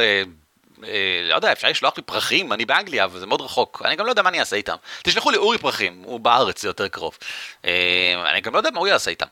לא 1.30 1.36
יודע, 1.36 1.52
אפשר 1.52 1.68
לשלוח 1.68 1.94
לי 1.98 2.04
פרחים, 2.04 2.54
אני 2.54 2.66
באנגליה, 2.66 3.08
וזה 3.12 3.26
מאוד 3.26 3.42
רחוק, 3.42 3.82
אני 3.86 3.96
גם 3.96 4.06
לא 4.06 4.12
יודע 4.12 4.22
מה 4.22 4.30
אני 4.30 4.40
אעשה 4.40 4.56
איתם. 4.56 4.76
תשלחו 5.04 5.32
לי 5.32 5.38
אורי 5.38 5.58
פרחים, 5.58 6.02
הוא 6.06 6.20
בארץ, 6.20 6.62
זה 6.62 6.68
יותר 6.68 6.88
קרוב. 6.88 7.18
אה, 7.66 8.32
אני 8.32 8.42
גם 8.42 8.54
לא 8.54 8.58
יודע 8.58 8.70
מה 8.74 8.80
הוא 8.80 8.88
יעשה 8.88 9.12
איתם. 9.12 9.26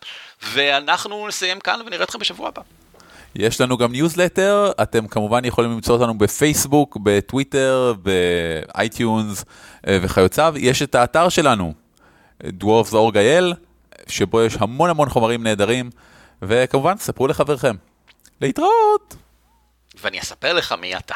ואנחנו 0.44 1.28
נסיים 1.28 1.60
כאן 1.60 1.80
ונראה 1.86 2.04
אתכם 2.04 2.20
בשבוע 2.20 2.48
הבא. 2.48 2.62
יש 3.36 3.62
לנו 3.62 3.78
גם 3.78 3.92
ניוזלטר, 3.92 4.72
אתם 4.82 5.08
כמובן 5.08 5.46
יכולים 5.46 5.72
למצוא 5.72 5.96
אותנו 5.96 6.18
בפייסבוק, 6.18 6.98
בטוויטר, 7.04 7.94
ב 8.02 8.23
iTunes 8.23 9.46
אה, 9.88 9.98
וכיוצב. 10.02 10.54
יש 10.58 10.82
את 10.82 10.96
האתר 10.96 11.30
שלנו, 11.30 11.74
dwarfs.org.il, 12.44 13.56
שבו 14.08 14.42
יש 14.42 14.56
המון 14.60 14.90
המון 14.90 15.10
חומרים 15.10 15.44
נהדרים, 15.44 15.90
וכמובן, 16.42 16.98
ספרו 16.98 17.28
לחברכם. 17.28 17.76
להתראות! 18.42 19.16
ואני 20.02 20.20
אספר 20.20 20.54
לך 20.54 20.72
מי 20.72 20.98
אתה. 20.98 21.16